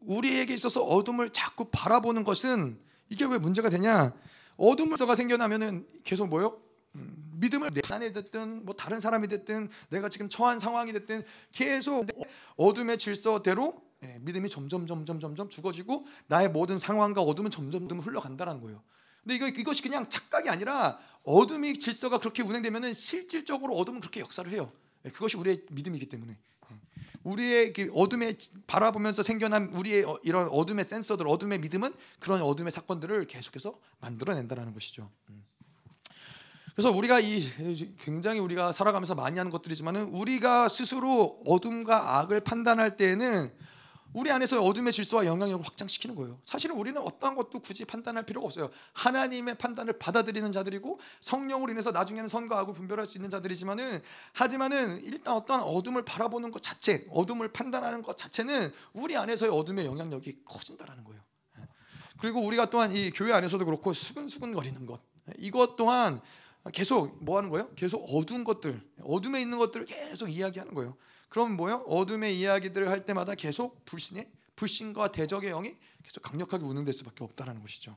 [0.00, 2.78] 우리에게 있어서 어둠을 자꾸 바라보는 것은
[3.08, 4.14] 이게 왜 문제가 되냐?
[4.56, 6.60] 어둠을가 생겨나면은 계속 뭐요?
[6.94, 12.06] 음, 믿음을 내 안에 됐든 뭐 다른 사람이 됐든 내가 지금 처한 상황이 됐든 계속
[12.56, 18.60] 어둠의 질서대로 예, 믿음이 점점 점점 점점 죽어지고 나의 모든 상황과 어둠은 점점 점점 흘러간다는
[18.60, 18.82] 거예요.
[19.22, 24.72] 근데 이거 이것이 그냥 착각이 아니라 어둠이 질서가 그렇게 운행되면은 실질적으로 어둠은 그렇게 역사를 해요.
[25.04, 26.76] 예, 그것이 우리의 믿음이기 때문에 예.
[27.24, 28.34] 우리의 그 어둠에
[28.66, 35.10] 바라보면서 생겨난 우리의 어, 이런 어둠의 센서들, 어둠의 믿음은 그런 어둠의 사건들을 계속해서 만들어낸다라는 것이죠.
[35.28, 35.44] 음.
[36.74, 37.42] 그래서 우리가 이
[37.98, 43.52] 굉장히 우리가 살아가면서 많이 하는 것들이지만은 우리가 스스로 어둠과 악을 판단할 때에는
[44.12, 46.40] 우리 안에서 어둠의 질서와 영향력을 확장시키는 거예요.
[46.44, 48.70] 사실은 우리는 어떠한 것도 굳이 판단할 필요가 없어요.
[48.92, 55.62] 하나님의 판단을 받아들이는 자들이고 성령으로 인해서 나중에는 선거하고 분별할 수 있는 자들이지만은 하지만은 일단 어떠한
[55.62, 61.20] 어둠을 바라보는 것 자체, 어둠을 판단하는 것 자체는 우리 안에서의 어둠의 영향력이 커진다라는 거예요.
[62.20, 65.00] 그리고 우리가 또한 이 교회 안에서도 그렇고 수근수근거리는 것
[65.38, 66.20] 이것 또한
[66.72, 67.70] 계속 뭐 하는 거예요?
[67.74, 70.96] 계속 어두운 것들, 어둠에 있는 것들을 계속 이야기하는 거예요.
[71.30, 71.84] 그럼 뭐요?
[71.86, 77.96] 어둠의 이야기들을 할 때마다 계속 불신의 불신과 대적의 영이 계속 강력하게 운행될 수밖에 없다라는 것이죠.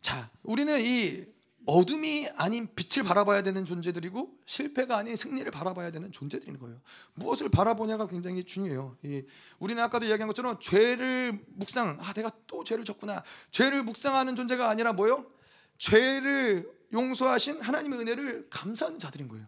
[0.00, 1.26] 자, 우리는 이
[1.66, 6.80] 어둠이 아닌 빛을 바라봐야 되는 존재들이고 실패가 아닌 승리를 바라봐야 되는 존재들인 거예요.
[7.14, 8.96] 무엇을 바라보냐가 굉장히 중요해요.
[9.02, 9.22] 이,
[9.58, 13.22] 우리는 아까도 이야기한 것처럼 죄를 묵상, 아 내가 또 죄를 졌구나.
[13.50, 15.30] 죄를 묵상하는 존재가 아니라 뭐요?
[15.78, 19.46] 죄를 용서하신 하나님의 은혜를 감사하는 자들인 거예요.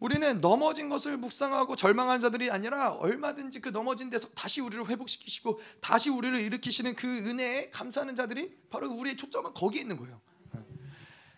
[0.00, 6.10] 우리는 넘어진 것을 묵상하고 절망하는 자들이 아니라 얼마든지 그 넘어진 데서 다시 우리를 회복시키시고 다시
[6.10, 10.20] 우리를 일으키시는 그 은혜에 감사하는 자들이 바로 우리의 초점은 거기에 있는 거예요.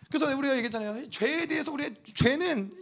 [0.09, 1.11] 그래서 우리가 얘기했잖아요.
[1.11, 2.73] 죄에 대해서 우리 죄는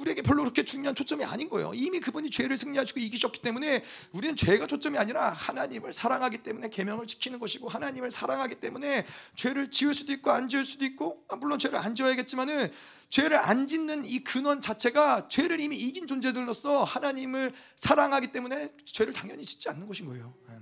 [0.00, 1.72] 우리에게 별로 그렇게 중요한 초점이 아닌 거예요.
[1.74, 7.38] 이미 그분이 죄를 승리하시고 이기셨기 때문에 우리는 죄가 초점이 아니라 하나님을 사랑하기 때문에 계명을 지키는
[7.38, 9.06] 것이고 하나님을 사랑하기 때문에
[9.36, 12.72] 죄를 지을 수도 있고 안 지을 수도 있고 아, 물론 죄를 안 지어야겠지만은
[13.10, 19.44] 죄를 안 짓는 이 근원 자체가 죄를 이미 이긴 존재들로서 하나님을 사랑하기 때문에 죄를 당연히
[19.44, 20.34] 짓지 않는 것인 거예요.
[20.50, 20.54] 예.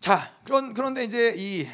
[0.00, 1.66] 자, 그런 그런데 이제 이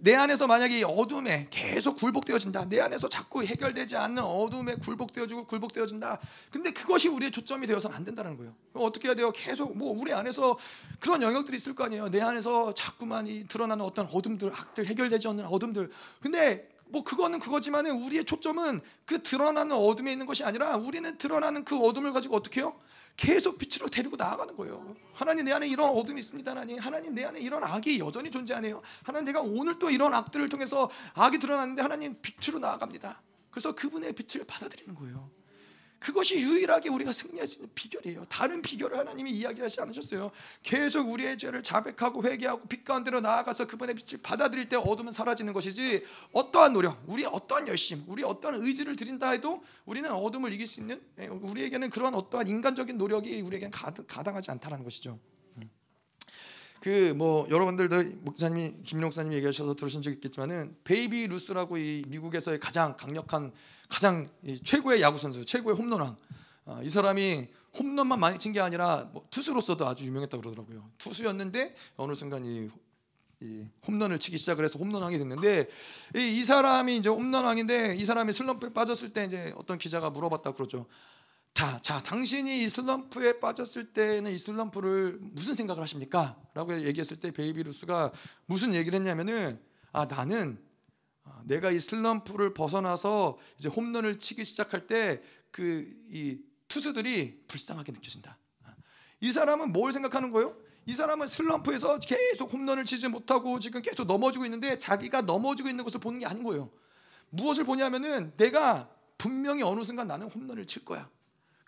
[0.00, 2.68] 내 안에서 만약에 어둠에 계속 굴복되어진다.
[2.68, 6.18] 내 안에서 자꾸 해결되지 않는 어둠에 굴복되어지고 굴복되어진다.
[6.50, 8.54] 근데 그것이 우리의 초점이 되어서는 안 된다는 거예요.
[8.74, 9.30] 어떻게 해야 돼요?
[9.32, 10.56] 계속 뭐 우리 안에서
[11.00, 12.10] 그런 영역들이 있을 거 아니에요.
[12.10, 15.90] 내 안에서 자꾸만 이 드러나는 어떤 어둠들, 악들, 해결되지 않는 어둠들.
[16.20, 21.76] 근데 뭐 그거는 그거지만은 우리의 초점은 그 드러나는 어둠에 있는 것이 아니라 우리는 드러나는 그
[21.76, 22.78] 어둠을 가지고 어떻게 해요?
[23.16, 24.94] 계속 빛으로 데리고 나아가는 거예요.
[25.12, 26.50] 하나님 내 안에 이런 어둠이 있습니다.
[26.50, 28.80] 하나님, 하나님 내 안에 이런 악이 여전히 존재하네요.
[29.02, 33.20] 하나님 내가 오늘 또 이런 악들을 통해서 악이 드러났는데 하나님 빛으로 나아갑니다.
[33.50, 35.37] 그래서 그분의 빛을 받아들이는 거예요.
[35.98, 38.24] 그것이 유일하게 우리가 승리할 수 있는 비결이에요.
[38.28, 40.30] 다른 비결을 하나님이 이야기하지 않으셨어요.
[40.62, 46.04] 계속 우리의 죄를 자백하고 회개하고 빛 가운데로 나아가서 그분의 빛을 받아들일 때 어둠은 사라지는 것이지
[46.32, 51.00] 어떠한 노력, 우리 어떠한 열심, 우리 어떠한 의지를 드린다 해도 우리는 어둠을 이길 수 있는
[51.18, 53.70] 예, 우리에게는 그런 어떠한 인간적인 노력이 우리에게는
[54.06, 55.18] 가당하지 않다라는 것이죠.
[56.86, 57.18] 음.
[57.18, 63.52] 그뭐 여러분들도 목사님이 김민 목사님이 얘기하셔서 들으신 적 있겠지만은 베이비 루스라고 이 미국에서의 가장 강력한
[63.88, 64.28] 가장
[64.64, 66.16] 최고의 야구 선수, 최고의 홈런왕.
[66.66, 67.48] 어, 이 사람이
[67.78, 70.90] 홈런만 많이 친 게 아니라 뭐 투수로서도 아주 유명했다 그러더라고요.
[70.98, 72.68] 투수였는데 어느 순간 이,
[73.40, 75.68] 이 홈런을 치기 시작을 해서 홈런왕이 됐는데
[76.16, 80.86] 이, 이 사람이 이제 홈런왕인데 이 사람이 슬럼프에 빠졌을 때 이제 어떤 기자가 물어봤다 그러죠.
[81.58, 86.40] 자, 자, 당신이 이 슬럼프에 빠졌을 때는 이 슬럼프를 무슨 생각을 하십니까?
[86.54, 88.12] 라고 얘기했을 때 베이비 루스가
[88.46, 89.60] 무슨 얘기를 했냐면은
[89.90, 90.62] 아 나는
[91.24, 95.20] 아, 내가 이 슬럼프를 벗어나서 이제 홈런을 치기 시작할 때
[95.50, 98.38] 그 이 투수들이 불쌍하게 느껴진다.
[98.62, 98.74] 아,
[99.20, 100.56] 이 사람은 뭘 생각하는 거예요?
[100.86, 105.98] 이 사람은 슬럼프에서 계속 홈런을 치지 못하고 지금 계속 넘어지고 있는데 자기가 넘어지고 있는 것을
[105.98, 106.70] 보는 게 아닌 거예요.
[107.30, 111.10] 무엇을 보냐면은 내가 분명히 어느 순간 나는 홈런을 칠 거야.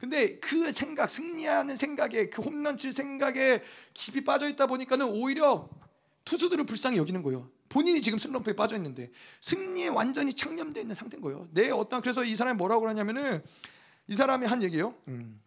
[0.01, 3.62] 근데 그 생각, 승리하는 생각에 그 홈런 칠 생각에
[3.93, 5.68] 깊이 빠져 있다 보니까는 오히려
[6.24, 7.51] 투수들을 불쌍히 여기는 거예요.
[7.68, 9.10] 본인이 지금 슬럼프에 빠져 있는데
[9.43, 11.48] 승리에 완전히 창념되어 있는 상태인 거예요.
[11.52, 13.44] 내 어떤 그래서 이 사람이 뭐라고 그러냐면은
[14.09, 14.94] 이 사람이 한 얘기예요.
[15.09, 15.39] 음.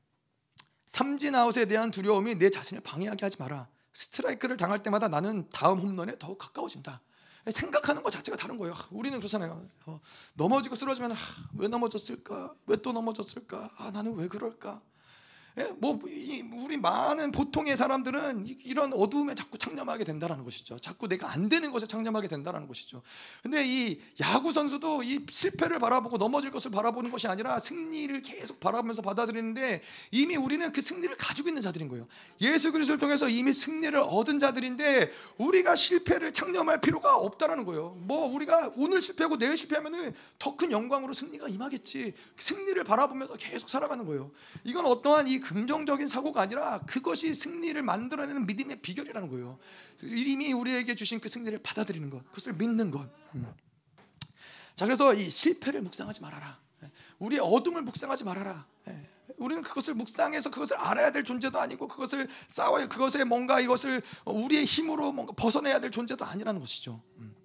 [0.86, 3.68] 삼진 아웃에 대한 두려움이 내 자신을 방해하게 하지 마라.
[3.92, 7.02] 스트라이크를 당할 때마다 나는 다음 홈런에 더욱 가까워진다.
[7.52, 8.74] 생각하는 것 자체가 다른 거예요.
[8.92, 9.68] 우리는 그렇잖아요.
[9.86, 10.00] 어,
[10.36, 11.16] 넘어지고 쓰러지면 아,
[11.58, 12.54] 왜 넘어졌을까?
[12.68, 13.72] 왜 또 넘어졌을까?
[13.78, 14.82] 아, 나는 왜 그럴까?
[15.58, 15.66] 예?
[15.78, 20.80] 뭐 우리 많은 보통의 사람들은 이런 어두움에 자꾸 창념하게 된다라는 것이죠.
[20.80, 23.02] 자꾸 내가 안 되는 것에 창념하게 된다라는 것이죠.
[23.44, 29.02] 근데 이 야구 선수도 이 실패를 바라보고 넘어질 것을 바라보는 것이 아니라 승리를 계속 바라보면서
[29.02, 29.82] 받아들이는데
[30.12, 32.08] 이미 우리는 그 승리를 가지고 있는 자들인 거예요.
[32.42, 37.96] 예수 그리스도를 통해서 이미 승리를 얻은 자들인데 우리가 실패를 창념할 필요가 없다라는 거예요.
[38.00, 42.14] 뭐 우리가 오늘 실패하고 내일 실패하면은 더 큰 영광으로 승리가 임하겠지.
[42.38, 44.32] 승리를 바라보면서 계속 살아가는 거예요.
[44.64, 49.60] 이건 어떠한 이 긍정적인 사고가 아니라 그것이 승리를 만들어내는 믿음의 비결이라는 거예요.
[50.02, 53.08] 이미 우리에게 주신 그 승리를 받아들이는 것, 그것을 믿는 것.
[53.36, 53.54] 음.
[54.76, 56.60] 자, 그래서 이 실패를 묵상하지 말아라.
[57.20, 58.66] 우리의 어둠을 묵상하지 말아라.
[58.88, 59.10] 예.
[59.38, 65.12] 우리는 그것을 묵상해서 그것을 알아야 될 존재도 아니고 그것을 싸워야 그것에 뭔가 이것을 우리의 힘으로
[65.12, 67.02] 뭔가 벗어내야 될 존재도 아니라는 것이죠.
[67.18, 67.36] 음.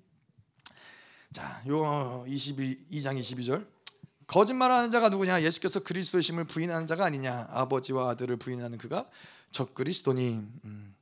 [1.32, 3.66] 자, 요 22장 22절.
[4.28, 5.42] 거짓말하는 자가 누구냐?
[5.42, 7.48] 예수께서 그리스도의 심을 부인하는 자가 아니냐?
[7.50, 9.08] 아버지와 아들을 부인하는 그가
[9.52, 10.42] 적그리스도니.
[10.64, 10.94] 음.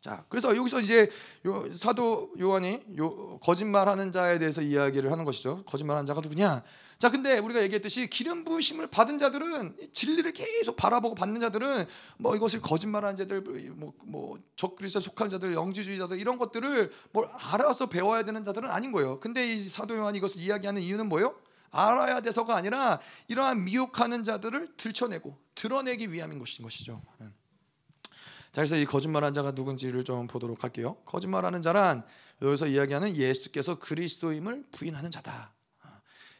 [0.00, 1.08] 자, 그래서 여기서 이제
[1.46, 5.62] 요, 사도 요한이 요, 거짓말하는 자에 대해서 이야기를 하는 것이죠.
[5.64, 6.62] 거짓말하는 자가 누구냐?
[6.98, 11.86] 자, 근데 우리가 얘기했듯이 기름 부으심을 받은 자들은 진리를 계속 바라보고 받는 자들은
[12.18, 13.42] 뭐 이것을 거짓말하는 자들,
[13.76, 19.20] 뭐, 뭐 적그리스도에 속한 자들, 영지주의자들 이런 것들을 뭘 알아서 배워야 되는 자들은 아닌 거예요.
[19.20, 21.34] 근데 이 사도 요한이 이것을 이야기하는 이유는 뭐예요?
[21.74, 27.02] 알아야 돼서가 아니라 이러한 미혹하는 자들을 들춰내고 드러내기 위함인 것이죠.
[27.20, 27.24] 예.
[27.24, 30.96] 자, 그래서 이 거짓말한 자가 누군지를 좀 보도록 할게요.
[31.04, 32.04] 거짓말하는 자란
[32.40, 35.52] 여기서 이야기하는 예수께서 그리스도임을 부인하는 자다.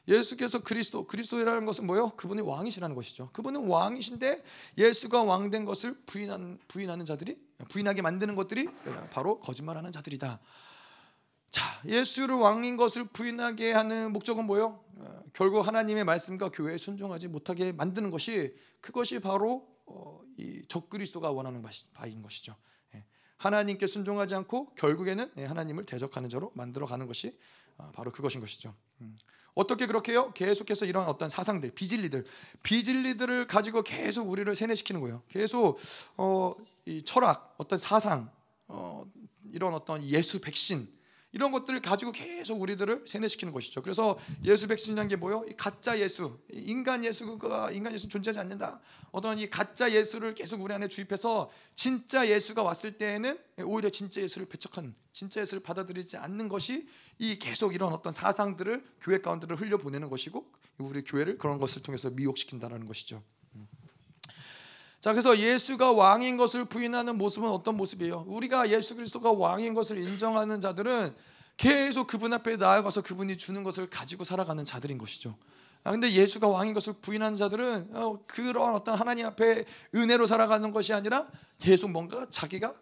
[0.06, 2.10] 예수께서 그리스도 그리스도라는 것은 뭐요?
[2.10, 3.30] 그분이 왕이시라는 것이죠.
[3.32, 4.44] 그분은 왕이신데
[4.78, 7.38] 예수가 왕된 것을 부인하는 부인하는 자들이
[7.70, 8.68] 부인하게 만드는 것들이
[9.10, 10.40] 바로 거짓말하는 자들이다.
[11.54, 14.80] 자, 예수를 왕인 것을 부인하게 하는 목적은 뭐요?
[14.96, 21.64] 어, 결국 하나님의 말씀과 교회에 순종하지 못하게 만드는 것이 그것이 바로 어, 이 적그리스도가 원하는
[21.92, 22.56] 바인 것이죠.
[22.96, 23.04] 예.
[23.36, 27.38] 하나님께 순종하지 않고 결국에는 예, 하나님을 대적하는 자로 만들어 가는 것이
[27.76, 28.74] 어, 바로 그것인 것이죠.
[29.02, 29.16] 음.
[29.54, 30.32] 어떻게 그렇게요?
[30.32, 32.24] 계속해서 이런 어떤 사상들, 비진리들,
[32.64, 35.22] 비진리들을 가지고 계속 우리를 세뇌시키는 거예요.
[35.28, 35.78] 계속
[36.16, 38.28] 어, 이 철학, 어떤 사상,
[38.66, 39.08] 어,
[39.52, 40.92] 이런 어떤 예수 백신
[41.34, 43.82] 이런 것들을 가지고 계속 우리들을 세뇌시키는 것이죠.
[43.82, 45.44] 그래서 예수 백신이라는 게 뭐요?
[45.56, 48.80] 가짜 예수, 인간 예수가 인간 예수 존재하지 않는다.
[49.10, 54.46] 어떤 이 가짜 예수를 계속 우리 안에 주입해서 진짜 예수가 왔을 때에는 오히려 진짜 예수를
[54.48, 56.86] 배척하는, 진짜 예수를 받아들이지 않는 것이
[57.18, 62.10] 이 계속 이런 어떤 사상들을 교회 가운데로 흘려 보내는 것이고 우리 교회를 그런 것을 통해서
[62.10, 63.20] 미혹시킨다라는 것이죠.
[65.04, 68.24] 자, 그래서 예수가 왕인 것을 부인하는 모습은 어떤 모습이에요?
[68.26, 71.14] 우리가 예수 그리스도가 왕인 것을 인정하는 자들은
[71.58, 75.36] 계속 그분 앞에 나아가서 그분이 주는 것을 가지고 살아가는 자들인 것이죠.
[75.82, 80.94] 아, 근데 예수가 왕인 것을 부인하는 자들은 어, 그런 어떤 하나님 앞에 은혜로 살아가는 것이
[80.94, 81.28] 아니라
[81.58, 82.74] 계속 뭔가 자기가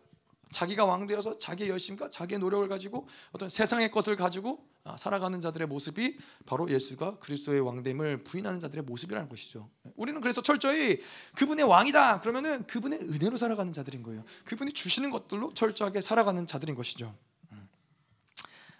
[0.52, 5.68] 자기가 왕 되어서 자기의 열심과 자기의 노력을 가지고 어떤 세상의 것을 가지고 아, 살아가는 자들의
[5.68, 9.70] 모습이 바로 예수가 그리스도의 왕됨을 부인하는 자들의 모습이라는 것이죠.
[9.94, 11.00] 우리는 그래서 철저히
[11.36, 14.24] 그분의 왕이다 그러면은 그분의 은혜로 살아가는 자들인 거예요.
[14.44, 17.14] 그분이 주시는 것들로 철저하게 살아가는 자들인 것이죠.
[17.52, 17.68] 음.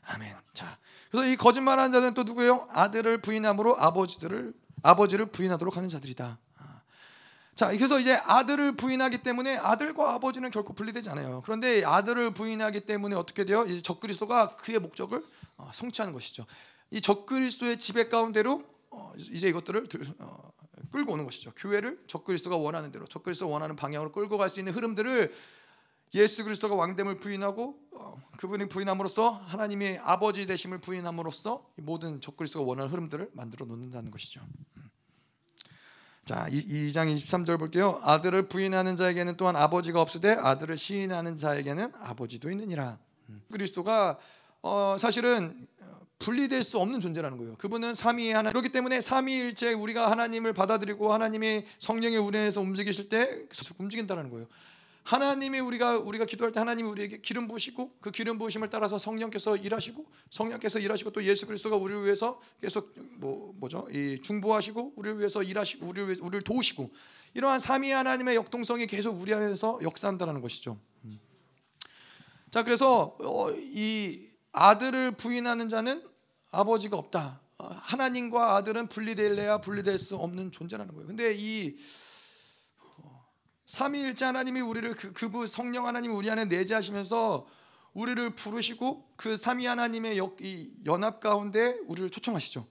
[0.02, 0.34] 아멘.
[0.54, 0.76] 자,
[1.10, 2.66] 그래서 이 거짓말하는 자들은 또 누구예요?
[2.70, 6.38] 아들을 부인함으로 아버지들을 아버지를 부인하도록 하는 자들이다.
[7.54, 11.42] 자, 그래서 이제 아들을 부인하기 때문에 아들과 아버지는 결코 분리되지 않아요.
[11.44, 13.64] 그런데 아들을 부인하기 때문에 어떻게 돼요?
[13.66, 15.22] 이제 적그리스도가 그의 목적을
[15.58, 16.46] 어, 성취하는 것이죠.
[16.90, 19.84] 이 적그리스도의 지배 가운데로 어, 이제 이것들을
[20.20, 20.52] 어,
[20.90, 21.52] 끌고 오는 것이죠.
[21.56, 25.32] 교회를 적그리스도가 원하는 대로, 적그리스도가 원하는 방향으로 끌고 갈 수 있는 흐름들을
[26.14, 27.78] 예수 그리스도가 왕됨을 부인하고
[28.36, 34.42] 그분이 부인함으로써 하나님의 아버지 되심을 부인함으로써 모든 적그리스도가 원하는 흐름들을 만들어 놓는다는 것이죠.
[36.24, 38.00] 자, 2장 23절 볼게요.
[38.02, 42.98] 아들을 부인하는 자에게는 또한 아버지가 없으되 아들을 시인하는 자에게는 아버지도 있느니라.
[43.28, 43.42] 음.
[43.50, 44.18] 그리스도가
[44.62, 45.66] 어, 사실은
[46.22, 47.56] 분리될 수 없는 존재라는 거예요.
[47.56, 48.50] 그분은 삼위의 하나.
[48.50, 53.44] 그렇기 때문에 삼위일체 우리가 하나님을 받아들이고 하나님의 성령의 운행에서 움직이실 때
[53.78, 54.46] 움직인다라는 거예요.
[55.04, 60.06] 하나님이 우리가 우리가 기도할 때 하나님이 우리에게 기름 부으시고 그 기름 부으심을 따라서 성령께서 일하시고
[60.30, 63.88] 성령께서 일하시고 또 예수 그리스도가 우리를 위해서 계속 뭐 뭐죠?
[63.90, 66.90] 이 중보하시고 우리를 위해서 일하시고 우리를 위해, 우리를 도우시고
[67.34, 70.78] 이러한 삼위 하나님의 역동성이 계속 우리 안에서 역사한다는 것이죠.
[71.04, 71.20] 음.
[72.50, 76.02] 자, 그래서 어, 이 아들을 부인하는 자는
[76.50, 77.40] 아버지가 없다.
[77.58, 81.08] 어, 하나님과 아들은 분리될래야 분리될 수 없는 존재라는 거예요.
[81.08, 81.74] 근데 이
[83.72, 87.46] 삼위일체 하나님이 우리를 그 그부 성령 하나님이 우리 안에 내재하시면서
[87.94, 90.20] 우리를 부르시고 그 삼위 하나님의
[90.84, 92.66] 연합 가운데 우리를 초청하시죠.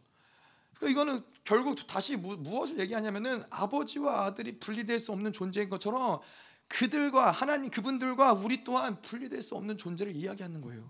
[0.76, 6.20] 그러니까 이거는 결국 다시 무, 무엇을 얘기하냐면은 아버지와 아들이 분리될 수 없는 존재인 것처럼
[6.68, 10.88] 그들과 하나님 그분들과 우리 또한 분리될 수 없는 존재를 이야기하는 거예요.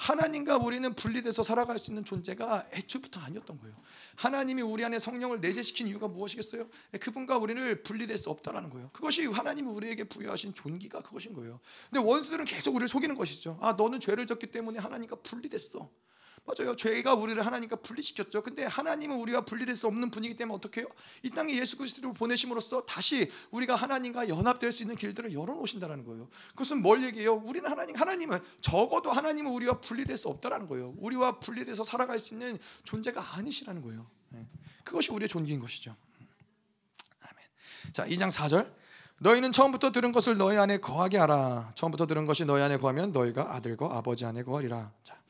[0.00, 3.76] 하나님과 우리는 분리돼서 살아갈 수 있는 존재가 애초부터 아니었던 거예요.
[4.16, 6.66] 하나님이 우리 안에 성령을 내재시킨 이유가 무엇이겠어요?
[6.98, 8.88] 그분과 우리를 분리될 수 없다라는 거예요.
[8.94, 11.60] 그것이 하나님이 우리에게 부여하신 존귀가 그것인 거예요.
[11.90, 13.58] 근데 원수들은 계속 우리를 속이는 것이죠.
[13.60, 15.90] 아, 너는 죄를 졌기 때문에 하나님과 분리됐어.
[16.58, 16.74] 맞아요.
[16.74, 18.42] 죄가 우리를 하나님과 분리시켰죠.
[18.42, 20.88] 근데 하나님은 우리와 분리될 수 없는 분이기 때문에 어떻게 해요?
[21.22, 26.28] 이 땅에 예수 그리스도를 보내심으로써 다시 우리가 하나님과 연합될 수 있는 길들을 열어 놓으신다는 거예요.
[26.50, 27.34] 그것은 뭘 얘기해요?
[27.34, 30.94] 우리는 하나님 하나님은 적어도 하나님은 우리와 분리될 수 없다라는 거예요.
[30.98, 34.06] 우리와 분리돼서 살아갈 수 있는 존재가 아니시라는 거예요.
[34.30, 34.46] 네.
[34.84, 35.94] 그것이 우리의 존귀인 것이죠.
[37.20, 37.92] 아멘.
[37.92, 38.80] 자, 2장 4절.
[39.22, 41.70] 너희는 처음부터 들은 것을 너희 안에 거하게 하라.
[41.74, 44.92] 처음부터 들은 것이 너희 안에 거하면 너희가 아들과 아버지 안에 거하리라.
[45.04, 45.20] 자.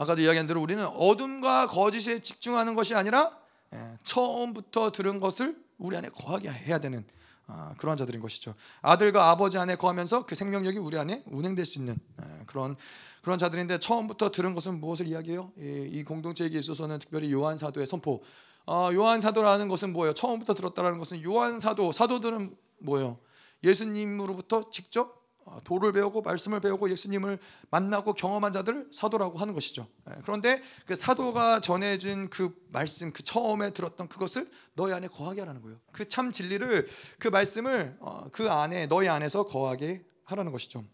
[0.00, 3.36] 아까도 이야기한 대로 우리는 어둠과 거짓에 집중하는 것이 아니라
[3.74, 7.04] 예, 처음부터 들은 것을 우리 안에 거하게 해야 되는
[7.46, 8.54] 아, 그런 자들인 것이죠.
[8.80, 12.76] 아들과 아버지 안에 거하면서 그 생명력이 우리 안에 운행될 수 있는 예, 그런
[13.20, 15.52] 그런 자들인데 처음부터 들은 것은 무엇을 이야기해요?
[15.58, 18.22] 이 공동체에게 있어서는 특별히 요한 사도의 선포.
[18.64, 20.14] 어, 요한 사도라는 것은 뭐예요?
[20.14, 23.18] 처음부터 들었다라는 것은 요한 사도 사도들은 뭐예요?
[23.62, 25.19] 예수님으로부터 직접 어,
[25.64, 27.38] 도를 배우고 말씀을 배우고 예수님을
[27.70, 29.86] 만나고 경험한 자들 사도라고 하는 것이죠.
[30.10, 35.62] 예, 그런데 그 사도가 전해준 그 말씀, 그 처음에 들었던 그것을 너희 안에 거하게 하라는
[35.62, 35.78] 거예요.
[35.92, 36.86] 그 참 진리를
[37.18, 40.84] 그 말씀을 어, 그 안에 너희 안에서 거하게 하라는 것이죠.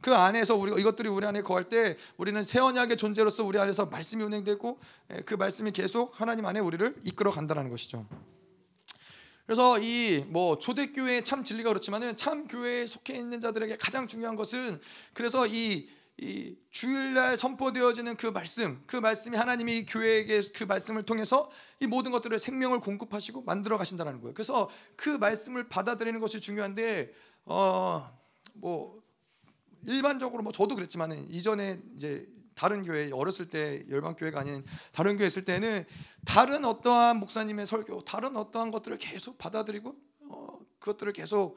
[0.00, 4.22] 그 안에서 우리가 이것들이 우리 안에 거할 때 우리는 새 언약의 존재로서 우리 안에서 말씀이
[4.24, 4.78] 운행되고
[5.12, 8.04] 예, 그 말씀이 계속 하나님 안에 우리를 이끌어 간다는 것이죠.
[9.46, 14.80] 그래서 이 뭐 초대교회의 참 진리가 그렇지만은 참 교회에 속해 있는 자들에게 가장 중요한 것은
[15.12, 15.88] 그래서 이,
[16.18, 21.50] 이 주일날 선포되어지는 그 말씀, 그 말씀이 하나님이 교회에게 그 말씀을 통해서
[21.80, 24.34] 이 모든 것들을 생명을 공급하시고 만들어 가신다는 거예요.
[24.34, 27.12] 그래서 그 말씀을 받아들이는 것이 중요한데
[27.44, 29.02] 어뭐
[29.84, 35.26] 일반적으로 뭐 저도 그랬지만은 이전에 이제 다른 교회 어렸을 때 열방 교회가 아닌 다른 교회
[35.26, 35.84] 있을 때는
[36.24, 39.94] 다른 어떠한 목사님의 설교, 다른 어떠한 것들을 계속 받아들이고
[40.28, 41.56] 어, 그것들을 계속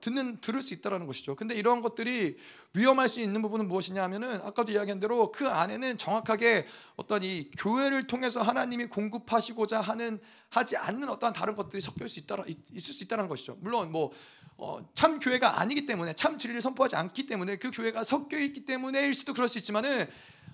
[0.00, 1.36] 듣는 들을 수 있다라는 것이죠.
[1.36, 2.36] 근데 이러한 것들이
[2.74, 6.66] 위험할 수 있는 부분은 무엇이냐 하면은 아까도 이야기한 대로 그 안에는 정확하게
[6.96, 12.36] 어떤 이 교회를 통해서 하나님이 공급하시고자 하는 하지 않는 어떠한 다른 것들이 있을 수 있다
[12.72, 13.56] 있을 수 있다는 것이죠.
[13.60, 14.12] 물론 뭐
[14.56, 19.12] 어, 참 교회가 아니기 때문에 참 진리를 선포하지 않기 때문에 그 교회가 섞여 있기 때문에일
[19.12, 20.06] 수도 그럴 수 있지만은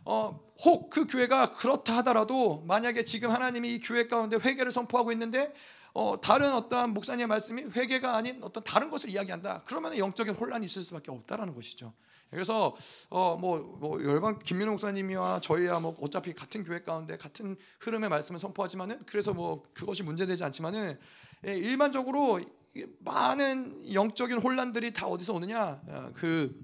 [0.04, 5.52] 어, 혹 그 교회가 그렇다 하더라도 만약에 지금 하나님이 이 교회 가운데 회개를 선포하고 있는데
[5.92, 9.62] 어, 다른 어떠한 목사님의 말씀이 회개가 아닌 어떤 다른 것을 이야기한다.
[9.66, 11.92] 그러면 영적인 혼란이 있을 수밖에 없다라는 것이죠.
[12.30, 12.76] 그래서
[13.08, 19.02] 어뭐 뭐 열방 김민호 목사님이와 저희야 뭐 어차피 같은 교회 가운데 같은 흐름의 말씀을 선포하지만은
[19.04, 20.98] 그래서 뭐 그것이 문제되지 않지만은
[21.48, 22.40] 예, 일반적으로
[23.00, 25.80] 많은 영적인 혼란들이 다 어디서 오느냐?
[25.86, 26.56] 어, 그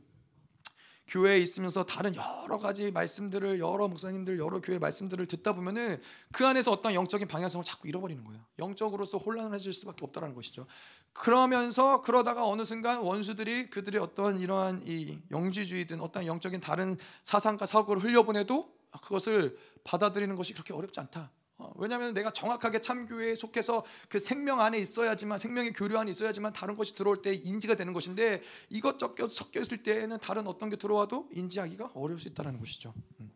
[1.09, 6.01] 교회에 있으면서 다른 여러 가지 말씀들을 여러 목사님들 여러 교회 말씀들을 듣다 보면은
[6.33, 8.45] 그 안에서 어떤 영적인 방향성을 자꾸 잃어버리는 거예요.
[8.59, 10.67] 영적으로서 혼란해질 수밖에 없다라는 것이죠.
[11.13, 18.03] 그러면서 그러다가 어느 순간 원수들이 그들의 어떤 이러한 이 영지주의든 어떤 영적인 다른 사상과 사고를
[18.03, 21.31] 흘려보내도 그것을 받아들이는 것이 그렇게 어렵지 않다.
[21.59, 26.77] 어, 왜냐하면 내가 정확하게 참교회에 속해서 그 생명 안에 있어야지만 생명의 교류 안에 있어야지만 다른
[26.77, 31.29] 것이 들어올 때 인지가 되는 것인데 이것 저것 섞여 있을 때에는 다른 어떤 게 들어와도
[31.33, 32.93] 인지하기가 어려울 수 있다는 것이죠.
[33.21, 33.33] 음.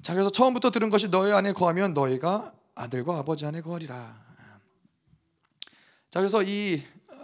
[0.00, 4.28] 자 그래서 처음부터 들은 것이 너희 안에 거하면 너희가 아들과 아버지 안에 거하리라.
[6.10, 6.82] 자 그래서 이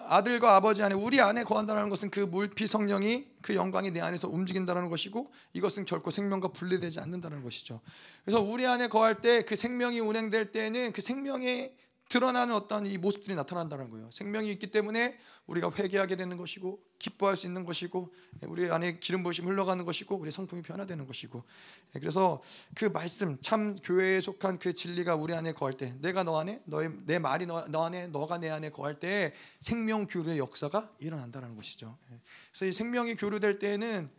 [0.08, 4.88] 아들과 아버지 안에 우리 안에 거한다는 것은 그 물피 성령이 그 영광이 내 안에서 움직인다는
[4.88, 7.80] 것이고 이것은 결코 생명과 분리되지 않는다는 것이죠.
[8.24, 11.74] 그래서 우리 안에 거할 때 그 생명이 운행될 때는 그 생명의
[12.08, 14.10] 드러나는 어떤 이 모습들이 나타난다는 거예요.
[14.10, 18.12] 생명이 있기 때문에 우리가 회개하게 되는 것이고 기뻐할 수 있는 것이고
[18.42, 21.42] 우리 안에 기름 부으심 흘러가는 것이고 우리 성품이 변화되는 것이고
[21.94, 22.42] 예, 그래서
[22.74, 26.90] 그 말씀 참 교회에 속한 그 진리가 우리 안에 거할 때 내가 너 안에 너의
[27.04, 31.98] 내 말이 너, 너 안에 너가 내 안에 거할 때 생명 교류의 역사가 일어난다는 것이죠.
[32.12, 32.20] 예,
[32.52, 34.10] 그래서 이 생명이 교류될 때에는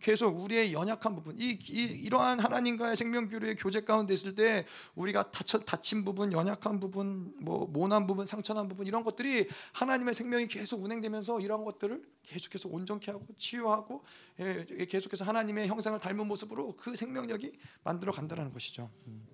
[0.00, 4.64] 계속 우리의 연약한 부분, 이, 이 러한 하나님과의 생명 교류의 교제 가운데 있을 때
[4.94, 10.46] 우리가 다쳐, 다친 부분, 연약한 부분, 뭐 모난 부분, 상처난 부분 이런 것들이 하나님의 생명이
[10.46, 14.02] 계속 운행되면서 이런 것들을 계속해서 온전케 하고 치유하고
[14.40, 17.52] 예, 계속해서 하나님의 형상을 닮은 모습으로 그 생명력이
[17.84, 18.90] 만들어 간다는 것이죠.
[19.06, 19.26] 음.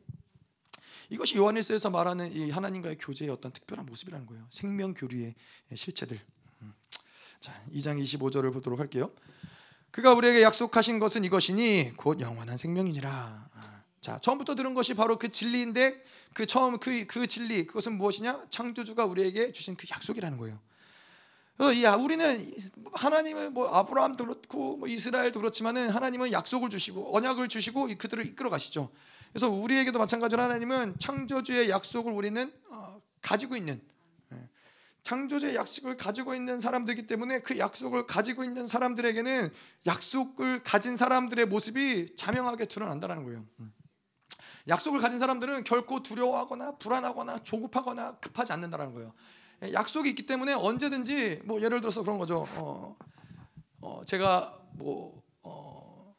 [1.10, 4.46] 이것이 요한일서에서 말하는 이 하나님과의 교제의 어떤 특별한 모습이라는 거예요.
[4.50, 5.34] 생명 교류의
[5.74, 6.18] 실체들.
[6.62, 6.74] 음.
[7.40, 9.12] 자, 2장 25절을 보도록 할게요.
[9.90, 13.10] 그가 우리에게 약속하신 것은 이것이니 곧 영원한 생명이니라.
[13.10, 16.02] 아, 자, 처음부터 들은 것이 바로 그 진리인데
[16.34, 18.46] 그 처음 그, 그 진리 그것은 무엇이냐?
[18.50, 20.58] 창조주가 우리에게 주신 그 약속이라는 거예요.
[21.60, 22.54] 어, 야, 우리는
[22.92, 28.90] 하나님은 뭐 아브라함도 그렇고 뭐 이스라엘도 그렇지만은 하나님은 약속을 주시고 언약을 주시고 그들을 이끌어 가시죠.
[29.32, 33.80] 그래서 우리에게도 마찬가지로 하나님은 창조주의 약속을 우리는 어, 가지고 있는
[35.08, 39.50] 창조주의 약속을 가지고 있는 사람들이기 때문에 그 약속을 가지고 있는 사람들에게는
[39.86, 43.46] 약속을 가진 사람들의 모습이 자명하게 드러난다는 거예요.
[43.60, 43.72] 음.
[44.68, 49.14] 약속을 가진 사람들은 결코 두려워하거나 불안하거나 조급하거나 급하지 않는다는 거예요.
[49.62, 52.46] 예, 약속이 있기 때문에 언제든지 뭐 예를 들어서 그런 거죠.
[52.56, 52.94] 어,
[53.80, 56.14] 어 제가 뭐 어,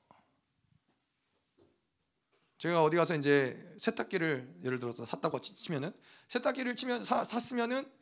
[2.57, 5.93] 제가 어디 가서 이제 세탁기를 예를 들어서 샀다고 치면은
[6.27, 7.98] 세탁기를 치면 사, 샀으면은 어,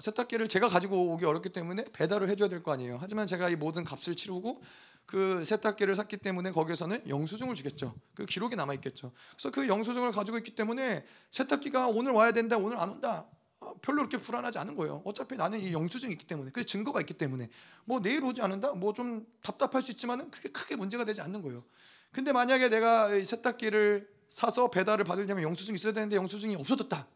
[0.00, 2.98] 세탁기를 제가 가지고 오기 어렵기 때문에 배달을 해줘야 될 거 아니에요.
[3.00, 4.62] 하지만 제가 이 모든 값을 치르고
[5.06, 7.94] 그 세탁기를 샀기 때문에 거기에서는 영수증을 주겠죠.
[8.14, 9.12] 그 기록이 남아 있겠죠.
[9.32, 13.26] 그래서 그 영수증을 가지고 있기 때문에 세탁기가 오늘 와야 된다, 오늘 안 온다.
[13.60, 15.02] 어, 별로 그렇게 불안하지 않은 거예요.
[15.04, 17.50] 어차피 나는 이 영수증이 있기 때문에, 그 증거가 있기 때문에,
[17.84, 21.62] 뭐 내일 오지 않는다, 뭐 좀 답답할 수 있지만은 그게 크게 문제가 되지 않는 거예요.
[22.12, 27.06] 근데 만약에 내가 세탁기를 사서 배달을 받으려면 영수증이 있어야 되는데 영수증이 없어졌다.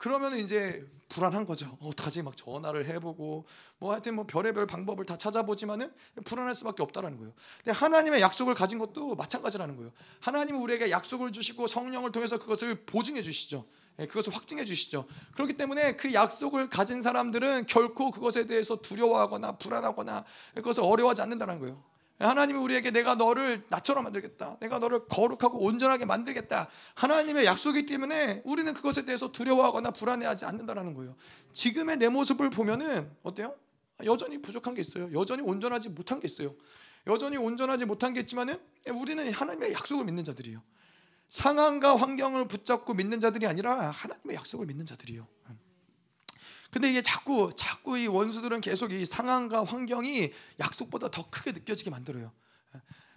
[0.00, 1.76] 그러면 이제 불안한 거죠.
[1.82, 2.22] 어떡하지?
[2.22, 3.44] 막 전화를 해보고
[3.78, 5.92] 뭐 하여튼 뭐 별의별 방법을 다 찾아보지만은
[6.24, 7.34] 불안할 수밖에 없다라는 거예요.
[7.58, 9.92] 근데 하나님의 약속을 가진 것도 마찬가지라는 거예요.
[10.20, 13.66] 하나님은 우리에게 약속을 주시고 성령을 통해서 그것을 보증해 주시죠.
[13.98, 15.04] 예, 그것을 확증해 주시죠.
[15.34, 20.24] 그렇기 때문에 그 약속을 가진 사람들은 결코 그것에 대해서 두려워하거나 불안하거나
[20.54, 21.89] 그것을 어려워하지 않는다는 거예요.
[22.20, 24.58] 하나님이 우리에게 내가 너를 나처럼 만들겠다.
[24.60, 26.68] 내가 너를 거룩하고 온전하게 만들겠다.
[26.94, 31.16] 하나님의 약속이기 때문에 우리는 그것에 대해서 두려워하거나 불안해하지 않는다라는 거예요.
[31.54, 33.54] 지금의 내 모습을 보면은 어때요?
[34.04, 35.10] 여전히 부족한 게 있어요.
[35.12, 36.54] 여전히 온전하지 못한 게 있어요.
[37.06, 40.62] 여전히 온전하지 못한 게 있지만은 우리는 하나님의 약속을 믿는 자들이에요.
[41.30, 45.26] 상황과 환경을 붙잡고 믿는 자들이 아니라 하나님의 약속을 믿는 자들이에요.
[46.70, 52.32] 근데 이게 자꾸 자꾸 이 원수들은 계속 이 상황과 환경이 약속보다 더 크게 느껴지게 만들어요.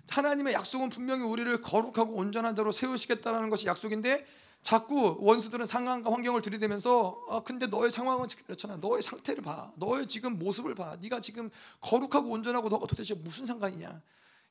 [0.09, 4.25] 하나님의 약속은 분명히 우리를 거룩하고 온전한 자로 세우시겠다라는 것이 약속인데
[4.61, 8.77] 자꾸 원수들은 상황과 환경을 들이대면서 아 근데 너의 상황은 그렇잖아.
[8.77, 9.71] 너의 상태를 봐.
[9.75, 10.97] 너의 지금 모습을 봐.
[11.01, 11.49] 네가 지금
[11.81, 14.01] 거룩하고 온전하고 너가 도대체 무슨 상관이냐.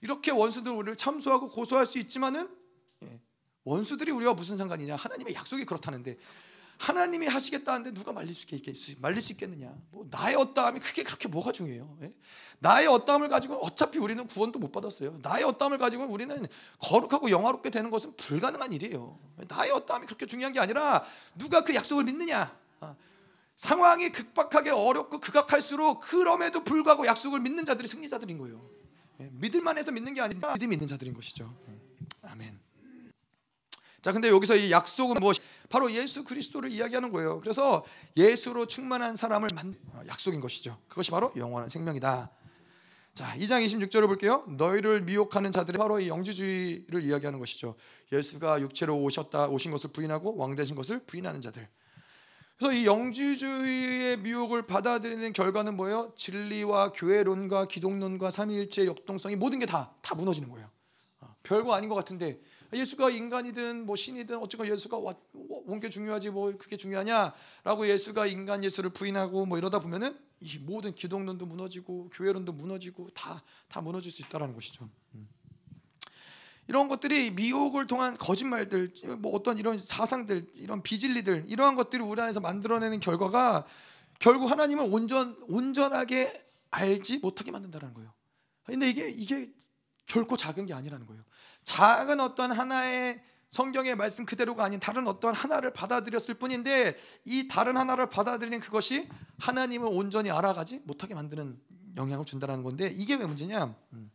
[0.03, 2.49] 이렇게 원수들 우리를 참소하고 고소할 수 있지만은
[3.05, 3.21] 예,
[3.65, 4.97] 원수들이 우리와 무슨 상관이냐.
[4.97, 6.19] 하나님의 약속이 그렇다는데
[6.83, 9.73] 하나님이 하시겠다는데 누가 말릴 수 있겠 말릴 수 있겠느냐?
[9.93, 11.97] 뭐 나의 어떠함이 크게 그렇게 뭐가 중요해요?
[12.03, 12.13] 예?
[12.59, 15.17] 나의 어떠함을 가지고 어차피 우리는 구원도 못 받았어요.
[15.23, 16.45] 나의 어떠함을 가지고 우리는
[16.81, 19.17] 거룩하고 영화롭게 되는 것은 불가능한 일이에요.
[19.47, 21.05] 나의 어떠함이 그렇게 중요한 게 아니라
[21.37, 22.53] 누가 그 약속을 믿느냐?
[22.81, 22.97] 아,
[23.55, 28.61] 상황이 극박하게 어렵고 극악할수록 그럼에도 불구하고 약속을 믿는 자들이 승리자들인 거예요.
[29.21, 29.29] 예?
[29.31, 31.57] 믿을만 해서 믿는 게 아니라 믿음 있는 자들인 것이죠.
[31.69, 31.81] 예.
[32.23, 32.59] 아멘.
[34.03, 35.37] 자, 근데 여기서 이 약속은 무엇?
[35.73, 37.41] 바로 예수 그리스도를 이야기하는 거예요.
[37.41, 37.83] 그래서
[38.15, 40.77] 예수로 충만한 사람을 만 어, 약속인 것이죠.
[40.87, 42.31] 그것이 바로 영원한 생명이다.
[43.15, 44.45] 자, 2장 26절을 볼게요.
[44.49, 47.75] 너희를 미혹하는 자들이 바로 이 영지주의를 이야기하는 것이죠.
[48.13, 51.67] 예수가 육체로 오셨다 오신 것을 부인하고 왕 되신 것을 부인하는 자들.
[52.59, 56.13] 그래서 이 영지주의의 미혹을 받아들이는 결과는 뭐예요?
[56.19, 60.69] 진리와 교회론과 기독론과 삼위일체의 역동성이 모든 게 다다 무너지는 거예요.
[61.21, 62.39] 어, 별거 아닌 것 같은데
[62.73, 64.99] 예수가 인간이든 뭐 신이든 어쨌건 예수가
[65.33, 71.47] 온게 중요하지 뭐 그게 중요하냐라고 예수가 인간 예수를 부인하고 뭐 이러다 보면은 이 모든 기독론도
[71.47, 73.43] 무너지고 교회론도 무너지고 다
[73.73, 74.89] 다 무너질 수 있다라는 것이죠.
[75.15, 75.27] 음.
[76.69, 82.41] 이런 것들이 미혹을 통한 거짓말들, 뭐 어떤 이런 사상들, 이런 비진리들, 이러한 것들이 우리 안에서
[82.41, 83.67] 만들어내는 결과가
[84.19, 88.13] 결국 하나님을 온전 온전하게 알지 못하게 만든다는 거예요.
[88.65, 89.51] 근데 이게 이게
[90.07, 91.25] 결코 작은 게 아니라는 거예요.
[91.65, 98.09] 작은 어떤 하나의 성경의 말씀 그대로가 아닌 다른 어떤 하나를 받아들였을 뿐인데 이 다른 하나를
[98.09, 99.09] 받아들이는 그것이
[99.39, 101.61] 하나님을 온전히 알아가지 못하게 만드는
[101.99, 103.75] 영향을 준다는 건데 이게 왜 문제냐?
[103.93, 104.11] 음.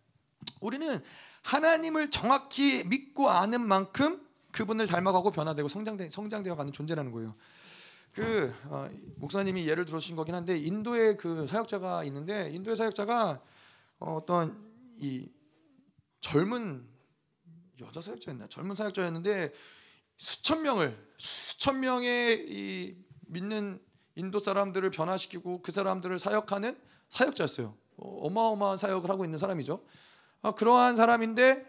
[0.59, 0.99] 우리는
[1.43, 7.35] 하나님을 정확히 믿고 아는 만큼 그분을 닮아가고 변화되고 성장되, 성장되어 가는 존재라는 거예요.
[8.13, 13.39] 그 어, 목사님이 예를 들어주신 거긴 한데 인도에 그 사역자가 있는데 인도의 사역자가
[13.99, 14.57] 어, 어떤
[14.97, 15.29] 이
[16.21, 16.87] 젊은
[17.79, 19.53] 여자 사역자였나 젊은 사역자였는데
[20.17, 22.97] 수천 명을 수천 명의 이
[23.27, 23.79] 믿는
[24.15, 26.79] 인도 사람들을 변화시키고 그 사람들을 사역하는
[27.09, 27.75] 사역자였어요.
[27.97, 29.83] 어, 어마어마한 사역을 하고 있는 사람이죠.
[30.41, 31.65] 아, 그러한 사람인데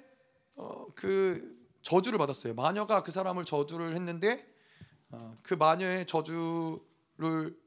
[0.56, 2.55] 어, 그 저주를 받았어요.
[2.55, 4.47] 마녀가 그 사람을 저주를 했는데
[5.10, 7.59] 어, 그 마녀의 저주를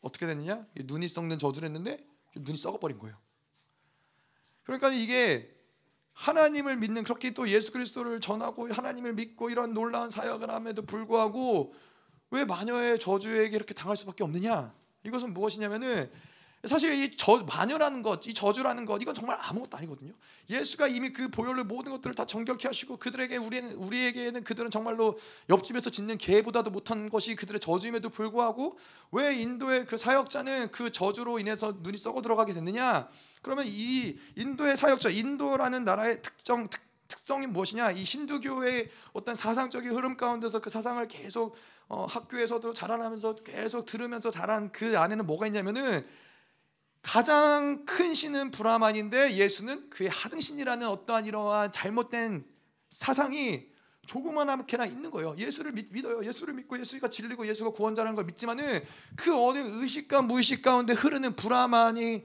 [0.00, 0.66] 어떻게 됐느냐?
[0.76, 2.06] 눈이 썩는 저주를 했는데
[2.36, 3.16] 눈이 썩어버린 거예요.
[4.62, 5.57] 그러니까 이게
[6.18, 11.72] 하나님을 믿는 그렇게 또 예수 그리스도를 전하고 하나님을 믿고 이런 놀라운 사역을 함에도 불구하고
[12.30, 14.74] 왜 마녀의 저주에게 이렇게 당할 수밖에 없느냐?
[15.04, 16.10] 이것은 무엇이냐면은
[16.64, 20.12] 사실 이 저, 마녀라는 것, 이 저주라는 것, 이건 정말 아무것도 아니거든요.
[20.50, 25.16] 예수가 이미 그 보혈로 모든 것들을 다 정결케 하시고 그들에게 우리는 우리에게는 그들은 정말로
[25.48, 28.76] 옆집에서 짓는 개보다도 못한 것이 그들의 저주임에도 불구하고
[29.12, 33.08] 왜 인도의 그 사역자는 그 저주로 인해서 눈이 썩어 들어가게 됐느냐?
[33.42, 37.92] 그러면 이 인도의 사역자, 인도라는 나라의 특정 특, 특성이 무엇이냐?
[37.92, 41.56] 이 힌두교의 어떤 사상적인 흐름 가운데서 그 사상을 계속
[41.88, 46.06] 어, 학교에서도 자라나면서 계속 들으면서 자란 그 안에는 뭐가 있냐면은
[47.00, 52.44] 가장 큰 신은 브라만인데 예수는 그의 하등 신이라는 어떠한 이러한 잘못된
[52.90, 53.68] 사상이
[54.06, 55.34] 조그만하게나 있는 거예요.
[55.38, 58.82] 예수를 믿, 어요 예수를 믿고 예수가 진리고 예수가 구원자라는 걸 믿지만은
[59.16, 62.24] 그 어느 의식과 무의식 가운데 흐르는 브라만이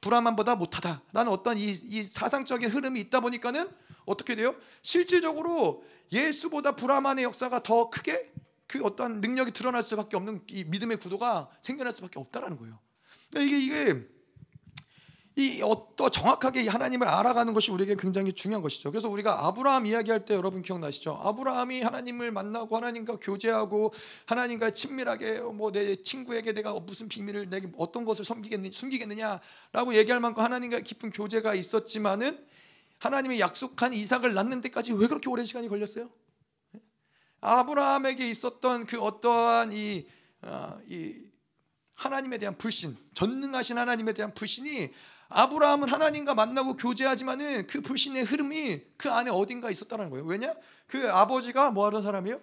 [0.00, 3.68] 브라만보다 못하다라는 어떤 이, 이 사상적인 흐름이 있다 보니까는
[4.06, 4.54] 어떻게 돼요?
[4.82, 8.32] 실질적으로 예수보다 브라만의 역사가 더 크게
[8.66, 12.78] 그 어떤 능력이 드러날 수밖에 없는 이 믿음의 구도가 생겨날 수밖에 없다라는 거예요.
[13.30, 14.08] 그러니까 이게 이게
[15.38, 18.90] 이 어떠 정확하게 하나님을 알아가는 것이 우리에게 굉장히 중요한 것이죠.
[18.90, 21.20] 그래서 우리가 아브라함 이야기할 때 여러분 기억나시죠?
[21.22, 23.94] 아브라함이 하나님을 만나고 하나님과 교제하고
[24.26, 30.42] 하나님과 친밀하게 뭐 내 친구에게 내가 무슨 비밀을 내게 어떤 것을 섬기겠느 숨기겠느냐라고 얘기할 만큼
[30.42, 32.44] 하나님과 깊은 교제가 있었지만은
[32.98, 36.10] 하나님이 약속한 이삭을 낳는 데까지 왜 그렇게 오랜 시간이 걸렸어요?
[37.40, 40.04] 아브라함에게 있었던 그 어떠한 이,
[40.42, 41.14] 어, 이
[41.94, 44.90] 하나님에 대한 불신, 전능하신 하나님에 대한 불신이
[45.28, 50.24] 아브라함은 하나님과 만나고 교제하지만은 그 불신의 흐름이 그 안에 어딘가 있었다는 거예요.
[50.24, 50.54] 왜냐?
[50.86, 52.40] 그 아버지가 뭐 하던 사람이에요?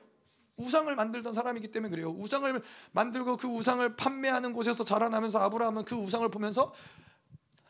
[0.57, 2.09] 우상을 만들던 사람이기 때문에 그래요.
[2.11, 6.73] 우상을 만들고 그 우상을 판매하는 곳에서 자라나면서 아브라함은 그 우상을 보면서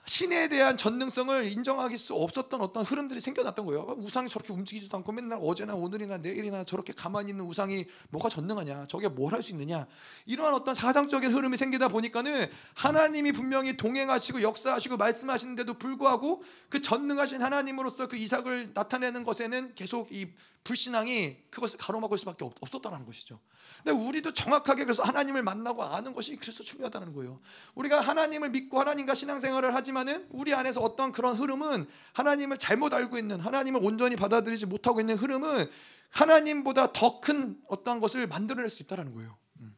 [0.07, 3.95] 신에 대한 전능성을 인정하기 수 없었던 어떤 흐름들이 생겨났던 거예요.
[3.97, 9.07] 우상이 저렇게 움직이지도 않고 맨날 어제나 오늘이나 내일이나 저렇게 가만히 있는 우상이 뭐가 전능하냐, 저게
[9.07, 9.87] 뭘 할 수 있느냐
[10.25, 18.07] 이러한 어떤 사상적인 흐름이 생기다 보니까는 하나님이 분명히 동행하시고 역사하시고 말씀하시는데도 불구하고 그 전능하신 하나님으로서
[18.07, 20.27] 그 이삭을 나타내는 것에는 계속 이
[20.65, 23.39] 불신앙이 그것을 가로막을 수밖에 없 었다는 것이죠.
[23.83, 27.39] 근데 우리도 정확하게 그래서 하나님을 만나고 아는 것이 그래서 중요하다는 거예요.
[27.75, 33.39] 우리가 하나님을 믿고 하나님과 신앙생활을 하지만은 우리 안에서 어떤 그런 흐름은 하나님을 잘못 알고 있는
[33.39, 35.69] 하나님을 온전히 받아들이지 못하고 있는 흐름은
[36.09, 39.37] 하나님보다 더 큰 어떤 것을 만들어낼 수 있다는 거예요.
[39.59, 39.75] 음.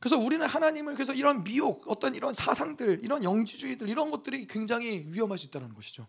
[0.00, 5.38] 그래서 우리는 하나님을 그래서 이런 미혹, 어떤 이런 사상들, 이런 영지주의들 이런 것들이 굉장히 위험할
[5.38, 6.06] 수 있다는 것이죠.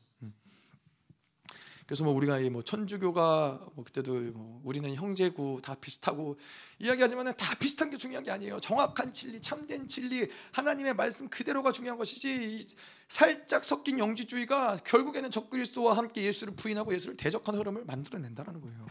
[1.88, 1.97] 음.
[1.97, 6.38] 그래서 뭐 우리가 뭐 천주교가 뭐 그때도 뭐 우리는 형제고 다 비슷하고
[6.80, 8.59] 이야기하지만 다 비슷한 게 중요한 게 아니에요.
[8.59, 12.68] 정확한 진리, 참된 진리, 하나님의 말씀 그대로가 중요한 것이지
[13.07, 18.88] 살짝 섞인 영지주의가 결국에는 적그리스도와 함께 예수를 부인하고 예수를 대적하는 흐름을 만들어낸다라는 거예요.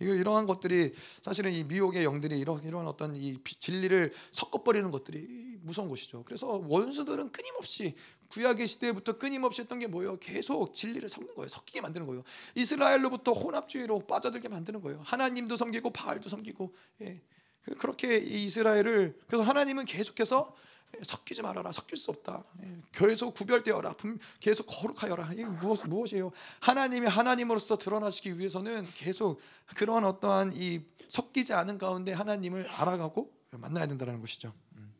[0.00, 6.24] 이러한 것들이 사실은 이 미혹의 영들이 이런 이런 어떤 이 진리를 섞어버리는 것들이 무서운 것이죠.
[6.24, 7.94] 그래서 원수들은 끊임없이
[8.30, 10.18] 구약의 시대부터 끊임없이 했던 게 뭐예요?
[10.18, 11.48] 계속 진리를 섞는 거예요.
[11.48, 12.22] 섞이게 만드는 거예요.
[12.54, 15.00] 이스라엘로부터 혼합주의로 빠져들게 만드는 거예요.
[15.04, 17.20] 하나님도 섬기고 바알도 섬기고 예.
[17.62, 20.54] 그, 그렇게 이스라엘을 그래서 하나님은 계속해서
[21.02, 21.72] 섞이지 말아라.
[21.72, 22.44] 섞일 수 없다.
[22.64, 23.94] 예, 계속 구별되어라.
[24.40, 25.32] 계속 거룩하여라.
[25.32, 26.30] 이게 무엇 무엇이에요?
[26.60, 29.40] 하나님이 하나님으로서 드러나시기 위해서는 계속
[29.76, 34.52] 그러한 어떠한 이 섞이지 않은 가운데 하나님을 알아가고 만나야 된다는 것이죠.
[34.76, 34.94] 음.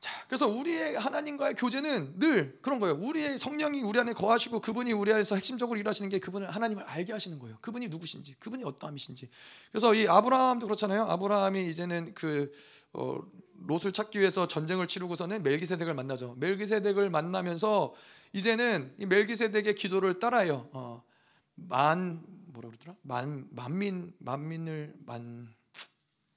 [0.00, 2.96] 자, 그래서 우리의 하나님과의 교제는 늘 그런 거예요.
[2.96, 7.38] 우리의 성령이 우리 안에 거하시고 그분이 우리 안에서 핵심적으로 일하시는 게 그분을 하나님을 알게 하시는
[7.38, 7.58] 거예요.
[7.60, 9.28] 그분이 누구신지, 그분이 어떠함이신지.
[9.70, 11.02] 그래서 이 아브라함도 그렇잖아요.
[11.02, 12.52] 아브라함이 이제는 그
[12.92, 13.18] 어,
[13.66, 16.34] 롯을 찾기 위해서 전쟁을 치르고서는 멜기세덱을 만나죠.
[16.38, 17.94] 멜기세덱을 만나면서
[18.32, 20.68] 이제는 이 멜기세덱의 기도를 따라요.
[20.72, 21.02] 어,
[21.54, 22.96] 만 뭐라 그러더라?
[23.02, 25.48] 만 만민 만민을 만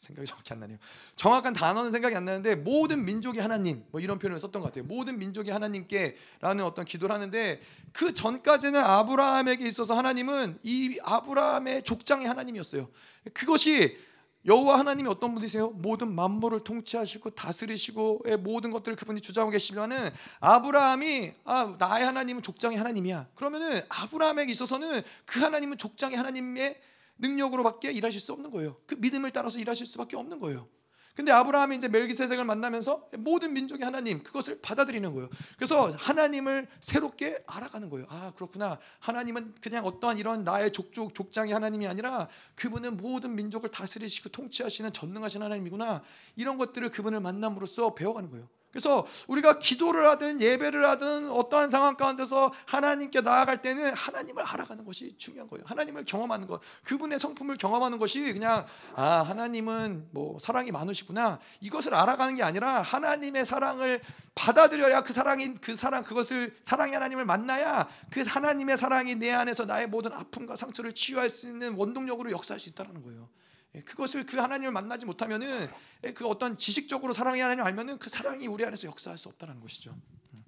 [0.04, 0.78] 생각이 정확히 안 나네요.
[1.16, 4.84] 정확한 단어는 생각이 안 나는데 모든 민족이 하나님 뭐 이런 표현을 썼던 것 같아요.
[4.84, 7.62] 모든 민족이 하나님께라는 어떤 기도를 하는데
[7.94, 12.90] 그 전까지는 아브라함에게 있어서 하나님은 이 아브라함의 족장의 하나님이었어요.
[13.34, 13.98] 그것이
[14.46, 15.70] 여호와 하나님이 어떤 분이세요?
[15.70, 20.10] 모든 만물을 통치하시고 다스리시고 모든 것들을 그분이 주장하고 계시면은
[20.42, 23.30] 아브라함이 아 나의 하나님은 족장의 하나님이야.
[23.36, 26.80] 그러면은 아브라함에게 있어서는 그 하나님은 족장의 하나님의
[27.20, 28.76] 능력으로밖에 일하실 수 없는 거예요.
[28.86, 30.68] 그 믿음을 따라서 일하실 수밖에 없는 거예요.
[31.16, 35.30] 근데 아브라함이 이제 멜기세덱을 만나면서 모든 민족의 하나님 그것을 받아들이는 거예요.
[35.58, 38.08] 그래서 하나님을 새롭게 알아가는 거예요.
[38.10, 38.80] 아 그렇구나.
[39.00, 45.44] 하나님은 그냥 어떠한 이런 나의 족족 족장의 하나님이 아니라 그분은 모든 민족을 다스리시고 통치하시는 전능하신
[45.44, 46.02] 하나님이구나.
[46.36, 48.48] 이런 것들을 그분을 만남으로써 배워가는 거예요.
[48.74, 55.16] 그래서 우리가 기도를 하든 예배를 하든 어떠한 상황 가운데서 하나님께 나아갈 때는 하나님을 알아가는 것이
[55.20, 55.64] 중요한 거예요.
[55.68, 62.34] 하나님을 경험하는 것, 그분의 성품을 경험하는 것이 그냥 아 하나님은 뭐 사랑이 많으시구나 이것을 알아가는
[62.34, 64.02] 게 아니라 하나님의 사랑을
[64.34, 69.86] 받아들여야 그 사랑인 그 사랑 그것을 사랑의 하나님을 만나야 그 하나님의 사랑이 내 안에서 나의
[69.86, 73.30] 모든 아픔과 상처를 치유할 수 있는 원동력으로 역사할 수 있다는 거예요.
[73.76, 75.70] 예, 그것을 그 하나님을 만나지 못하면은
[76.04, 79.96] 예, 그 어떤 지식적으로 사랑의 하나님을 알면은 그 사랑이 우리 안에서 역사할 수 없다는 것이죠.
[80.34, 80.44] 음.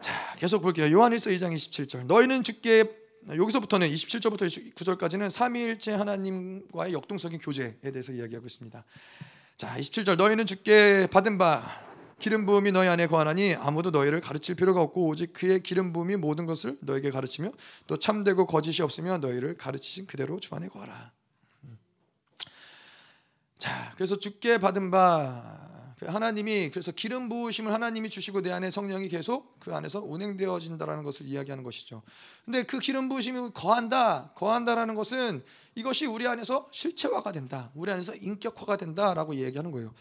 [0.00, 0.90] 자, 계속 볼게요.
[0.92, 2.06] 요한일서 2장 27절.
[2.06, 2.84] 너희는 주께
[3.28, 8.84] 여기서부터는 27절부터 9절까지는 삼위일체 하나님과의 역동적인 교제에 대해서 이야기하고 있습니다.
[9.56, 11.84] 자, 27절 너희는 주께 받은 바
[12.18, 16.44] 기름 부음이 너희 안에 거하나니 아무도 너희를 가르칠 필요가 없고 오직 그의 기름 부음이 모든
[16.44, 17.50] 것을 너에게 가르치며
[17.86, 21.13] 또 참되고 거짓이 없으며 너희를 가르치신 그대로 주 안에 거하라.
[23.64, 29.58] 자, 그래서 주께 받은 바그 하나님이 그래서 기름 부으심을 하나님이 주시고 내 안에 성령이 계속
[29.58, 32.02] 그 안에서 운행되어진다라는 것을 이야기하는 것이죠.
[32.44, 35.42] 근데 그 기름 부으심이 거한다, 거한다라는 것은
[35.76, 37.70] 이것이 우리 안에서 실체화가 된다.
[37.74, 39.92] 우리 안에서 인격화가 된다라고 얘기하는 거예요.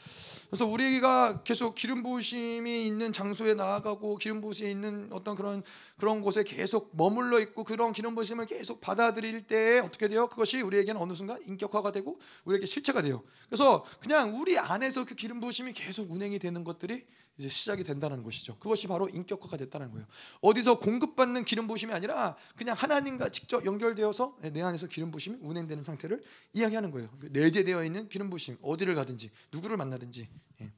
[0.49, 5.63] 그래서 우리가 계속 기름 부으심이 있는 장소에 나아가고 기름 부으심이 있는 어떤 그런
[5.97, 10.27] 그런 곳에 계속 머물러 있고 그런 기름 부으심을 계속 받아들일 때 어떻게 돼요?
[10.27, 13.23] 그것이 우리에게는 어느 순간 인격화가 되고 우리에게 실체가 돼요.
[13.47, 17.05] 그래서 그냥 우리 안에서 그 기름 부으심이 계속 운행이 되는 것들이
[17.37, 18.57] 이제 시작이 된다는 것이죠.
[18.59, 20.05] 그것이 바로 인격화가 됐다는 거예요.
[20.41, 26.23] 어디서 공급받는 기름 부심이 아니라 그냥 하나님과 직접 연결되어서 내 안에서 기름 부심이 운행되는 상태를
[26.53, 27.09] 이야기하는 거예요.
[27.19, 30.29] 그 내재되어 있는 기름 부심 어디를 가든지 누구를 만나든지.
[30.61, 30.71] 예.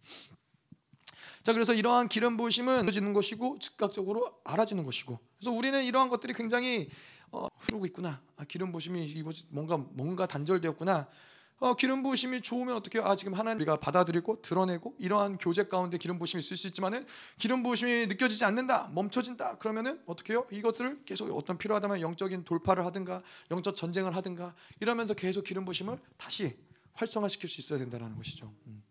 [1.44, 5.19] 자 그래서 이러한 기름 부심은 지는 것이고 즉각적으로 알아지는 것이고.
[5.38, 6.90] 그래서 우리는 이러한 것들이 굉장히
[7.32, 8.22] 어, 흐르고 있구나.
[8.38, 11.07] 아, 기름 부심이 뭔가 뭔가 단절되었구나.
[11.60, 16.19] 어, 기름 부으심이 좋으면 어떻게 아 지금 하나님 우리가 받아들이고 드러내고 이러한 교제 가운데 기름
[16.19, 17.06] 부으심이 있을 수 있지만은
[17.40, 23.22] 기름 부으심이 느껴지지 않는다 멈춰진다 그러면은 어떻게 해요 이것들을 계속 어떤 필요하다면 영적인 돌파를 하든가
[23.52, 26.57] 영적 전쟁을 하든가 이러면서 계속 기름 부으심을 다시
[26.94, 28.53] 활성화시킬 수 있어야 된다는 것이죠.
[28.68, 28.84] 음.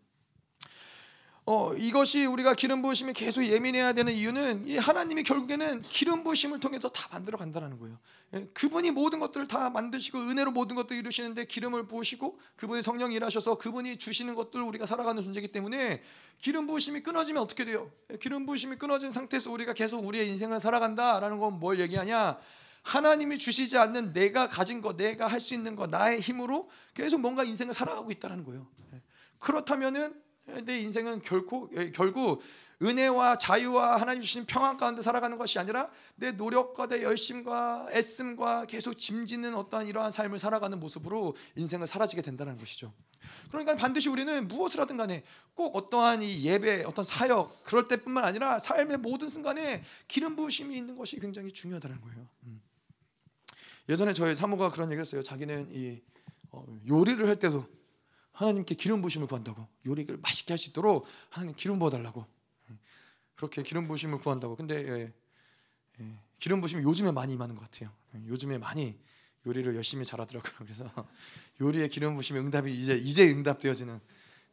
[1.47, 6.89] 어, 이것이 우리가 기름 부으심이 계속 예민해야 되는 이유는 이 하나님이 결국에는 기름 부으심을 통해서
[6.89, 7.99] 다 만들어 간다는 거예요.
[8.33, 13.59] 예, 그분이 모든 것들을 다 만드시고 은혜로 모든 것들을 이루시는데 기름을 부으시고 그분이 성령이 일하셔서
[13.59, 16.01] 그분이 주시는 것들 우리가 살아가는 존재이기 때문에
[16.41, 17.91] 기름 부으심이 끊어지면 어떻게 돼요?
[18.11, 22.39] 예, 기름 부으심이 끊어진 상태에서 우리가 계속 우리의 인생을 살아간다라는 건 뭘 얘기하냐?
[22.81, 27.43] 하나님이 주시지 않는 내가 가진 것, 내가 할 수 있는 것, 나의 힘으로 계속 뭔가
[27.43, 28.67] 인생을 살아가고 있다는 거예요.
[28.93, 29.01] 예,
[29.37, 30.24] 그렇다면은
[30.63, 32.41] 내 인생은 결코 결국
[32.81, 38.95] 은혜와 자유와 하나님 주신 평안 가운데 살아가는 것이 아니라 내 노력과 내 열심과 애씀과 계속
[38.95, 42.93] 짐짓는 어떠한 이러한 삶을 살아가는 모습으로 인생을 사라지게 된다는 것이죠.
[43.49, 45.23] 그러니까 반드시 우리는 무엇을 하든 간에
[45.53, 50.95] 꼭 어떠한 이 예배, 어떤 사역 그럴 때뿐만 아니라 삶의 모든 순간에 기름 부으심이 있는
[50.95, 52.27] 것이 굉장히 중요하다는 거예요.
[52.43, 52.61] 음.
[53.87, 55.23] 예전에 저희 사모가 그런 얘기를 했어요.
[55.23, 56.01] 자기는 이
[56.51, 57.65] 어, 요리를 할 때도
[58.35, 62.25] 하나님께 기름 부심을 구한다고 요리를 맛있게 할 수 있도록 하나님 기름 부어 달라고.
[63.35, 64.55] 그렇게 기름 부심을 구한다고.
[64.55, 65.13] 근데 예,
[65.99, 67.91] 예, 기름 부심이 요즘에 많이 임하는 것 같아요.
[68.15, 68.97] 예, 요즘에 많이
[69.45, 70.53] 요리를 열심히 잘하더라고요.
[70.59, 70.89] 그래서
[71.59, 73.99] 요리에 기름 부심의 응답이 이제 이제 응답되어지는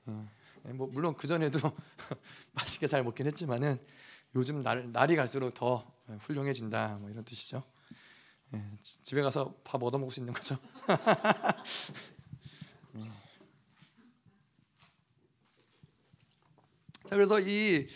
[0.08, 0.26] 예,
[0.68, 1.58] 예뭐 물론 그 전에도
[2.52, 3.78] 맛있게 잘 먹긴 했지만은
[4.34, 5.90] 요즘 날, 날이 갈수록 더
[6.20, 6.98] 훌륭해진다.
[7.00, 7.62] 뭐 이런 뜻이죠.
[8.54, 8.64] 예,
[9.04, 10.58] 집에 가서 밥 얻어 먹을 수 있는 거죠.
[17.12, 17.86] 그래서 이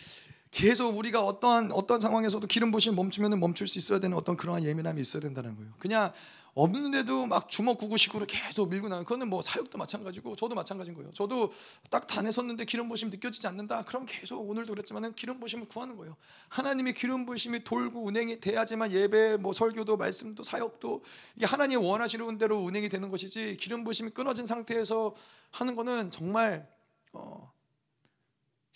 [0.51, 5.01] 계속 우리가 어떠한 어떤 상황에서도 기름 부심 멈추면 멈출 수 있어야 되는 어떤 그러한 예민함이
[5.01, 5.73] 있어야 된다는 거예요.
[5.79, 6.13] 그냥
[6.55, 11.11] 없는데도 막 주먹 구구식으로 계속 밀고 나는 그거는 뭐 사역도 마찬가지고 저도 마찬가지인 거예요.
[11.13, 11.53] 저도
[11.91, 13.83] 딱 단에 섰는데 기름 부심 느껴지지 않는다.
[13.83, 16.17] 그럼 계속 오늘도 그랬지만은 기름 부심을 구하는 거예요.
[16.49, 21.05] 하나님의 기름 부심이 돌고 운행이 돼야지만 예배, 뭐 설교도 말씀도 사역도
[21.37, 25.15] 이게 하나님 원하시는 대로 운행이 되는 것이지 기름 부심이 끊어진 상태에서
[25.51, 26.67] 하는 거는 정말
[27.13, 27.53] 어,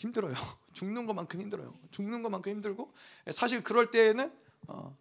[0.01, 0.35] 힘들어요.
[0.73, 1.75] 죽는 것만큼 힘들어요.
[1.91, 2.93] 죽는 것만큼 힘들고
[3.33, 4.33] 사실 그럴 때에는
[4.69, 4.97] 어,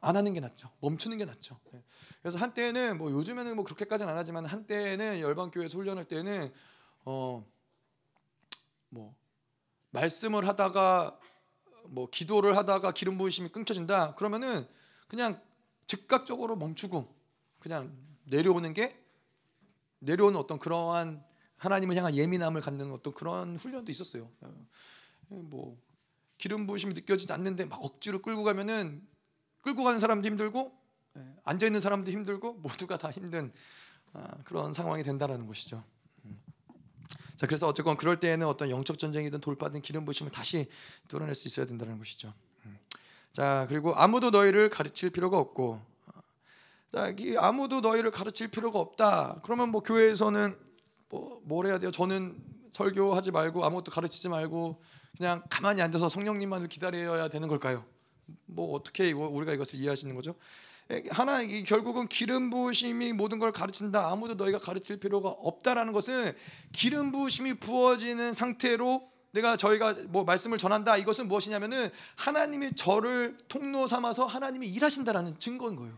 [0.00, 0.70] 안 하는 게 낫죠.
[0.80, 1.58] 멈추는 게 낫죠.
[1.74, 1.82] 예.
[2.22, 6.52] 그래서 한때는 뭐 요즘에는 뭐 그렇게까지는 안 하지만 한때는 열방교회에서 훈련할 때는
[7.04, 7.44] 어
[8.92, 9.14] 뭐
[9.90, 11.18] 말씀을 하다가
[11.84, 14.14] 뭐 기도를 하다가 기름 부으심이 끊겨진다.
[14.14, 14.68] 그러면은
[15.08, 15.40] 그냥
[15.86, 17.12] 즉각적으로 멈추고
[17.58, 19.02] 그냥 내려오는 게
[19.98, 21.24] 내려오는 어떤 그러한
[21.62, 24.28] 하나님을 향한 예민함을 갖는 어떤 그런 훈련도 있었어요.
[24.40, 24.66] 어,
[25.28, 25.78] 뭐
[26.36, 29.00] 기름 부으심이 느껴지지 않는데 막 억지로 끌고 가면은
[29.60, 30.76] 끌고 가는 사람도 힘들고
[31.18, 33.52] 예, 앉아 있는 사람도 힘들고 모두가 다 힘든
[34.12, 35.84] 아, 그런 상황이 된다라는 것이죠.
[36.24, 36.42] 음.
[37.36, 40.68] 자 그래서 어쨌건 그럴 때에는 어떤 영적 전쟁이든 돌파든 기름 부심을 다시
[41.06, 42.34] 뚫어낼 수 있어야 된다는 것이죠.
[42.66, 42.76] 음.
[43.32, 45.80] 자 그리고 아무도 너희를 가르칠 필요가 없고
[46.90, 49.42] 자 아무도 너희를 가르칠 필요가 없다.
[49.44, 50.71] 그러면 뭐 교회에서는
[51.12, 51.90] 뭐, 뭘 해야 돼요?
[51.90, 52.34] 저는
[52.72, 54.80] 설교하지 말고 아무것도 가르치지 말고
[55.16, 57.84] 그냥 가만히 앉아서 성령님만을 기다려야 되는 걸까요?
[58.46, 60.34] 뭐 어떻게 이거 우리가 이것을 이해하시는 거죠?
[61.10, 64.10] 하나 결국은 기름 부으심이 모든 걸 가르친다.
[64.10, 66.32] 아무도 너희가 가르칠 필요가 없다라는 것은
[66.72, 69.02] 기름 부으심이 부어지는 상태로
[69.32, 70.96] 내가 저희가 뭐 말씀을 전한다.
[70.96, 75.92] 이것은 무엇이냐면은 하나님이 저를 통로 삼아서 하나님이 일하신다라는 증거인 거예요.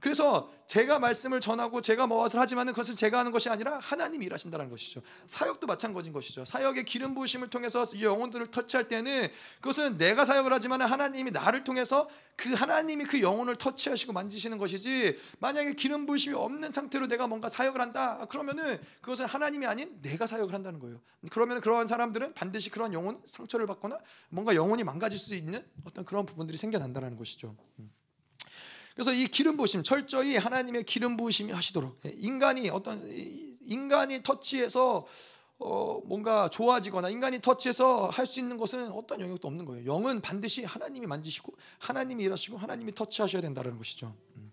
[0.00, 5.00] 그래서 제가 말씀을 전하고 제가 무엇을 하지만은 그것은 제가 하는 것이 아니라 하나님이 일하신다는 것이죠.
[5.26, 6.44] 사역도 마찬가지인 것이죠.
[6.44, 12.08] 사역의 기름 부으심을 통해서 이 영혼들을 터치할 때는 그것은 내가 사역을 하지만 하나님이 나를 통해서
[12.36, 17.80] 그 하나님이 그 영혼을 터치하시고 만지시는 것이지 만약에 기름 부으심이 없는 상태로 내가 뭔가 사역을
[17.80, 21.00] 한다 그러면은 그것은 하나님이 아닌 내가 사역을 한다는 거예요.
[21.30, 23.98] 그러면 그러한 사람들은 반드시 그러한 영혼 상처를 받거나
[24.28, 27.56] 뭔가 영혼이 망가질 수 있는 어떤 그런 부분들이 생겨난다는 것이죠.
[27.80, 27.90] 음.
[28.98, 33.00] 그래서 이 기름 부심 철저히 하나님의 기름 부심이 하시도록 예, 인간이 어떤
[33.60, 35.06] 인간이 터치해서
[35.60, 39.86] 어 뭔가 좋아지거나 인간이 터치해서 할 수 있는 것은 어떤 영역도 없는 거예요.
[39.86, 44.16] 영은 반드시 하나님이 만지시고 하나님이 일하시고 하나님이 터치하셔야 된다는 것이죠.
[44.34, 44.52] 음.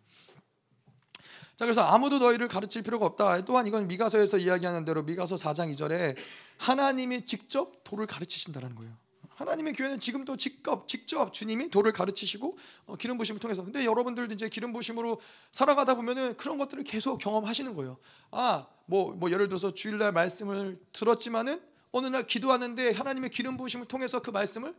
[1.56, 3.46] 자 그래서 아무도 너희를 가르칠 필요가 없다.
[3.46, 6.16] 또한 이건 미가서에서 이야기하는 대로 미가서 4장 2절에
[6.60, 8.94] 하나님이 직접 도를 가르치신다는 거예요.
[9.36, 12.58] 하나님의 교회는 지금도 직접 직접 주님이 도를 가르치시고
[12.88, 15.20] 어, 기름 부심을 통해서 근데 여러분들도 이제 기름 부심으로
[15.52, 17.98] 살아가다 보면은 그런 것들을 계속 경험하시는 거예요.
[18.32, 24.30] 아, 뭐뭐 예를 들어서 주일날 말씀을 들었지만은 어느 날 기도하는데 하나님의 기름 부심을 통해서 그
[24.30, 24.76] 말씀을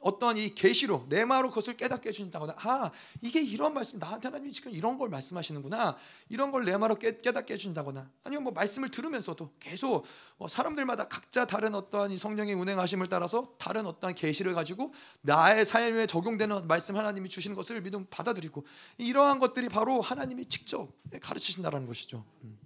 [0.00, 2.90] 어떤 이 계시로 레마로 그것을 깨닫게 해주신다거나 아
[3.20, 5.96] 이게 이런 말씀 나한테 하나님이 지금 이런 걸 말씀하시는구나
[6.30, 10.06] 이런 걸 레마로 깨, 닫게 해준다거나 아니면 뭐 말씀을 들으면서도 계속
[10.38, 16.06] 뭐 사람들마다 각자 다른 어떠한 이 성령의 운행하심을 따라서 다른 어떠한 계시를 가지고 나의 삶에
[16.06, 18.64] 적용되는 말씀 하나님이 주시는 것을 믿음 받아들이고
[18.96, 20.88] 이러한 것들이 바로 하나님이 직접
[21.20, 22.24] 가르치신다라는 것이죠.
[22.44, 22.58] 음.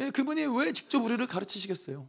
[0.00, 2.08] 예, 그분이 왜 직접 우리를 가르치시겠어요?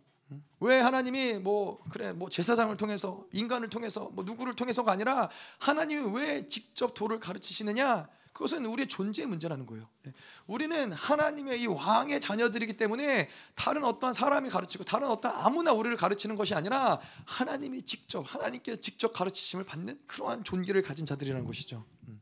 [0.59, 5.29] 왜 하나님이 뭐 그래 뭐 제사장을 통해서 인간을 통해서 뭐 누구를 통해서가 아니라
[5.59, 8.07] 하나님이 왜 직접 도를 가르치시느냐?
[8.33, 9.89] 그것은 우리의 존재의 문제라는 거예요.
[10.03, 10.13] 네.
[10.47, 16.37] 우리는 하나님의 이 왕의 자녀들이기 때문에 다른 어떤 사람이 가르치고 다른 어떤 아무나 우리를 가르치는
[16.37, 21.83] 것이 아니라 하나님이 직접 하나님께 직접 가르치심을 받는 그러한 존귀를 가진 자들이라는 것이죠.
[22.07, 22.20] 음.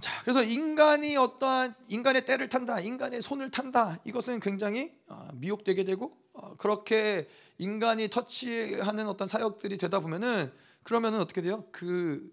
[0.00, 3.98] 자, 그래서 인간이 어떠한 인간의 때를 탄다, 인간의 손을 탄다.
[4.04, 10.52] 이것은 굉장히 어, 미혹되게 되고 어, 그렇게 인간이 터치하는 어떤 사역들이 되다 보면은
[10.82, 11.64] 그러면은 어떻게 돼요?
[11.70, 12.32] 그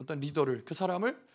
[0.00, 1.27] 어떤 리더를 그 사람을 어,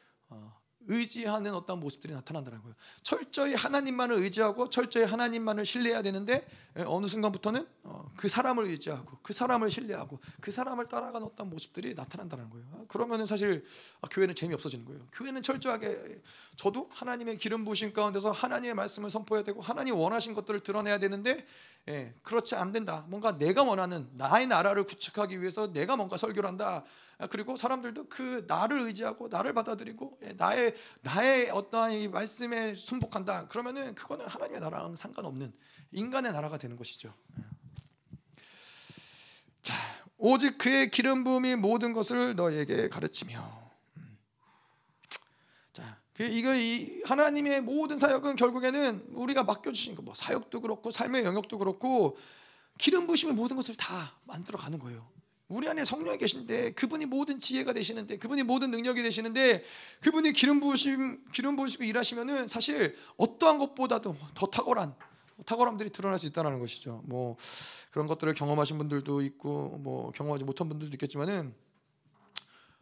[0.87, 2.75] 의지하는 어떤 모습들이 나타난다는 거예요.
[3.01, 6.45] 철저히 하나님만을 의지하고 철저히 하나님만을 신뢰해야 되는데
[6.77, 11.93] 예, 어느 순간부터는 어, 그 사람을 의지하고 그 사람을 신뢰하고 그 사람을 따라가는 어떤 모습들이
[11.93, 12.65] 나타난다는 거예요.
[12.73, 13.65] 아, 그러면은 사실
[14.01, 15.07] 아, 교회는 재미 없어지는 거예요.
[15.13, 16.21] 교회는 철저하게
[16.55, 21.45] 저도 하나님의 기름 부신 가운데서 하나님의 말씀을 선포해야 되고 하나님 원하신 것들을 드러내야 되는데
[21.89, 23.05] 예, 그렇지 안 된다.
[23.07, 26.83] 뭔가 내가 원하는 나의 나라를 구축하기 위해서 내가 뭔가 설교를 한다.
[27.17, 33.47] 아, 그리고 사람들도 그 나를 의지하고 나를 받아들이고 예, 나의 나의 어떠한 이 말씀에 순복한다.
[33.47, 35.53] 그러면은 그거는 하나님의 나라랑 상관없는
[35.91, 37.13] 인간의 나라가 되는 것이죠.
[37.39, 37.43] 예.
[39.61, 39.73] 자,
[40.17, 43.71] 오직 그의 기름 부음이 모든 것을 너에게 가르치며.
[43.97, 44.17] 음.
[45.71, 50.91] 자, 그 이거 이 하나님의 모든 사역은 결국에는 우리가 맡겨 주신 거 뭐 사역도 그렇고
[50.91, 52.17] 삶의 영역도 그렇고
[52.77, 55.12] 기름 부심이 모든 것을 다 만들어 가는 거예요.
[55.49, 59.63] 우리 안에 성령이 계신데 그분이 모든 지혜가 되시는데 그분이 모든 능력이 되시는데
[60.01, 64.95] 그분이 기름 부으심 기름 부으시고 일하시면은 사실 어떠한 것보다도 더 탁월한
[65.45, 67.01] 탁월함들이 드러날 수 있다는 것이죠.
[67.05, 67.35] 뭐
[67.91, 71.53] 그런 것들을 경험하신 분들도 있고 뭐 경험하지 못한 분들도 있겠지만은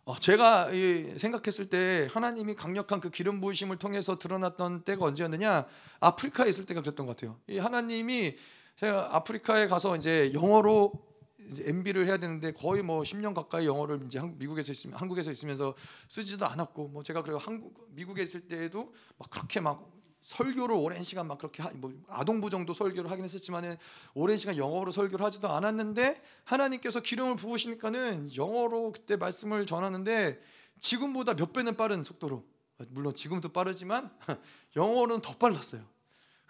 [0.04, 0.70] 어, 제가
[1.18, 5.66] 생각했을 때 하나님이 강력한 그 기름 부으심을 통해서 드러났던 때가 언제였느냐
[6.00, 7.40] 아프리카에 있을 때가 그랬던 것 같아요.
[7.48, 8.36] 이 하나님이
[8.78, 11.11] 제가 아프리카에 가서 이제 영어로
[11.50, 15.76] 이제 MB를 해야 되는데 거의 뭐 10년 가까이 영어를 이제 미국에서 있으면 한국에서 있으면서
[16.08, 19.92] 쓰지도 않았고 뭐 제가 그리고 한국 미국에 있을 때에도 막 그렇게 막
[20.22, 23.78] 설교를 오랜 시간 막 그렇게 하, 뭐 아동부 정도 설교를 하긴 했었지만은
[24.14, 30.40] 오랜 시간 영어로 설교를 하지도 않았는데 하나님께서 기름을 부으시니까는 영어로 그때 말씀을 전하는데
[30.80, 32.44] 지금보다 몇 배는 빠른 속도로
[32.90, 34.12] 물론 지금도 빠르지만
[34.76, 35.91] 영어는 더 빨랐어요.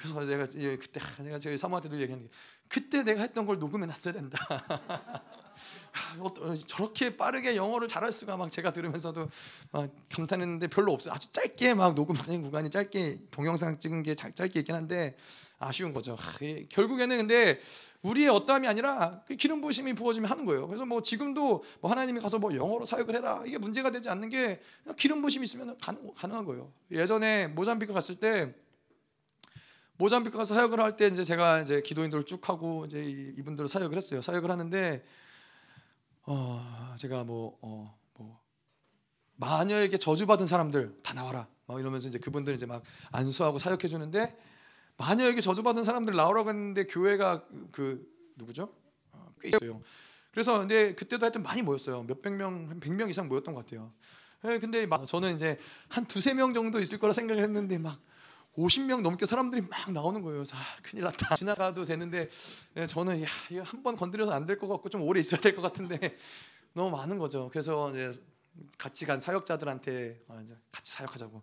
[0.02, 2.34] 그래서 내가 예, 그때 내가 저희 사모한테도 얘기했는데
[2.68, 4.40] 그때 내가 했던 걸 녹음해 놨어야 된다.
[6.20, 9.30] 어, 저렇게 빠르게 영어를 잘할 수가 막 제가 들으면서도
[9.72, 11.14] 막 감탄했는데 별로 없어요.
[11.14, 15.16] 아주 짧게 막 녹음하는 구간이 짧게 동영상 찍은 게 짧게 있긴 한데
[15.60, 16.18] 아쉬운 거죠.
[16.42, 17.60] 예, 결국에는 근데
[18.02, 20.68] 우리의 어떠함이 아니라 그 기름 부심이 부어지면 하는 거예요.
[20.68, 24.60] 그래서 뭐 지금도 뭐 하나님이 가서 뭐 영어로 사역을 해라 이게 문제가 되지 않는 게
[24.98, 26.72] 기름 부심이 있으면 가능, 가능한 거예요.
[26.90, 28.56] 예전에 모잠비크 갔을 때
[30.02, 34.24] 모잠비크 가서 사역을 할 때 이제 제가 이제 기도인들을 쭉 하고 이제 이분들을 사역을 했어요.
[34.24, 35.06] 사역을 하는데
[36.24, 38.42] 어 제가 뭐 어, 뭐
[39.36, 41.48] 마녀에게 저주받은 사람들 다 나와라.
[41.68, 44.36] 막 이러면서 이제 그분들 이제 막 안수하고 사역해 주는데
[44.98, 48.04] 마녀에게 저주받은 사람들 나오라고 했는데 교회가 그
[48.38, 48.74] 누구죠?
[49.12, 49.82] 어, 꽤 있어요.
[50.32, 52.02] 그래서 근데 그때도 하여튼 많이 모였어요.
[52.04, 53.92] 몇백 명, 한 백 명 이상 모였던 것 같아요.
[54.42, 55.60] 네, 근데 막 저는 이제
[55.90, 58.00] 한 두세 명 정도 있을 거라 생각을 했는데 막
[58.58, 60.44] 50명 넘게 사람들이 막 나오는 거예요.
[60.54, 61.36] 아, 큰일 났다.
[61.36, 62.30] 지나가도 되는데
[62.78, 65.56] 예, 저는 야, 이거 한 번 건드려서 안 될 것 같고 좀 오래 있어야 될
[65.56, 65.98] 것 같은데
[66.74, 67.50] 너무 많은 거죠.
[67.52, 68.14] 그래서 이제
[68.78, 71.42] 같이 간 사역자들한테 어, 같이 사역하자고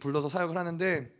[0.00, 1.12] 불러서 사역을 하는데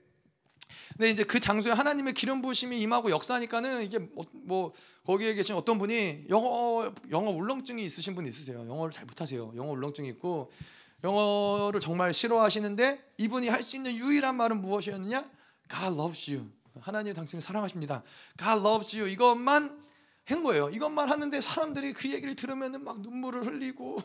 [0.97, 4.73] 근데 이제 그 장소에 하나님의 기름 부심이 임하고 역사하니까는 이게 뭐, 뭐,
[5.05, 8.61] 거기에 계신 어떤 분이 영어 영어 울렁증이 있으신 분 있으세요.
[8.69, 9.53] 영어를 잘 못하세요.
[9.57, 10.51] 영어 울렁증이 있고
[11.05, 15.29] 영어를 정말 싫어하시는데 이분이 할 수 있는 유일한 말은 무엇이었느냐?
[15.69, 16.51] God loves you.
[16.81, 18.03] 하나님 당신을 사랑하십니다.
[18.39, 19.11] God loves you.
[19.11, 19.85] 이것만
[20.25, 20.69] 한 거예요.
[20.71, 24.01] 이것만 하는데 사람들이 그 얘기를 들으면은 막 눈물을 흘리고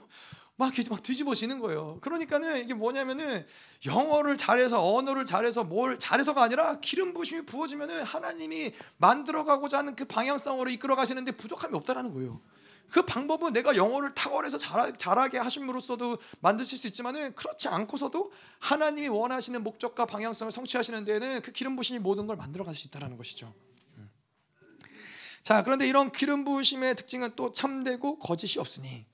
[0.55, 1.97] 막, 막 뒤집어지는 거예요.
[2.01, 3.45] 그러니까는 이게 뭐냐면은
[3.85, 10.69] 영어를 잘해서 언어를 잘해서 뭘 잘해서가 아니라 기름 부심이 부어지면은 하나님이 만들어가고자 하는 그 방향성으로
[10.69, 12.39] 이끌어 가시는데 부족함이 없다라는 거예요.
[12.89, 19.07] 그 방법은 내가 영어를 탁월해서 잘, 잘하 게 하심으로써도 만드실 수 있지만은 그렇지 않고서도 하나님이
[19.07, 23.53] 원하시는 목적과 방향성을 성취하시는 데에는 그 기름 부심이 모든 걸 만들어 갈 수 있다라는 것이죠.
[23.97, 24.09] 음.
[25.43, 29.05] 자, 그런데 이런 기름 부심의 특징은 또 참되고 거짓이 없으니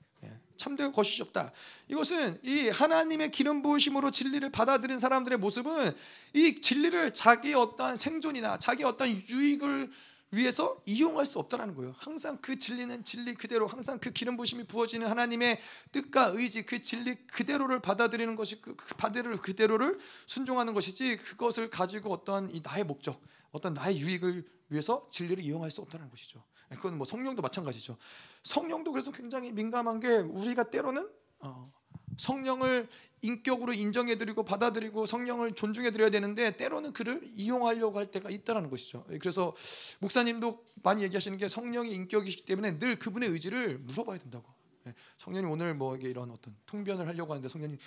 [0.58, 1.52] 참되고 거짓이 없다.
[1.88, 5.92] 이것은 이 하나님의 기름 부으심으로 진리를 받아들인 사람들의 모습은
[6.34, 9.90] 이 진리를 자기 어떠한 생존이나 자기 어떤 유익을
[10.30, 11.94] 위해서 이용할 수 없다라는 거예요.
[11.98, 15.58] 항상 그 진리는 진리 그대로 항상 그 기름 부심이 부어지는 하나님의
[15.92, 22.12] 뜻과 의지 그 진리 그대로를 받아들이는 것이 그, 그 받아들일 그대로를 순종하는 것이지 그것을 가지고
[22.12, 23.20] 어떤 이 나의 목적,
[23.52, 26.44] 어떤 나의 유익을 위해서 진리를 이용할 수 없다는 것이죠.
[26.68, 27.96] 그건 뭐 성령도 마찬가지죠.
[28.42, 31.08] 성령도 그래서 굉장히 민감한 게 우리가 때로는
[31.40, 31.72] 어,
[32.18, 32.88] 성령을
[33.22, 39.04] 인격으로 인정해드리고 받아들이고 성령을 존중해드려야 되는데 때로는 그를 이용하려고 할 때가 있다라는 것이죠.
[39.20, 39.54] 그래서
[40.00, 44.57] 목사님도 많이 얘기하시는 게 성령의 인격이기 때문에 늘 그분의 의지를 물어봐야 된다고.
[44.88, 47.78] 예, 성령님 오늘 뭐 이런 어떤 통변을 하려고 하는데 성령님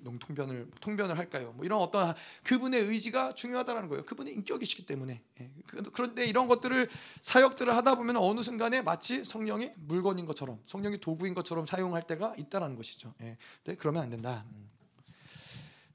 [0.00, 1.52] 농통변을 통변을 할까요?
[1.56, 2.14] 뭐 이런 어떤
[2.44, 4.04] 그분의 의지가 중요하다라는 거예요.
[4.04, 6.88] 그분의 인격이시기 때문에 예, 그, 그런데 이런 것들을
[7.20, 12.76] 사역들을 하다 보면 어느 순간에 마치 성령이 물건인 것처럼 성령이 도구인 것처럼 사용할 때가 있다라는
[12.76, 13.14] 것이죠.
[13.22, 13.36] 예,
[13.76, 14.44] 그러면 안 된다.
[14.50, 14.70] 음.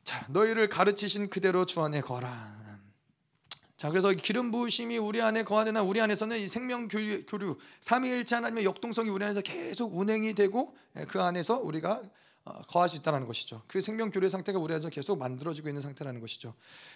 [0.04, 2.67] 자 너희를 가르치신 그대로 주 안에 거라.
[3.78, 8.66] 자 그래서 기름 부으심이 우리 안에 거하느나 우리 안에서는 이 생명 교류, 교류 삼위일체 하나님의
[8.66, 12.10] 역동성이 우리 안에서 계속 운행이 되고 예, 그 안에서 우리가 어,
[12.68, 13.62] 거할 수 있다는 것이죠.
[13.68, 16.54] 그 생명 교류의 상태가 우리 안에서 계속 만들어지고 있는 상태라는 것이죠.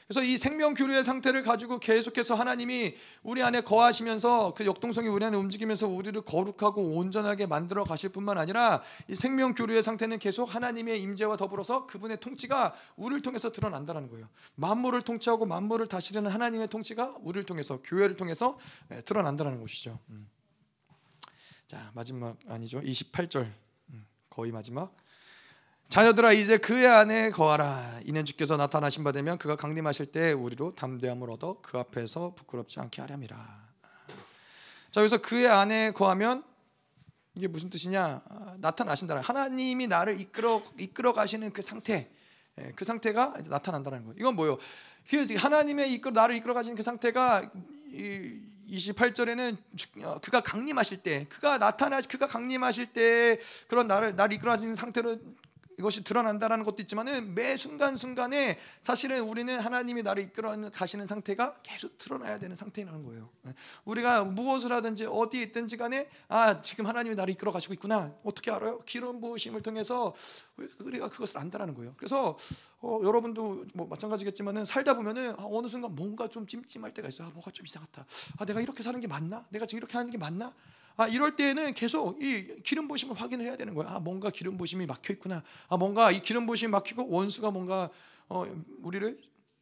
[0.08, 5.38] 그래서 이 생명 교류의 상태를 가지고 계속해서 하나님이 우리 안에 거하시면서 그 역동성이 우리 안에
[5.38, 11.38] 움직이면서 우리를 거룩하고 온전하게 만들어 가실 뿐만 아니라 이 생명 교류의 상태는 계속 하나님의 임재와
[11.38, 14.28] 더불어서 그분의 통치가 우리를 통해서 드러난다는 거예요.
[14.56, 18.58] 만물을 통치하고 만물을 다스리는 하나님의 통치가 우리를 통해서 교회를 통해서
[18.92, 20.00] 예, 드러난다는 것이죠.
[20.10, 20.28] 음.
[21.72, 23.50] 자 마지막 아니죠 28절
[23.92, 24.94] 음, 거의 마지막
[25.92, 28.00] 자녀들아 이제 그의 안에 거하라.
[28.06, 33.02] 이는 주께서 나타나신 바 되면 그가 강림하실 때 우리로 담대함을 얻어 그 앞에서 부끄럽지 않게
[33.02, 33.36] 하렴이라.
[34.92, 36.46] 자 여기서 그의 안에 거하면
[37.36, 38.22] 이게 무슨 뜻이냐?
[38.60, 42.10] 나타나신다 하나님이 나를 이끌어 이끌어 가시는 그 상태.
[42.62, 44.16] 예, 그 상태가 나타난다는 거예요.
[44.18, 44.58] 이건 뭐요?
[45.38, 47.52] 하나님의 이끌어 나를 이끌어 가시는 그 상태가
[48.70, 49.58] 28절에는
[50.06, 53.38] 어, 그가 강림하실 때 그가 나타나 그가 강림하실 때
[53.68, 55.18] 그런 나를 나를 이끌어 가시는 상태로
[55.82, 61.98] 이것이 드러난다라는 것도 있지만은 매 순간 순간에 사실은 우리는 하나님이 나를 이끌어 가시는 상태가 계속
[61.98, 63.30] 드러나야 되는 상태라는 거예요.
[63.86, 68.14] 우리가 무엇을 하든지 어디에 있든지 간에 아 지금 하나님이 나를 이끌어 가시고 있구나.
[68.24, 68.80] 어떻게 알아요?
[68.86, 70.14] 기름 부으심을 통해서
[70.82, 71.96] 우리가 그것을 안다라는 거예요.
[71.98, 72.38] 그래서
[72.80, 77.28] 어, 여러분도 뭐 마찬가지겠지만은 살다 보면은 아, 어느 순간 뭔가 좀 찜찜할 때가 있어요.
[77.28, 78.06] 아, 뭔가 좀 이상하다.
[78.38, 79.46] 아 내가 이렇게 사는 게 맞나?
[79.50, 80.54] 내가 지금 이렇게 하는 게 맞나?
[80.98, 83.90] 아, 이럴 때는 계속 이 기름 부심을 확인을 해야 되는 거야.
[83.92, 85.44] 아, 뭔가 기름 부심이 막혀 있구나.
[85.70, 87.90] 아, 뭔가 이 기름 부심이 막히고 원수가 뭔가
[88.30, 88.46] 어,
[88.82, 89.20] 우리를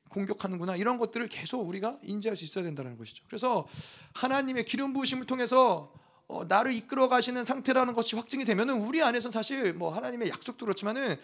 [0.09, 0.75] 공격하는구나.
[0.75, 3.23] 이런 것들을 계속 우리가 인지할 수 있어야 된다는 것이죠.
[3.27, 3.67] 그래서
[4.13, 5.93] 하나님의 기름 부심을 통해서
[6.27, 11.17] 어, 나를 이끌어 가시는 상태라는 것이 확증이 되면은 우리 안에서 사실 뭐 하나님의 약속도 그렇지만은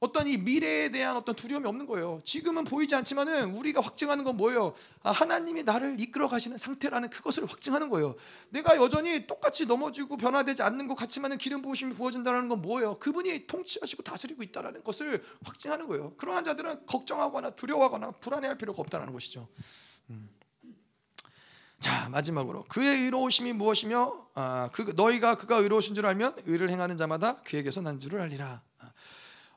[0.00, 2.20] 어떤 이 미래에 대한 어떤 두려움이 없는 거예요.
[2.24, 4.72] 지금은 보이지 않지만은 우리가 확증하는 건 뭐예요?
[5.02, 8.16] 아, 하나님이 나를 이끌어 가시는 상태라는 그것을 확증하는 거예요.
[8.48, 12.94] 내가 여전히 똑같이 넘어지고 변화되지 않는 것 같지만은 기름 부으심이 부어진다는 건 뭐예요?
[12.94, 16.14] 그분이 통치하시고 다스리고 있다라는 것을 확증하는 거예요.
[16.16, 19.48] 그러한 자들은 걱정하거나 두려워하거나 불안해할 필요가 없다라는 것이죠.
[20.08, 20.30] 음.
[21.78, 27.42] 자 마지막으로 그의 의로우심이 무엇이며 아, 그, 너희가 그가 의로우신 줄 알면 의를 행하는 자마다
[27.42, 28.62] 그에게서 난 줄을 알리라.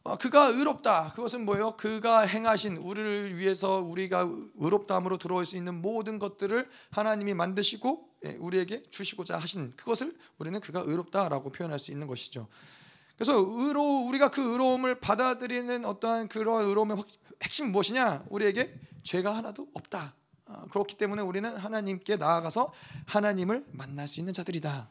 [0.05, 1.13] 어, 그가 의롭다.
[1.15, 1.77] 그것은 뭐예요?
[1.77, 8.83] 그가 행하신 우리를 위해서 우리가 의롭다함으로 들어올 수 있는 모든 것들을 하나님이 만드시고 예, 우리에게
[8.89, 12.47] 주시고자 하신 그것을 우리는 그가 의롭다라고 표현할 수 있는 것이죠.
[13.15, 16.97] 그래서 의로 우리가 그 의로움을 받아들이는 어떠한 그런 의로움의
[17.41, 18.25] 핵심 무엇이냐?
[18.29, 18.73] 우리에게
[19.03, 20.15] 죄가 하나도 없다.
[20.45, 22.73] 어, 그렇기 때문에 우리는 하나님께 나아가서
[23.05, 24.89] 하나님을 만날 수 있는 자들이다.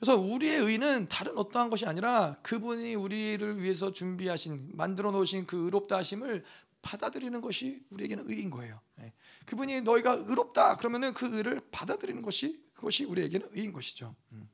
[0.00, 0.04] 음.
[0.04, 5.98] 그래서 우리의 의는 다른 어떠한 것이 아니라 그분이 우리를 위해서 준비하신 만들어 놓으신 그 의롭다
[5.98, 6.42] 하심을
[6.82, 8.80] 받아들이는 것이 우리에게는 의인 거예요.
[8.96, 9.12] 네.
[9.44, 14.16] 그분이 너희가 의롭다 그러면은 그 의를 받아들이는 것이 그것이 우리에게는 의인 것이죠.
[14.32, 14.48] 음.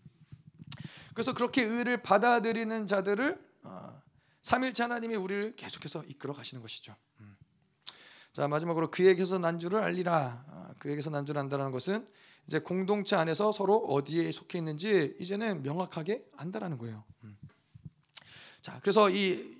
[1.14, 4.02] 그래서 그렇게 의를 받아들이는 자들을 어,
[4.42, 6.96] 삼일체 하나님이 우리를 계속해서 이끌어 가시는 것이죠.
[7.20, 7.36] 음.
[8.32, 10.44] 자 마지막으로 그에게서 난주를 알리라.
[10.48, 12.06] 아, 그에게서 난주를 안다라는 것은
[12.46, 17.04] 이제 공동체 안에서 서로 어디에 속해 있는지 이제는 명확하게 안다라는 거예요.
[17.24, 17.36] 음.
[18.62, 19.56] 자 그래서 이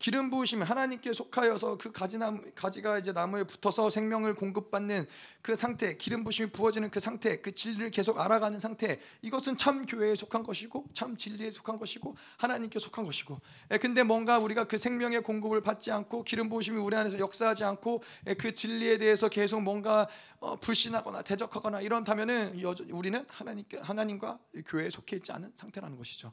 [0.00, 5.06] 기름 부으심 하나님께 속하여서 그 가지나무 가지가 이제 나무에 붙어서 생명을 공급받는
[5.42, 8.98] 그 상태, 기름 부심이 부어지는 그 상태, 그 진리를 계속 알아가는 상태.
[9.20, 13.38] 이것은 참 교회에 속한 것이고 참 진리에 속한 것이고 하나님께 속한 것이고.
[13.72, 18.02] 예, 근데 뭔가 우리가 그 생명의 공급을 받지 않고 기름 부심이 우리 안에서 역사하지 않고
[18.28, 20.08] 예, 그 진리에 대해서 계속 뭔가
[20.38, 22.58] 어, 불신하거나 대적하거나 이런다면은
[22.90, 26.32] 우리는 하나님께 하나님과 교회에 속해 있지 않은 상태라는 것이죠.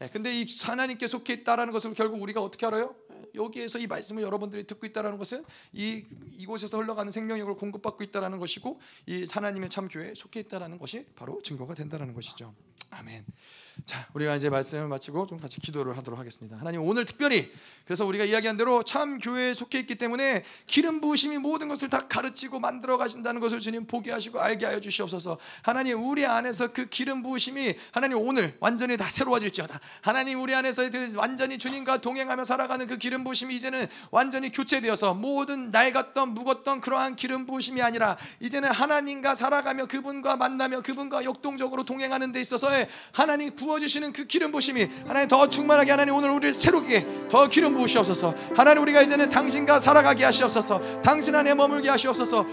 [0.00, 2.94] 예, 근데 이 하나님께 속해 있다라는 것을 결국 우리가 어떻게 알아요?
[3.34, 6.04] 여기에서 이 말씀을 여러분들이 듣고 있다라는 것은 이
[6.36, 11.74] 이곳에서 흘러가는 생명력을 공급받고 있다라는 것이고 이 하나님의 참 교회에 속해 있다라는 것이 바로 증거가
[11.74, 12.54] 된다라는 것이죠.
[12.90, 13.24] 아멘.
[13.86, 16.58] 자, 우리가 이제 말씀을 마치고 좀 같이 기도를 하도록 하겠습니다.
[16.58, 17.50] 하나님 오늘 특별히
[17.84, 22.60] 그래서 우리가 이야기한 대로 참 교회에 속해 있기 때문에 기름 부으심이 모든 것을 다 가르치고
[22.60, 25.38] 만들어 가신다는 것을 주님 보게 하시고 알게 하여 주시옵소서.
[25.62, 29.80] 하나님 우리 안에서 그 기름 부으심이 하나님 오늘 완전히 다 새로워질지어다.
[30.02, 35.70] 하나님 우리 안에서 그 완전히 주님과 동행하며 살아가는 그 기름 부으심이 이제는 완전히 교체되어서 모든
[35.70, 42.40] 낡았던 묵었던 그러한 기름 부으심이 아니라 이제는 하나님과 살아가며 그분과 만나며 그분과 역동적으로 동행하는 데
[42.40, 42.68] 있어서
[43.12, 48.34] 하나님 부어주시는 그 기름 부심이 하나님 더 충만하게 하나님 오늘 우리를 새롭게 더 기름 부으시옵소서
[48.56, 52.44] 하나님 우리가 이제는 당신과 살아가게 하시옵소서 당신 안에 머물게 하시옵소서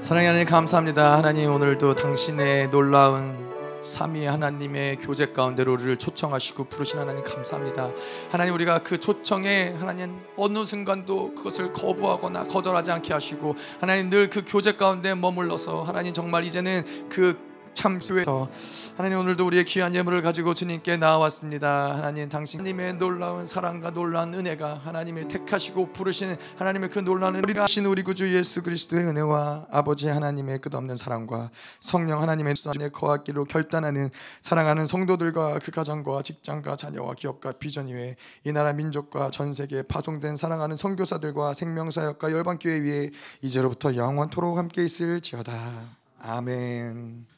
[0.00, 3.45] 사랑의 하나님 감사합니다 하나님 오늘도 당신의 놀라운
[3.86, 7.90] 삼위 하나님의 교제 가운데로 우리를 초청하시고 부르신 하나님 감사합니다.
[8.30, 14.42] 하나님 우리가 그 초청에 하나님 어느 순간도 그것을 거부하거나 거절하지 않게 하시고 하나님 늘 그
[14.44, 17.38] 교제 가운데 머물러서 하나님 정말 이제는 그
[17.76, 18.48] 참수에서
[18.96, 21.94] 하나님 오늘도 우리의 귀한 예물을 가지고 주님께 나왔습니다.
[21.94, 28.02] 하나님 당신님의 놀라운 사랑과 놀라운 은혜가 하나님의 택하시고 부르시는 하나님의 그 놀라운 우리가 하신 우리
[28.02, 35.60] 구주 예수 그리스도의 은혜와 아버지 하나님의 끝없는 사랑과 성령 하나님의 안에 거하기로 결단하는 사랑하는 성도들과
[35.62, 41.54] 그 가정과 직장과 자녀와 기업과 비전 위에 이 나라 민족과 전 세계에 파송된 사랑하는 선교사들과
[41.54, 43.10] 생명사역과 열방교회 위에
[43.42, 45.52] 이제로부터 영원토록 함께 있을지어다.
[46.22, 47.35] 아멘.